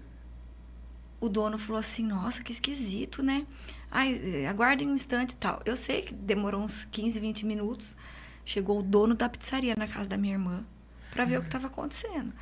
o 1.20 1.28
dono 1.28 1.58
falou 1.58 1.78
assim: 1.78 2.04
Nossa, 2.04 2.42
que 2.42 2.50
esquisito, 2.50 3.22
né? 3.22 3.46
Ai, 3.90 4.20
eh, 4.24 4.48
aguardem 4.48 4.88
um 4.88 4.94
instante 4.94 5.32
e 5.32 5.36
tal. 5.36 5.60
Eu 5.64 5.76
sei 5.76 6.02
que 6.02 6.12
demorou 6.12 6.62
uns 6.62 6.84
15, 6.86 7.20
20 7.20 7.46
minutos. 7.46 7.96
Chegou 8.44 8.80
o 8.80 8.82
dono 8.82 9.14
da 9.14 9.28
pizzaria 9.28 9.74
na 9.76 9.86
casa 9.86 10.08
da 10.08 10.16
minha 10.16 10.34
irmã 10.34 10.64
para 11.12 11.26
ver 11.26 11.36
o 11.36 11.40
que 11.42 11.48
estava 11.48 11.66
acontecendo. 11.66 12.32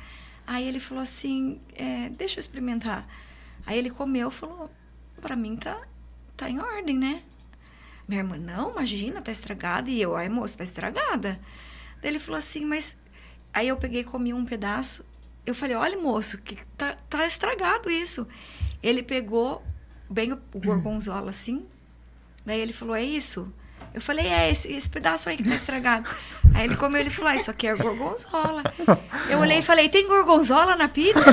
Aí 0.47 0.67
ele 0.67 0.79
falou 0.79 1.03
assim: 1.03 1.61
é, 1.75 2.09
Deixa 2.09 2.39
eu 2.39 2.41
experimentar. 2.41 3.07
Aí 3.65 3.77
ele 3.77 3.91
comeu 3.91 4.31
falou: 4.31 4.71
Para 5.21 5.35
mim 5.35 5.55
tá, 5.57 5.79
tá 6.35 6.49
em 6.49 6.59
ordem, 6.59 6.97
né? 6.97 7.21
Minha 8.07 8.21
irmã: 8.21 8.37
Não, 8.37 8.71
imagina, 8.71 9.21
tá 9.21 9.31
estragada. 9.31 9.89
E 9.89 10.01
eu: 10.01 10.15
Ai, 10.15 10.29
moço, 10.29 10.57
tá 10.57 10.63
estragada. 10.63 11.39
Daí 12.01 12.11
ele 12.11 12.19
falou 12.19 12.39
assim: 12.39 12.65
Mas. 12.65 12.95
Aí 13.53 13.67
eu 13.67 13.75
peguei 13.75 14.03
comi 14.03 14.33
um 14.33 14.45
pedaço. 14.45 15.05
Eu 15.45 15.53
falei: 15.53 15.75
Olha, 15.75 15.97
moço, 15.99 16.37
que 16.37 16.57
tá, 16.77 16.97
tá 17.09 17.27
estragado 17.27 17.91
isso. 17.91 18.27
Ele 18.81 19.03
pegou 19.03 19.63
bem 20.09 20.31
o 20.31 20.39
gorgonzola 20.55 21.29
assim. 21.29 21.65
Daí 22.45 22.59
ele 22.59 22.73
falou: 22.73 22.95
É 22.95 23.03
isso? 23.03 23.53
Eu 23.93 23.99
falei, 24.01 24.25
é, 24.27 24.49
esse, 24.49 24.71
esse 24.71 24.89
pedaço 24.89 25.27
aí 25.29 25.35
que 25.37 25.43
tá 25.43 25.55
estragado. 25.55 26.09
Aí 26.55 26.65
ele 26.65 26.75
comeu, 26.77 26.99
ele 27.01 27.09
falou, 27.09 27.31
ah, 27.31 27.35
isso 27.35 27.51
aqui 27.51 27.67
é 27.67 27.75
gorgonzola. 27.75 28.63
Eu 29.29 29.39
olhei 29.39 29.59
e 29.59 29.61
falei, 29.61 29.89
tem 29.89 30.07
gorgonzola 30.07 30.75
na 30.75 30.87
pizza? 30.87 31.19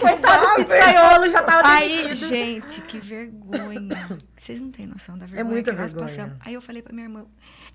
Coitado 0.00 0.46
do 0.46 0.54
pizzaiolo, 0.56 1.30
já 1.30 1.42
tava 1.42 1.68
Aí, 1.68 2.02
demitido. 2.02 2.26
gente, 2.28 2.80
que 2.82 2.98
vergonha. 2.98 4.18
Vocês 4.36 4.60
não 4.60 4.70
têm 4.70 4.86
noção 4.86 5.16
da 5.16 5.26
vergonha 5.26 5.44
muita 5.44 5.72
que 5.72 5.78
nós 5.80 5.92
vergonha. 5.92 6.16
passamos. 6.16 6.36
Aí 6.44 6.54
eu 6.54 6.60
falei 6.60 6.82
pra 6.82 6.92
minha 6.92 7.06
irmã, 7.06 7.24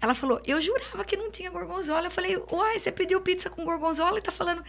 ela 0.02 0.14
falou, 0.14 0.42
eu 0.46 0.62
jurava 0.62 1.04
que 1.04 1.18
não 1.18 1.30
tinha 1.30 1.50
gorgonzola. 1.52 2.08
Eu 2.08 2.12
falei, 2.12 2.42
uai, 2.52 2.80
você 2.80 2.92
pediu 2.92 3.20
pizza 3.22 3.50
com 3.50 3.66
gorgonzola 3.66 4.18
e 4.18 4.22
tá 4.22 4.32
falando, 4.32 4.64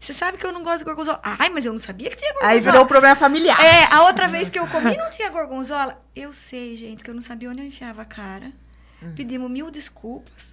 você 0.00 0.12
sabe 0.12 0.38
que 0.38 0.44
eu 0.46 0.52
não 0.52 0.62
gosto 0.64 0.78
de 0.78 0.84
gorgonzola. 0.84 1.20
Ai, 1.22 1.48
mas 1.50 1.64
eu 1.64 1.72
não 1.72 1.78
sabia 1.78 2.10
que 2.10 2.16
tinha 2.16 2.32
gorgonzola. 2.32 2.52
Aí 2.54 2.60
virou 2.60 2.82
um 2.82 2.86
problema 2.88 3.14
familiar. 3.16 3.58
É, 3.64 3.84
a 3.94 4.02
outra 4.04 4.26
vez 4.26 4.50
que 4.50 4.58
eu 4.58 4.66
comi 4.66 4.96
não 4.96 5.08
tinha 5.10 5.30
gorgonzola. 5.30 6.02
Eu 6.16 6.32
sei, 6.32 6.76
gente, 6.76 7.04
que 7.04 7.10
eu 7.10 7.14
não 7.14 7.22
sabia 7.22 7.48
onde 7.50 7.60
eu 7.60 7.66
enfiava 7.66 8.02
a 8.02 8.04
cara. 8.04 8.52
Pedimos 9.16 9.50
mil 9.50 9.70
desculpas. 9.70 10.52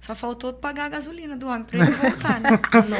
Só 0.00 0.14
faltou 0.14 0.52
pagar 0.54 0.86
a 0.86 0.88
gasolina 0.88 1.36
do 1.36 1.46
homem 1.46 1.62
pra 1.64 1.78
ele 1.78 1.90
voltar, 1.92 2.40
né? 2.40 2.50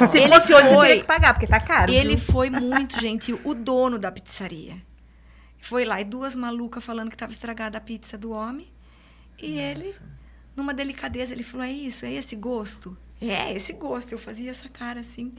Se 0.06 0.18
Ele 0.18 0.34
fosse 0.34 0.52
hoje, 0.52 0.68
foi- 0.68 0.86
teria 0.88 1.00
que 1.02 1.06
pagar, 1.06 1.32
porque 1.32 1.46
tá 1.46 1.58
caro. 1.58 1.90
Ele 1.90 2.16
viu? 2.16 2.32
foi 2.32 2.50
muito 2.50 3.00
gentil, 3.00 3.40
o 3.42 3.54
dono 3.54 3.98
da 3.98 4.12
pizzaria. 4.12 4.76
Foi 5.62 5.86
lá 5.86 5.98
e 6.00 6.04
duas 6.04 6.36
malucas 6.36 6.84
falando 6.84 7.10
que 7.10 7.16
tava 7.16 7.32
estragada 7.32 7.78
a 7.78 7.80
pizza 7.80 8.18
do 8.18 8.32
homem. 8.32 8.70
E 9.38 9.58
ele, 9.58 9.94
numa 10.60 10.74
delicadeza, 10.74 11.34
ele 11.34 11.42
falou: 11.42 11.66
É 11.66 11.72
isso, 11.72 12.04
é 12.04 12.12
esse 12.12 12.36
gosto? 12.36 12.96
É, 13.20 13.52
esse 13.52 13.72
gosto. 13.72 14.12
Eu 14.12 14.18
fazia 14.18 14.50
essa 14.50 14.68
cara 14.68 15.00
assim. 15.00 15.32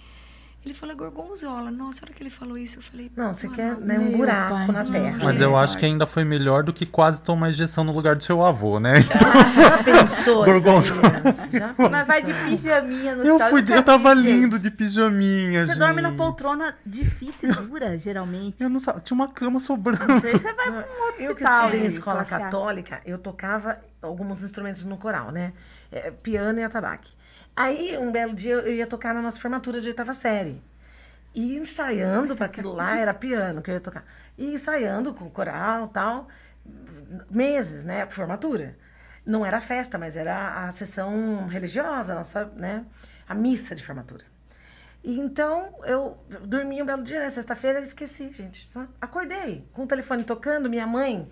Ele 0.64 0.76
falou: 0.76 0.94
é 0.94 0.98
gorgonzola. 0.98 1.72
Nossa, 1.72 2.02
a 2.02 2.06
hora 2.06 2.14
que 2.14 2.22
ele 2.22 2.30
falou 2.30 2.56
isso, 2.56 2.78
eu 2.78 2.84
falei: 2.84 3.12
Não, 3.18 3.34
você 3.34 3.48
"Ah, 3.48 3.50
quer 3.50 3.72
não." 3.72 3.80
né, 3.80 3.98
um 4.00 4.16
buraco 4.16 4.56
pai. 4.56 4.68
na 4.68 4.86
terra. 4.86 5.20
Mas 5.24 5.42
eu 5.42 5.58
acho 5.58 5.76
que 5.78 5.86
ainda 5.86 6.06
foi 6.06 6.24
melhor 6.24 6.62
do 6.64 6.72
que 6.72 6.86
quase 6.86 7.22
tomar 7.24 7.50
injeção 7.50 7.84
no 7.84 7.92
lugar 7.92 8.16
do 8.16 8.22
seu 8.24 8.44
avô, 8.44 8.80
né? 8.80 9.02
Já 9.02 9.16
pensou, 9.84 10.46
Gorgonzola. 10.46 11.02
Mas 11.90 12.08
vai 12.08 12.22
de 12.22 12.32
pijaminha 12.34 13.16
no 13.16 13.24
Eu, 13.24 13.36
hospital. 13.36 13.50
fui, 13.50 13.62
nunca 13.62 13.74
eu 13.76 13.84
tava 13.84 14.14
lindo 14.14 14.60
de 14.60 14.70
pijaminha, 14.70 15.62
Você 15.62 15.72
gente. 15.72 15.80
dorme 15.80 16.02
na 16.02 16.12
poltrona 16.12 16.76
difícil 16.86 17.50
e 17.50 17.54
dura, 17.54 17.98
geralmente. 17.98 18.62
Eu 18.64 18.70
não 18.70 18.80
sabia, 18.80 19.02
tinha 19.02 19.16
uma 19.16 19.28
cama 19.30 19.60
sobrando. 19.60 20.06
Não 20.08 20.20
sei, 20.20 20.32
você 20.32 20.54
vai 20.54 20.66
pra 20.72 20.74
um 20.74 21.06
outro 21.06 21.24
Eu 21.24 21.36
que 21.36 21.44
hospital. 21.44 21.58
estudei 21.60 21.80
em 21.80 21.82
aí, 21.84 21.88
escola 21.88 22.24
católica, 22.24 23.02
eu 23.06 23.18
tocava 23.18 23.78
alguns 24.02 24.44
instrumentos 24.44 24.84
no 24.86 24.98
coral, 24.98 25.32
né? 25.32 25.54
É, 25.92 26.12
piano 26.12 26.60
e 26.60 26.64
atabaque. 26.64 27.12
Aí, 27.62 27.96
um 27.96 28.12
belo 28.12 28.34
dia, 28.34 28.54
eu 28.56 28.74
ia 28.74 28.88
tocar 28.88 29.14
na 29.14 29.22
nossa 29.22 29.40
formatura 29.40 29.80
de 29.80 29.88
oitava 29.88 30.14
série. 30.14 30.60
E 31.34 31.58
ensaiando 31.58 32.36
para 32.36 32.48
aquilo 32.48 32.74
lá, 32.74 32.98
era 32.98 33.14
piano 33.14 33.62
que 33.62 33.70
eu 33.70 33.76
ia 33.76 33.80
tocar. 33.80 34.04
E 34.36 34.46
ensaiando 34.54 35.14
com 35.14 35.30
coral 35.30 35.88
tal, 35.90 36.28
meses, 37.30 37.86
né? 37.86 38.08
Formatura. 38.08 38.76
Não 39.24 39.46
era 39.46 39.62
festa, 39.62 40.00
mas 40.00 40.18
era 40.18 40.66
a 40.66 40.72
sessão 40.72 41.46
religiosa, 41.48 42.16
nossa, 42.16 42.46
né? 42.56 42.84
A 43.30 43.36
missa 43.36 43.76
de 43.76 43.86
formatura. 43.86 44.26
E 45.04 45.20
então 45.20 45.76
eu 45.84 46.18
dormi 46.44 46.82
um 46.82 46.86
belo 46.86 47.04
dia, 47.04 47.20
né? 47.20 47.30
Sexta-feira, 47.30 47.78
eu 47.78 47.84
esqueci, 47.84 48.34
gente. 48.34 48.68
Só 48.72 48.88
acordei 49.00 49.68
com 49.72 49.84
o 49.84 49.88
telefone 49.88 50.24
tocando, 50.24 50.68
minha 50.68 50.88
mãe, 50.88 51.30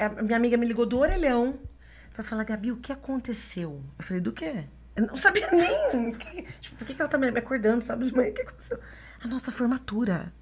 a 0.00 0.22
minha 0.22 0.36
amiga 0.36 0.56
me 0.56 0.66
ligou 0.66 0.86
do 0.86 0.98
orelhão. 0.98 1.58
pra 2.14 2.22
falar, 2.22 2.44
Gabi, 2.44 2.70
o 2.70 2.76
que 2.76 2.92
aconteceu? 2.92 3.82
Eu 3.98 4.04
falei, 4.04 4.22
do 4.22 4.32
quê? 4.32 4.64
Eu 4.96 5.06
não 5.06 5.16
sabia 5.16 5.48
nem. 5.52 6.12
Tipo, 6.60 6.76
por 6.76 6.86
que, 6.86 6.94
que 6.94 7.02
ela 7.02 7.10
tá 7.10 7.18
me 7.18 7.28
acordando, 7.28 7.84
sabe 7.84 8.06
de 8.06 8.14
manhã? 8.14 8.30
O 8.30 8.34
que 8.34 8.42
aconteceu? 8.42 8.78
A 9.22 9.28
nossa 9.28 9.52
formatura. 9.52 10.32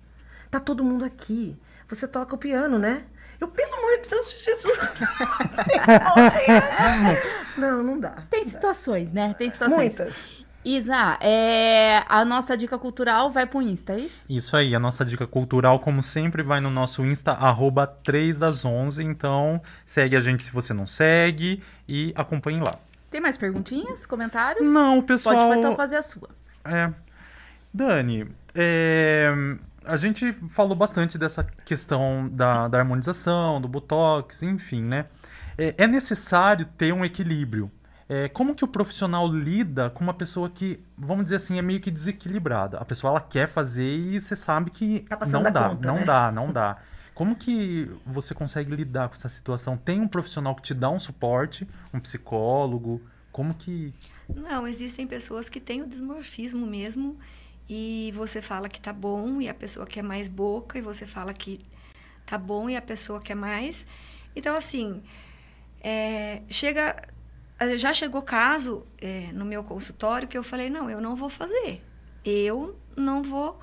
Tá 0.50 0.60
todo 0.60 0.84
mundo 0.84 1.04
aqui. 1.04 1.58
Você 1.88 2.06
toca 2.06 2.34
o 2.34 2.38
piano, 2.38 2.78
né? 2.78 3.04
Eu, 3.40 3.48
pelo 3.48 3.74
amor 3.74 4.00
de 4.00 4.08
Deus, 4.08 4.42
Jesus. 4.42 4.78
não, 7.58 7.82
não 7.82 7.98
dá. 7.98 8.22
Tem 8.30 8.44
situações, 8.44 9.12
né? 9.12 9.34
Tem 9.34 9.50
situações. 9.50 9.98
Muitas. 9.98 10.44
Isa, 10.64 11.18
é, 11.20 12.02
a 12.08 12.24
nossa 12.24 12.56
dica 12.56 12.78
cultural 12.78 13.30
vai 13.30 13.44
pro 13.44 13.60
Insta, 13.60 13.92
é 13.92 13.98
isso? 13.98 14.24
Isso 14.30 14.56
aí, 14.56 14.74
a 14.74 14.78
nossa 14.78 15.04
dica 15.04 15.26
cultural, 15.26 15.78
como 15.78 16.00
sempre, 16.00 16.42
vai 16.42 16.58
no 16.58 16.70
nosso 16.70 17.04
Insta, 17.04 17.32
arroba 17.32 17.86
3 17.86 18.38
das 18.38 18.64
11. 18.64 19.04
Então, 19.04 19.60
segue 19.84 20.16
a 20.16 20.20
gente 20.20 20.42
se 20.42 20.50
você 20.50 20.72
não 20.72 20.86
segue 20.86 21.62
e 21.86 22.14
acompanhe 22.16 22.60
lá. 22.60 22.78
Tem 23.14 23.20
mais 23.20 23.36
perguntinhas, 23.36 24.04
comentários? 24.06 24.68
Não, 24.68 24.98
o 24.98 25.02
pessoal... 25.04 25.36
Pode 25.46 25.60
então 25.60 25.76
fazer 25.76 25.94
a 25.94 26.02
sua. 26.02 26.28
É. 26.64 26.90
Dani, 27.72 28.26
é, 28.52 29.32
a 29.84 29.96
gente 29.96 30.32
falou 30.50 30.74
bastante 30.74 31.16
dessa 31.16 31.44
questão 31.64 32.28
da, 32.28 32.66
da 32.66 32.80
harmonização, 32.80 33.60
do 33.60 33.68
botox, 33.68 34.42
enfim, 34.42 34.82
né? 34.82 35.04
É, 35.56 35.76
é 35.78 35.86
necessário 35.86 36.66
ter 36.66 36.92
um 36.92 37.04
equilíbrio. 37.04 37.70
É, 38.08 38.28
como 38.28 38.52
que 38.52 38.64
o 38.64 38.68
profissional 38.68 39.28
lida 39.28 39.90
com 39.90 40.02
uma 40.02 40.14
pessoa 40.14 40.50
que, 40.50 40.82
vamos 40.98 41.22
dizer 41.22 41.36
assim, 41.36 41.56
é 41.56 41.62
meio 41.62 41.80
que 41.80 41.92
desequilibrada? 41.92 42.78
A 42.78 42.84
pessoa 42.84 43.12
ela 43.12 43.20
quer 43.20 43.46
fazer 43.46 43.96
e 43.96 44.20
você 44.20 44.34
sabe 44.34 44.72
que 44.72 45.04
Tá 45.08 45.16
não 45.28 45.44
dá, 45.44 45.68
conta, 45.68 45.86
não 45.86 45.94
né? 45.98 46.04
dá, 46.04 46.32
não 46.32 46.50
dá. 46.50 46.78
Como 47.14 47.36
que 47.36 47.88
você 48.04 48.34
consegue 48.34 48.74
lidar 48.74 49.08
com 49.08 49.14
essa 49.14 49.28
situação? 49.28 49.76
Tem 49.76 50.00
um 50.00 50.08
profissional 50.08 50.54
que 50.56 50.62
te 50.62 50.74
dá 50.74 50.90
um 50.90 50.98
suporte, 50.98 51.66
um 51.92 52.00
psicólogo? 52.00 53.00
Como 53.30 53.54
que 53.54 53.94
Não, 54.28 54.66
existem 54.66 55.06
pessoas 55.06 55.48
que 55.48 55.60
têm 55.60 55.82
o 55.82 55.86
dismorfismo 55.86 56.66
mesmo 56.66 57.16
e 57.68 58.12
você 58.14 58.42
fala 58.42 58.68
que 58.68 58.80
tá 58.80 58.92
bom 58.92 59.40
e 59.40 59.48
a 59.48 59.54
pessoa 59.54 59.86
quer 59.86 60.02
mais 60.02 60.28
boca 60.28 60.76
e 60.78 60.82
você 60.82 61.06
fala 61.06 61.32
que 61.32 61.60
tá 62.26 62.36
bom 62.36 62.68
e 62.68 62.76
a 62.76 62.82
pessoa 62.82 63.20
quer 63.20 63.34
mais. 63.36 63.86
Então, 64.34 64.56
assim, 64.56 65.02
é, 65.80 66.42
chega... 66.48 66.96
Já 67.76 67.92
chegou 67.92 68.20
caso 68.22 68.84
é, 69.00 69.30
no 69.32 69.44
meu 69.44 69.62
consultório 69.62 70.26
que 70.26 70.36
eu 70.36 70.42
falei, 70.42 70.68
não, 70.68 70.90
eu 70.90 71.00
não 71.00 71.14
vou 71.14 71.30
fazer. 71.30 71.80
Eu 72.24 72.76
não 72.96 73.22
vou... 73.22 73.60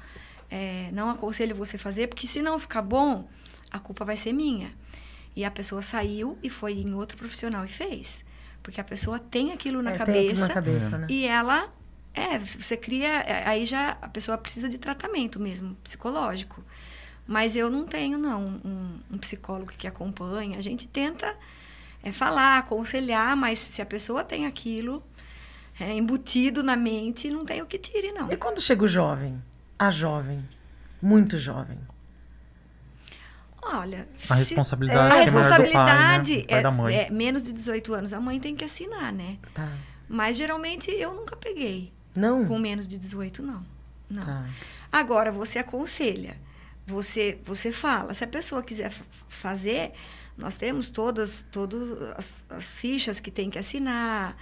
é, 0.49 0.89
não 0.93 1.09
aconselho 1.09 1.53
você 1.55 1.77
fazer, 1.77 2.07
porque 2.07 2.25
se 2.25 2.41
não 2.41 2.57
ficar 2.57 2.81
bom, 2.81 3.27
a 3.71 3.79
culpa 3.79 4.03
vai 4.03 4.17
ser 4.17 4.33
minha. 4.33 4.71
E 5.35 5.45
a 5.45 5.51
pessoa 5.51 5.81
saiu 5.81 6.37
e 6.43 6.49
foi 6.49 6.73
em 6.73 6.93
outro 6.93 7.17
profissional 7.17 7.63
e 7.63 7.69
fez. 7.69 8.23
Porque 8.61 8.81
a 8.81 8.83
pessoa 8.83 9.17
tem 9.17 9.51
aquilo 9.51 9.81
na 9.81 9.91
É, 9.91 9.97
tem 9.97 10.01
aquilo 10.01 10.27
cabeça 10.27 10.47
na 10.47 10.53
cabeça, 10.53 10.97
né? 10.97 11.07
e 11.09 11.25
ela 11.25 11.71
é, 12.13 12.37
você 12.37 12.75
cria, 12.75 13.21
é, 13.21 13.47
aí 13.47 13.65
já 13.65 13.97
a 14.01 14.09
pessoa 14.09 14.37
precisa 14.37 14.67
de 14.67 14.77
tratamento 14.77 15.39
mesmo, 15.39 15.75
psicológico. 15.83 16.63
Mas 17.25 17.55
eu 17.55 17.69
não 17.69 17.85
tenho, 17.85 18.17
não, 18.17 18.59
um, 18.63 18.99
um 19.11 19.17
psicólogo 19.17 19.71
que 19.77 19.87
acompanha. 19.87 20.57
A 20.57 20.61
gente 20.61 20.87
tenta 20.87 21.33
é, 22.03 22.11
falar, 22.11 22.57
aconselhar, 22.57 23.37
mas 23.37 23.59
se 23.59 23.81
a 23.81 23.85
pessoa 23.85 24.23
tem 24.23 24.45
aquilo 24.45 25.01
é, 25.79 25.93
embutido 25.93 26.61
na 26.63 26.75
mente, 26.75 27.29
não 27.29 27.45
tem 27.45 27.61
o 27.61 27.65
que 27.65 27.77
tire, 27.77 28.11
não. 28.11 28.31
E 28.31 28.35
quando 28.35 28.59
chega 28.59 28.83
o 28.83 28.87
jovem? 28.87 29.41
A 29.79 29.89
jovem. 29.89 30.43
Muito 31.01 31.37
jovem. 31.37 31.79
Olha, 33.63 34.07
a 34.29 34.35
responsabilidade 34.35 35.13
a 35.13 35.17
é 35.21 35.25
do 35.25 35.31
pai, 35.31 35.41
né? 35.41 35.41
responsabilidade 35.41 36.41
Do 36.41 36.47
pai 36.47 36.57
é, 36.57 36.61
da 36.61 36.71
mãe. 36.71 36.95
é 36.95 37.09
menos 37.09 37.43
de 37.43 37.53
18 37.53 37.93
anos. 37.93 38.13
A 38.13 38.19
mãe 38.19 38.39
tem 38.39 38.55
que 38.55 38.65
assinar, 38.65 39.13
né? 39.13 39.37
Tá. 39.53 39.71
Mas 40.09 40.35
geralmente 40.35 40.89
eu 40.91 41.13
nunca 41.13 41.35
peguei. 41.35 41.91
Não? 42.15 42.45
Com 42.45 42.57
menos 42.59 42.87
de 42.87 42.97
18, 42.97 43.41
não. 43.43 43.63
Não. 44.09 44.23
Tá. 44.25 44.45
Agora, 44.91 45.31
você 45.31 45.59
aconselha, 45.59 46.35
você, 46.85 47.39
você 47.45 47.71
fala. 47.71 48.13
Se 48.13 48.23
a 48.23 48.27
pessoa 48.27 48.61
quiser 48.63 48.89
fa- 48.89 49.05
fazer, 49.29 49.93
nós 50.37 50.55
temos 50.55 50.87
todas, 50.89 51.45
todas 51.51 52.01
as, 52.17 52.45
as 52.49 52.77
fichas 52.79 53.19
que 53.19 53.31
tem 53.31 53.49
que 53.49 53.57
assinar, 53.59 54.35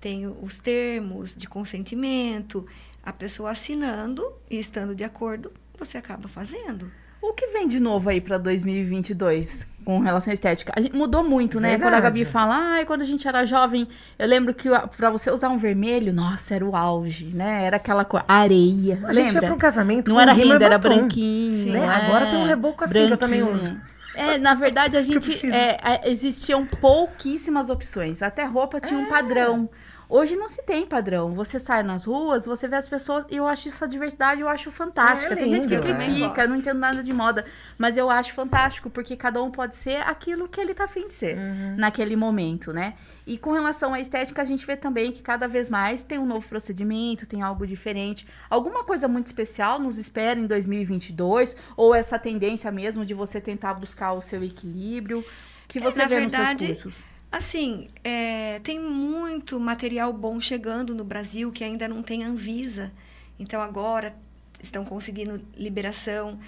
tem 0.00 0.26
os 0.26 0.58
termos 0.58 1.34
de 1.34 1.46
consentimento. 1.48 2.66
A 3.02 3.12
pessoa 3.12 3.52
assinando 3.52 4.22
e 4.50 4.58
estando 4.58 4.94
de 4.94 5.04
acordo, 5.04 5.52
você 5.78 5.96
acaba 5.96 6.28
fazendo. 6.28 6.90
O 7.22 7.32
que 7.32 7.48
vem 7.48 7.66
de 7.68 7.80
novo 7.80 8.08
aí 8.08 8.20
pra 8.20 8.38
2022 8.38 9.66
com 9.84 9.98
relação 10.00 10.30
à 10.30 10.34
estética? 10.34 10.72
A 10.76 10.80
gente 10.80 10.94
mudou 10.94 11.22
muito, 11.24 11.58
né? 11.60 11.70
Verdade. 11.70 11.90
Quando 11.90 11.94
a 11.94 12.00
Gabi 12.00 12.24
fala, 12.24 12.56
ai, 12.56 12.86
quando 12.86 13.02
a 13.02 13.04
gente 13.04 13.26
era 13.26 13.44
jovem, 13.44 13.88
eu 14.18 14.26
lembro 14.28 14.54
que 14.54 14.68
a- 14.68 14.86
pra 14.86 15.10
você 15.10 15.30
usar 15.30 15.48
um 15.48 15.58
vermelho, 15.58 16.12
nossa, 16.12 16.54
era 16.54 16.64
o 16.64 16.76
auge, 16.76 17.26
né? 17.26 17.64
Era 17.64 17.76
aquela 17.76 18.04
cor, 18.04 18.24
areia, 18.28 19.00
A 19.04 19.12
gente 19.12 19.26
ia 19.26 19.32
lembra? 19.34 19.42
pra 19.48 19.54
um 19.54 19.58
casamento 19.58 20.08
Não 20.10 20.20
era 20.20 20.32
renda, 20.32 20.64
era 20.64 20.78
branquinho. 20.78 21.72
Né? 21.72 21.78
é, 21.80 21.88
Agora 21.88 22.26
tem 22.26 22.38
um 22.38 22.44
reboco 22.46 22.84
assim 22.84 23.06
que 23.06 23.12
eu 23.12 23.16
também 23.16 23.42
branquinho. 23.42 23.70
uso. 23.70 23.76
É, 24.14 24.38
na 24.38 24.54
verdade, 24.54 24.96
a 24.96 25.02
gente. 25.04 25.46
é, 25.52 25.78
é, 25.82 26.10
existiam 26.10 26.64
pouquíssimas 26.64 27.68
opções. 27.70 28.22
Até 28.22 28.44
roupa 28.44 28.80
tinha 28.80 28.98
É. 28.98 29.02
um 29.02 29.06
padrão. 29.06 29.68
Hoje 30.08 30.36
não 30.36 30.48
se 30.48 30.62
tem 30.62 30.86
padrão. 30.86 31.34
Você 31.34 31.58
sai 31.58 31.82
nas 31.82 32.04
ruas, 32.04 32.46
você 32.46 32.68
vê 32.68 32.76
as 32.76 32.88
pessoas. 32.88 33.26
E 33.28 33.36
eu 33.36 33.46
acho 33.46 33.68
essa 33.68 33.88
diversidade, 33.88 34.40
eu 34.40 34.48
acho 34.48 34.70
fantástica. 34.70 35.32
É 35.32 35.36
tem 35.36 35.50
gente 35.50 35.68
que 35.68 35.76
né? 35.76 35.82
critica, 35.82 36.42
eu 36.42 36.48
não 36.48 36.56
entendo 36.56 36.78
nada 36.78 37.02
de 37.02 37.12
moda. 37.12 37.44
Mas 37.76 37.96
eu 37.96 38.08
acho 38.08 38.32
fantástico, 38.32 38.88
porque 38.88 39.16
cada 39.16 39.42
um 39.42 39.50
pode 39.50 39.74
ser 39.74 39.96
aquilo 40.02 40.48
que 40.48 40.60
ele 40.60 40.74
tá 40.74 40.84
afim 40.84 41.08
de 41.08 41.14
ser 41.14 41.36
Uhum. 41.36 41.76
naquele 41.76 42.14
momento, 42.16 42.72
né? 42.72 42.94
E 43.26 43.36
com 43.36 43.52
relação 43.52 43.92
à 43.92 44.00
estética, 44.00 44.40
a 44.42 44.44
gente 44.44 44.64
vê 44.64 44.76
também 44.76 45.10
que 45.10 45.20
cada 45.22 45.48
vez 45.48 45.68
mais 45.68 46.04
tem 46.04 46.18
um 46.18 46.26
novo 46.26 46.46
procedimento, 46.48 47.26
tem 47.26 47.42
algo 47.42 47.66
diferente. 47.66 48.26
Alguma 48.48 48.84
coisa 48.84 49.08
muito 49.08 49.26
especial 49.26 49.80
nos 49.80 49.98
espera 49.98 50.38
em 50.38 50.46
2022? 50.46 51.56
Ou 51.76 51.92
essa 51.94 52.18
tendência 52.18 52.70
mesmo 52.70 53.04
de 53.04 53.14
você 53.14 53.40
tentar 53.40 53.74
buscar 53.74 54.12
o 54.12 54.20
seu 54.22 54.42
equilíbrio? 54.44 55.24
Que 55.66 55.78
É, 55.80 55.82
você 55.82 55.98
na 55.98 56.06
vê 56.06 56.20
verdade, 56.20 56.68
nos 56.68 56.78
seus 56.78 56.94
cursos? 56.94 57.15
Assim, 57.36 57.90
é, 58.02 58.60
tem 58.60 58.80
muito 58.80 59.60
material 59.60 60.10
bom 60.10 60.40
chegando 60.40 60.94
no 60.94 61.04
Brasil 61.04 61.52
que 61.52 61.62
ainda 61.62 61.86
não 61.86 62.02
tem 62.02 62.24
Anvisa. 62.24 62.90
Então 63.38 63.60
agora 63.60 64.16
estão 64.62 64.86
conseguindo 64.86 65.38
liberação. 65.54 66.40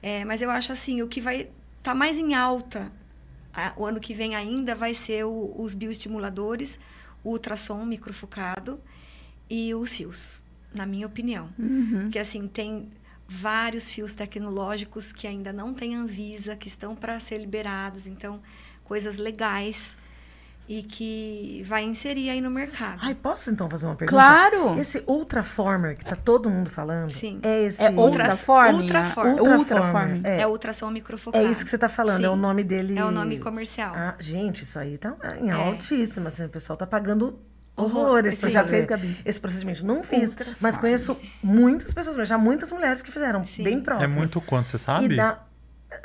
É, 0.00 0.24
mas 0.24 0.40
eu 0.42 0.48
acho 0.48 0.70
assim, 0.70 1.02
o 1.02 1.08
que 1.08 1.20
vai 1.20 1.40
estar 1.40 1.50
tá 1.82 1.94
mais 1.96 2.16
em 2.16 2.32
alta 2.32 2.92
a- 3.52 3.72
o 3.76 3.84
ano 3.84 3.98
que 3.98 4.14
vem 4.14 4.36
ainda 4.36 4.72
vai 4.76 4.94
ser 4.94 5.24
o- 5.24 5.52
os 5.58 5.74
bioestimuladores, 5.74 6.78
o 7.24 7.30
ultrassom 7.30 7.84
microfocado 7.84 8.78
e 9.50 9.74
os 9.74 9.96
fios, 9.96 10.40
na 10.72 10.86
minha 10.86 11.08
opinião. 11.08 11.50
Uhum. 11.58 12.02
Porque 12.02 12.20
assim, 12.20 12.46
tem 12.46 12.88
vários 13.26 13.90
fios 13.90 14.14
tecnológicos 14.14 15.12
que 15.12 15.26
ainda 15.26 15.52
não 15.52 15.74
têm 15.74 15.96
Anvisa, 15.96 16.54
que 16.54 16.68
estão 16.68 16.94
para 16.94 17.18
ser 17.18 17.38
liberados, 17.38 18.06
então 18.06 18.40
coisas 18.84 19.16
legais 19.18 19.92
e 20.68 20.82
que 20.82 21.62
vai 21.66 21.84
inserir 21.84 22.30
aí 22.30 22.40
no 22.40 22.50
mercado. 22.50 22.98
Ai, 23.02 23.14
posso 23.14 23.50
então 23.50 23.68
fazer 23.68 23.86
uma 23.86 23.94
pergunta? 23.94 24.16
Claro! 24.20 24.78
Esse 24.78 25.02
Ultraformer 25.06 25.96
que 25.96 26.04
tá 26.04 26.16
todo 26.16 26.50
mundo 26.50 26.70
falando. 26.70 27.10
Sim. 27.12 27.38
É 27.42 27.62
esse. 27.64 27.82
É 27.82 27.90
Ultraform? 27.90 28.76
Ultraform. 28.80 29.28
Ultraform. 29.30 29.58
Ultraform. 29.58 30.20
É. 30.24 30.40
É, 30.42 30.46
ultrassom 30.46 30.90
microfocado. 30.90 31.44
É 31.44 31.50
isso 31.50 31.64
que 31.64 31.70
você 31.70 31.78
tá 31.78 31.88
falando, 31.88 32.24
é 32.24 32.28
Sim. 32.28 32.32
o 32.32 32.36
nome 32.36 32.64
dele. 32.64 32.98
É 32.98 33.04
o 33.04 33.10
nome 33.10 33.38
comercial. 33.38 33.94
Ah, 33.96 34.14
gente, 34.18 34.62
isso 34.64 34.78
aí 34.78 34.98
tá 34.98 35.14
em 35.40 35.50
É. 35.50 35.52
altíssima. 35.52 36.28
Assim, 36.28 36.44
o 36.44 36.48
pessoal 36.48 36.76
tá 36.76 36.86
pagando 36.86 37.38
Horror. 37.76 37.96
horrores. 38.06 38.34
Você 38.38 38.50
já 38.50 38.64
fez, 38.64 38.86
Gabi? 38.86 39.16
Esse 39.24 39.38
procedimento. 39.38 39.84
Não 39.84 40.02
fiz, 40.02 40.36
mas 40.60 40.76
conheço 40.76 41.16
muitas 41.42 41.92
pessoas, 41.92 42.16
mas 42.16 42.26
já 42.26 42.36
muitas 42.38 42.72
mulheres 42.72 43.02
que 43.02 43.12
fizeram, 43.12 43.44
Sim. 43.44 43.62
bem 43.64 43.78
É 43.78 43.80
próximas. 43.80 44.16
muito 44.16 44.40
quanto, 44.40 44.70
você 44.70 44.78
sabe? 44.78 45.12
E 45.12 45.16
dá... 45.16 45.40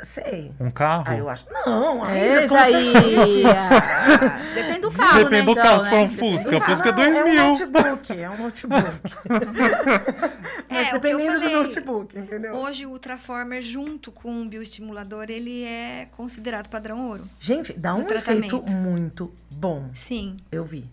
Sei. 0.02 0.52
Um 0.58 0.70
carro? 0.70 1.04
Ah, 1.06 1.16
eu 1.16 1.28
acho. 1.28 1.44
Não, 1.50 2.02
aí 2.04 2.18
É, 2.18 2.46
vocês 2.48 2.52
aí. 2.52 3.42
Depende 4.54 4.80
do 4.80 4.90
carro, 4.90 5.14
né? 5.18 5.24
Depende 5.24 5.44
do 5.44 5.50
então, 5.52 5.62
carro, 5.64 5.78
se 5.78 5.84
né? 5.84 5.90
for 5.90 5.98
um 5.98 6.08
Fusca, 6.08 6.50
do 6.50 6.56
o. 6.56 6.60
Fusca 6.60 6.88
é 6.88 6.92
Não, 6.92 6.98
2 6.98 7.16
É 7.16 7.20
um 7.22 7.28
mil. 7.28 7.44
notebook, 7.48 8.12
é 8.20 8.30
um 8.30 8.38
notebook. 8.38 8.82
É, 10.68 10.88
eu 10.88 10.92
dependendo 11.00 11.34
do 11.34 11.40
falei. 11.42 11.62
notebook, 11.62 12.18
entendeu? 12.18 12.54
Hoje 12.54 12.86
o 12.86 12.90
Ultraformer 12.90 13.60
junto 13.60 14.10
com 14.10 14.40
o 14.42 14.48
bioestimulador, 14.48 15.26
ele 15.28 15.64
é 15.64 16.08
considerado 16.12 16.68
padrão 16.68 17.08
ouro. 17.08 17.28
Gente, 17.38 17.74
dá 17.74 17.94
um 17.94 18.04
Do 18.04 18.14
efeito 18.14 18.62
muito 18.70 19.34
bom. 19.50 19.90
Sim. 19.94 20.36
Eu 20.50 20.64
vi. 20.64 20.90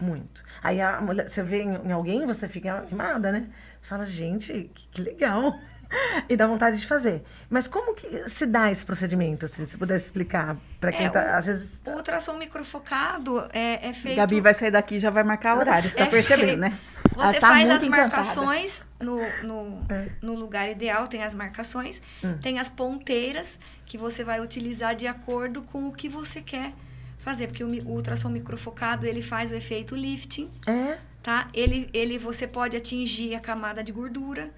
Muito. 0.00 0.42
Aí 0.62 0.80
a 0.80 1.00
mulher, 1.00 1.28
você 1.28 1.42
vê 1.42 1.62
em, 1.62 1.74
em 1.86 1.92
alguém, 1.92 2.26
você 2.26 2.48
fica 2.48 2.78
animada, 2.78 3.30
né? 3.30 3.46
Você 3.80 3.88
fala, 3.88 4.04
gente, 4.04 4.70
que, 4.74 4.88
que 4.88 5.02
legal. 5.02 5.56
E 6.28 6.36
dá 6.36 6.46
vontade 6.46 6.78
de 6.78 6.86
fazer. 6.86 7.22
Mas 7.48 7.68
como 7.68 7.94
que 7.94 8.28
se 8.28 8.46
dá 8.46 8.70
esse 8.70 8.84
procedimento, 8.84 9.44
assim? 9.46 9.64
Se 9.64 9.76
pudesse 9.76 10.06
explicar 10.06 10.56
para 10.80 10.90
quem 10.92 11.06
É, 11.06 11.10
tá, 11.10 11.20
o- 11.20 11.36
às 11.38 11.46
vezes... 11.46 11.82
O 11.86 11.90
ultrassom 11.90 12.34
microfocado 12.38 13.38
é, 13.52 13.88
é 13.88 13.92
feito... 13.92 14.16
Gabi 14.16 14.40
vai 14.40 14.54
sair 14.54 14.70
daqui 14.70 14.96
e 14.96 14.98
já 15.00 15.10
vai 15.10 15.22
marcar 15.24 15.56
horário, 15.56 15.88
você 15.88 15.96
tá 15.96 16.04
É 16.04 16.06
percebendo, 16.06 16.46
feito. 16.48 16.60
né? 16.60 16.78
Você 17.14 17.38
tá 17.40 17.48
faz 17.48 17.70
as 17.70 17.84
marcações 17.88 18.84
no, 19.00 19.18
no, 19.44 19.86
É. 19.88 20.08
no 20.20 20.34
lugar 20.34 20.68
ideal, 20.70 21.06
tem 21.06 21.22
as 21.22 21.34
marcações, 21.34 22.02
Hum. 22.24 22.36
tem 22.42 22.58
as 22.58 22.68
ponteiras 22.68 23.58
que 23.84 23.96
você 23.96 24.24
vai 24.24 24.40
utilizar 24.40 24.94
de 24.94 25.06
acordo 25.06 25.62
com 25.62 25.86
o 25.88 25.92
que 25.92 26.08
você 26.08 26.40
quer 26.42 26.72
fazer, 27.18 27.46
porque 27.46 27.62
o, 27.64 27.68
o 27.68 27.90
ultrassom 27.92 28.28
microfocado 28.28 29.06
ele 29.06 29.22
faz 29.22 29.50
o 29.50 29.54
efeito 29.54 29.94
lifting, 29.94 30.50
É? 30.66 30.98
tá? 31.22 31.48
Ele, 31.54 31.88
ele 31.92 32.18
você 32.18 32.46
pode 32.46 32.76
atingir 32.76 33.34
a 33.34 33.40
camada 33.40 33.82
de 33.82 33.92
gordura. 33.92 34.50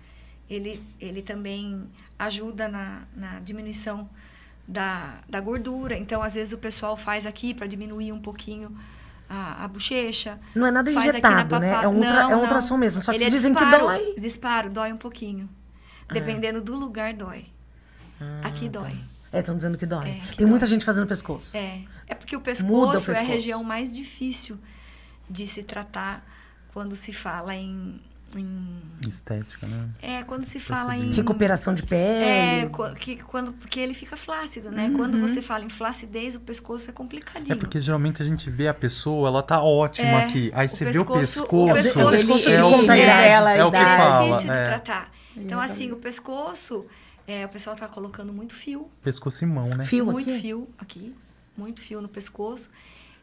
Ele, 0.48 0.82
ele 1.00 1.22
também 1.22 1.84
ajuda 2.18 2.68
na, 2.68 3.02
na 3.14 3.40
diminuição 3.40 4.08
da, 4.66 5.18
da 5.28 5.40
gordura. 5.40 5.96
Então, 5.96 6.22
às 6.22 6.34
vezes 6.34 6.52
o 6.52 6.58
pessoal 6.58 6.96
faz 6.96 7.26
aqui 7.26 7.54
para 7.54 7.66
diminuir 7.66 8.12
um 8.12 8.20
pouquinho 8.20 8.76
a, 9.28 9.64
a 9.64 9.68
bochecha. 9.68 10.38
Não 10.54 10.66
é 10.66 10.70
nada 10.70 10.90
injetado, 10.90 11.58
né? 11.58 11.72
É 11.82 11.88
um, 11.88 11.96
ultra, 11.96 12.12
Não, 12.12 12.30
é 12.30 12.36
um 12.36 12.40
ultrassom 12.40 12.76
mesmo. 12.76 13.02
Só 13.02 13.12
que 13.12 13.22
é 13.22 13.30
dizem 13.30 13.52
disparo, 13.52 13.76
que 13.76 13.82
dói. 13.82 14.14
Disparo, 14.18 14.70
dói 14.70 14.92
um 14.92 14.96
pouquinho. 14.96 15.48
Dependendo 16.10 16.62
do 16.62 16.74
lugar, 16.74 17.12
dói. 17.12 17.46
aqui 18.42 18.68
dói. 18.68 18.98
É, 19.30 19.40
estão 19.40 19.54
dizendo 19.54 19.76
que 19.76 19.84
dói. 19.84 20.08
É, 20.08 20.12
que 20.20 20.36
Tem 20.36 20.46
dói. 20.46 20.50
muita 20.50 20.66
gente 20.66 20.84
fazendo 20.84 21.06
pescoço. 21.06 21.54
É. 21.56 21.82
É 22.06 22.14
porque 22.14 22.34
o 22.34 22.38
Muda 22.38 22.48
o 22.48 22.52
pescoço, 22.52 23.10
é 23.10 23.14
a 23.14 23.16
pescoço. 23.16 23.32
região 23.32 23.62
mais 23.62 23.94
difícil 23.94 24.58
de 25.28 25.46
se 25.46 25.62
tratar 25.62 26.26
quando 26.72 26.96
se 26.96 27.12
fala 27.12 27.54
em. 27.54 28.00
Em- 28.36 28.82
Estética, 29.08 29.66
né? 29.66 29.88
é, 30.02 30.22
quando 30.22 30.44
se 30.44 30.58
fala 30.60 30.96
em. 30.96 31.12
Recuperação 31.12 31.72
de 31.72 31.82
É, 31.82 31.86
pele. 31.86 32.70
qu- 32.70 32.94
que, 32.96 33.16
quando, 33.16 33.52
porque 33.52 33.78
ele 33.80 33.94
fica 33.94 34.16
flácido, 34.16 34.70
né? 34.70 34.86
Uhum. 34.88 34.96
Quando 34.96 35.18
você 35.20 35.40
fala 35.40 35.64
em 35.64 35.68
flacidez, 35.70 36.34
o 36.34 36.40
pescoço 36.40 36.90
é 36.90 36.92
complicadinho. 36.92 37.52
É 37.52 37.56
porque 37.56 37.80
geralmente 37.80 38.20
a 38.20 38.24
gente 38.24 38.50
vê 38.50 38.68
a 38.68 38.74
pessoa, 38.74 39.28
ela 39.28 39.42
tá 39.42 39.62
ótima 39.62 40.08
É, 40.08 40.24
aqui. 40.24 40.50
Aí 40.54 40.68
você 40.68 40.84
vê 40.84 40.98
o 40.98 41.04
pescoço- 41.06 41.20
pescoço. 41.42 41.70
o 41.70 41.74
pescoço- 41.74 41.98
ele, 42.14 42.16
pescoço 42.26 42.48
ele 42.48 42.56
é 42.56 42.64
o 42.64 42.78
que- 42.78 42.84
idade. 42.84 43.00
revela 43.00 43.50
a 43.50 43.52
é 43.56 43.64
o 43.64 43.70
que 43.70 43.76
Ele 43.76 43.84
é 43.84 43.96
fala, 43.96 44.20
difícil 44.26 44.50
de 44.52 44.58
é. 44.58 44.66
tratar. 44.68 45.12
Então, 45.36 45.60
assim, 45.60 45.92
o 45.92 45.96
pescoço, 45.96 46.86
é, 47.26 47.46
o 47.46 47.48
pessoal 47.48 47.76
tá 47.76 47.86
colocando 47.88 48.32
muito 48.32 48.54
fio, 48.54 48.90
Pescoço 49.02 49.44
e 49.44 49.46
mão, 49.46 49.68
né? 49.70 49.84
Fio 49.84 50.04
muito 50.04 50.28
aqui. 50.28 50.40
fio 50.40 50.68
aqui, 50.76 51.16
muito 51.56 51.80
fio 51.80 52.02
no 52.02 52.08
pescoço. 52.08 52.68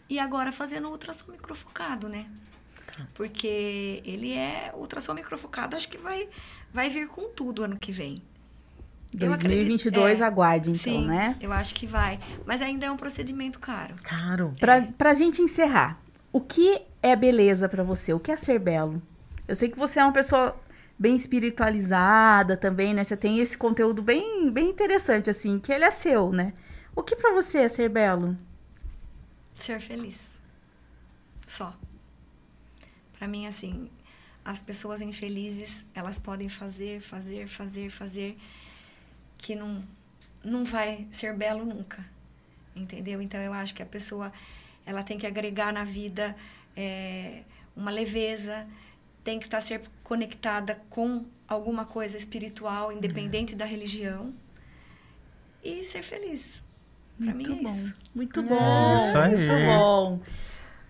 E 0.10 0.18
agora 0.20 0.52
fazendo 0.52 0.88
ultrassom 0.90 1.32
microfocado, 1.32 2.08
né? 2.08 2.26
Porque 3.14 4.02
ele 4.06 4.34
é 4.34 4.72
ultrassom 4.76 5.14
microfocado, 5.14 5.76
acho 5.76 5.90
que 5.90 5.98
vai, 5.98 6.28
vai 6.74 6.90
vir 6.90 7.08
com 7.08 7.30
tudo 7.30 7.64
ano 7.64 7.78
que 7.78 7.92
vem. 7.92 8.18
Eu 9.18 9.32
acredito- 9.32 9.60
2022, 9.60 10.20
é. 10.20 10.24
aguarde 10.26 10.70
então, 10.72 10.82
Sim, 10.84 11.08
né? 11.08 11.38
eu 11.40 11.54
acho 11.54 11.74
que 11.74 11.88
vai. 11.88 12.20
Mas 12.46 12.62
ainda 12.62 12.86
é 12.86 12.92
um 12.92 12.98
procedimento 12.98 13.60
caro. 13.60 13.96
Caro. 14.04 14.54
Pra, 14.60 14.82
pra 14.82 15.14
gente 15.14 15.42
encerrar, 15.42 16.02
o 16.34 16.42
que 16.42 16.82
é 17.02 17.16
beleza 17.16 17.70
pra 17.70 17.84
você? 17.84 18.14
O 18.14 18.20
que 18.20 18.32
é 18.32 18.36
ser 18.36 18.60
belo? 18.60 19.02
Eu 19.48 19.56
sei 19.56 19.70
que 19.70 19.78
você 19.78 20.00
é 20.00 20.04
uma 20.04 20.12
pessoa 20.12 20.60
bem 20.98 21.16
espiritualizada 21.16 22.58
também, 22.58 22.94
né? 22.94 23.04
Você 23.04 23.16
tem 23.16 23.40
esse 23.40 23.58
conteúdo 23.58 24.02
bem, 24.02 24.50
bem 24.52 24.70
interessante, 24.70 25.30
assim, 25.30 25.60
que 25.60 25.72
ele 25.72 25.86
é 25.86 25.92
seu, 25.92 26.32
né? 26.32 26.54
O 26.96 27.04
que 27.04 27.16
pra 27.16 27.32
você 27.32 27.60
é 27.60 27.68
ser 27.70 27.90
belo? 27.90 28.38
Ser 29.56 29.80
feliz. 29.80 30.34
Só. 31.48 31.74
Pra 33.26 33.32
mim, 33.32 33.48
assim, 33.48 33.90
as 34.46 34.62
pessoas 34.62 35.02
infelizes, 35.02 35.84
elas 35.96 36.20
podem 36.20 36.48
fazer, 36.48 37.02
fazer, 37.02 37.48
fazer, 37.48 37.90
fazer, 37.90 38.38
que 39.40 39.56
não, 39.56 39.84
não 40.44 40.64
vai 40.64 41.08
ser 41.12 41.34
belo 41.36 41.66
nunca. 41.66 42.06
Entendeu? 42.76 43.24
Então, 43.24 43.42
eu 43.42 43.52
acho 43.52 43.74
que 43.74 43.82
a 43.82 43.86
pessoa, 43.86 44.32
ela 44.86 45.02
tem 45.02 45.18
que 45.18 45.26
agregar 45.26 45.74
na 45.74 45.84
vida 45.84 46.36
é, 46.78 47.42
uma 47.76 47.90
leveza, 47.90 48.68
tem 49.24 49.40
que 49.40 49.46
estar 49.46 49.62
sempre 49.62 49.90
conectada 50.04 50.80
com 50.88 51.26
alguma 51.48 51.84
coisa 51.84 52.16
espiritual, 52.16 52.92
independente 52.92 53.56
da 53.56 53.66
religião, 53.66 54.36
e 55.64 55.84
ser 55.84 56.04
feliz. 56.04 56.62
Pra 57.18 57.34
mim 57.34 57.44
é 57.44 57.64
bom. 57.64 57.72
isso. 57.72 57.96
Muito 58.14 58.44
bom. 58.44 58.96
Isso 58.98 59.18
aí. 59.18 59.36
Muito 59.36 59.66
bom. 59.66 60.22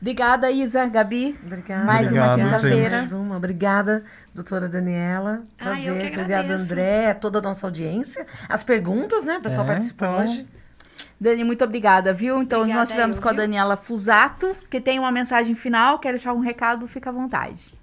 Obrigada, 0.02 0.52
Isa, 0.52 0.86
Gabi. 0.88 1.40
Obrigada. 1.44 1.84
Mais 1.86 2.12
uma 2.12 2.26
Obrigado, 2.32 2.50
quinta-feira. 2.62 2.98
Mais 2.98 3.14
uma. 3.14 3.38
Obrigada, 3.38 4.04
doutora 4.34 4.68
Daniela. 4.70 5.42
Ah, 5.60 5.64
Prazer. 5.64 5.92
Obrigada. 5.94 6.54
André, 6.56 7.14
toda 7.16 7.40
a 7.40 7.42
nossa 7.42 7.66
audiência. 7.66 8.28
As 8.48 8.62
perguntas, 8.64 9.26
né? 9.26 9.38
O 9.38 9.42
pessoal 9.42 9.64
É, 9.66 9.68
participou 9.68 10.08
então. 10.10 10.24
hoje. 10.24 10.48
Dani, 11.20 11.44
muito 11.44 11.64
obrigada, 11.64 12.14
viu? 12.14 12.42
Então, 12.42 12.60
Obrigada 12.60 12.82
nós 12.82 12.90
tivemos 12.90 13.18
eu, 13.18 13.24
com 13.24 13.30
a? 13.30 13.34
Daniela 13.34 13.76
Fusato, 13.78 14.56
que 14.70 14.80
tem 14.80 15.00
uma 15.00 15.12
mensagem 15.12 15.56
final. 15.56 15.98
Quer 16.00 16.12
deixar 16.12 16.34
um 16.34 16.40
recado? 16.40 16.88
Fica 16.88 17.10
à 17.10 17.14
vontade. 17.14 17.74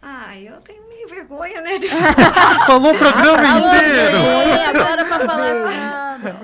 Ah, 0.00 0.36
eu 0.38 0.56
tenho 0.62 0.82
meio 0.88 1.08
vergonha, 1.08 1.60
né? 1.60 1.78
De... 1.78 1.88
Falou 2.66 2.92
o 2.94 2.98
programa 2.98 3.58
inteiro! 3.58 4.16
Ei, 4.16 4.64
agora 4.64 5.04
pra 5.04 5.18
falar. 5.20 6.40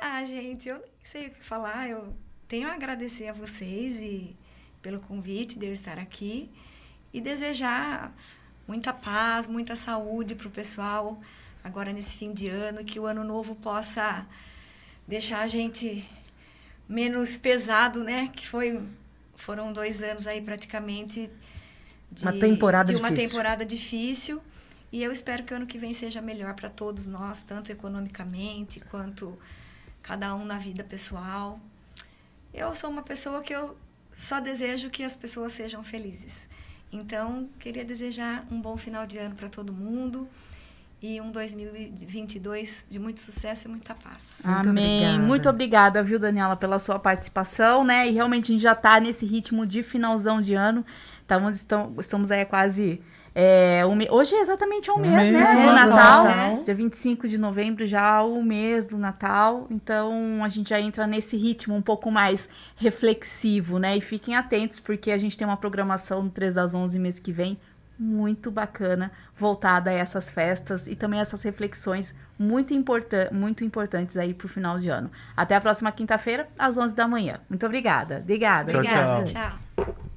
Ah, 0.00 0.24
gente, 0.24 0.68
eu 0.68 0.76
nem 0.76 0.84
sei 1.02 1.28
o 1.28 1.30
que 1.30 1.44
falar. 1.44 1.88
Eu 1.88 2.14
tenho 2.52 2.68
a 2.68 2.74
agradecer 2.74 3.28
a 3.28 3.32
vocês 3.32 3.96
e 3.98 4.36
pelo 4.82 5.00
convite 5.00 5.58
de 5.58 5.64
eu 5.64 5.72
estar 5.72 5.98
aqui 5.98 6.50
e 7.10 7.18
desejar 7.18 8.14
muita 8.68 8.92
paz, 8.92 9.46
muita 9.46 9.74
saúde 9.74 10.34
para 10.34 10.48
o 10.48 10.50
pessoal 10.50 11.18
agora 11.64 11.94
nesse 11.94 12.18
fim 12.18 12.30
de 12.30 12.48
ano, 12.48 12.84
que 12.84 13.00
o 13.00 13.06
ano 13.06 13.24
novo 13.24 13.54
possa 13.54 14.26
deixar 15.08 15.40
a 15.40 15.48
gente 15.48 16.06
menos 16.86 17.36
pesado, 17.36 18.04
né? 18.04 18.30
Que 18.36 18.46
foi 18.46 18.86
foram 19.34 19.72
dois 19.72 20.02
anos 20.02 20.26
aí 20.26 20.42
praticamente 20.42 21.30
de 22.10 22.22
Uma 22.22 22.34
temporada 22.34 22.92
de 22.92 22.98
uma 22.98 23.08
difícil. 23.08 23.30
temporada 23.30 23.64
difícil 23.64 24.42
e 24.92 25.02
eu 25.02 25.10
espero 25.10 25.42
que 25.42 25.54
o 25.54 25.56
ano 25.56 25.66
que 25.66 25.78
vem 25.78 25.94
seja 25.94 26.20
melhor 26.20 26.52
para 26.52 26.68
todos 26.68 27.06
nós, 27.06 27.40
tanto 27.40 27.72
economicamente 27.72 28.78
quanto 28.90 29.38
cada 30.02 30.34
um 30.34 30.44
na 30.44 30.58
vida 30.58 30.84
pessoal. 30.84 31.58
Eu 32.52 32.74
sou 32.76 32.90
uma 32.90 33.02
pessoa 33.02 33.42
que 33.42 33.54
eu 33.54 33.76
só 34.16 34.40
desejo 34.40 34.90
que 34.90 35.02
as 35.02 35.16
pessoas 35.16 35.52
sejam 35.52 35.82
felizes. 35.82 36.46
Então, 36.92 37.48
queria 37.58 37.84
desejar 37.84 38.44
um 38.50 38.60
bom 38.60 38.76
final 38.76 39.06
de 39.06 39.16
ano 39.16 39.34
para 39.34 39.48
todo 39.48 39.72
mundo 39.72 40.28
e 41.02 41.20
um 41.20 41.32
2022 41.32 42.86
de 42.88 42.98
muito 42.98 43.20
sucesso 43.20 43.66
e 43.66 43.70
muita 43.70 43.94
paz. 43.94 44.40
Muito 44.44 44.68
Amém. 44.68 44.98
obrigada. 44.98 45.26
Muito 45.26 45.48
obrigada, 45.48 46.02
viu, 46.02 46.18
Daniela, 46.18 46.54
pela 46.54 46.78
sua 46.78 46.98
participação, 46.98 47.82
né? 47.82 48.08
E 48.08 48.12
realmente 48.12 48.44
a 48.44 48.54
gente 48.54 48.62
já 48.62 48.74
tá 48.74 49.00
nesse 49.00 49.26
ritmo 49.26 49.66
de 49.66 49.82
finalzão 49.82 50.40
de 50.40 50.54
ano. 50.54 50.84
Estamos, 51.22 51.66
estamos 51.98 52.30
aí 52.30 52.44
quase. 52.44 53.02
É, 53.34 53.84
um 53.86 53.94
me- 53.94 54.08
Hoje 54.10 54.34
é 54.34 54.40
exatamente 54.40 54.90
um, 54.90 54.94
Um 54.94 55.00
mês, 55.00 55.30
mês, 55.30 55.32
né? 55.32 55.54
né, 55.54 55.66
Do 55.68 55.72
Natal. 55.90 56.24
Natal. 56.24 56.62
Dia 56.64 56.74
25 56.74 57.26
de 57.28 57.38
novembro, 57.38 57.86
já 57.86 58.22
o 58.22 58.42
mês 58.42 58.88
do 58.88 58.98
Natal. 58.98 59.66
Então 59.70 60.42
a 60.44 60.48
gente 60.48 60.70
já 60.70 60.80
entra 60.80 61.06
nesse 61.06 61.36
ritmo 61.36 61.74
um 61.74 61.82
pouco 61.82 62.10
mais 62.10 62.48
reflexivo, 62.76 63.78
né? 63.78 63.96
E 63.96 64.00
fiquem 64.00 64.36
atentos, 64.36 64.78
porque 64.80 65.10
a 65.10 65.18
gente 65.18 65.36
tem 65.38 65.46
uma 65.46 65.56
programação 65.56 66.22
no 66.22 66.30
3 66.30 66.54
das 66.56 66.74
11 66.74 66.98
mês 66.98 67.18
que 67.18 67.32
vem 67.32 67.58
muito 67.98 68.50
bacana, 68.50 69.12
voltada 69.36 69.90
a 69.90 69.92
essas 69.92 70.28
festas 70.28 70.86
e 70.88 70.96
também 70.96 71.20
essas 71.20 71.42
reflexões 71.42 72.14
muito, 72.38 72.74
importan 72.74 73.28
muito 73.30 73.62
importantes 73.64 74.16
aí 74.16 74.34
pro 74.34 74.48
final 74.48 74.78
de 74.78 74.88
ano. 74.88 75.10
Até 75.36 75.54
a 75.54 75.60
próxima 75.60 75.92
quinta-feira, 75.92 76.48
às 76.58 76.76
11 76.76 76.96
da 76.96 77.06
manhã. 77.06 77.38
Muito 77.48 77.64
obrigada. 77.64 78.18
Obrigada. 78.18 78.72
Tchau, 78.72 78.80
Obrigada, 78.80 79.24
tchau. 79.24 79.58
tchau. 79.76 80.11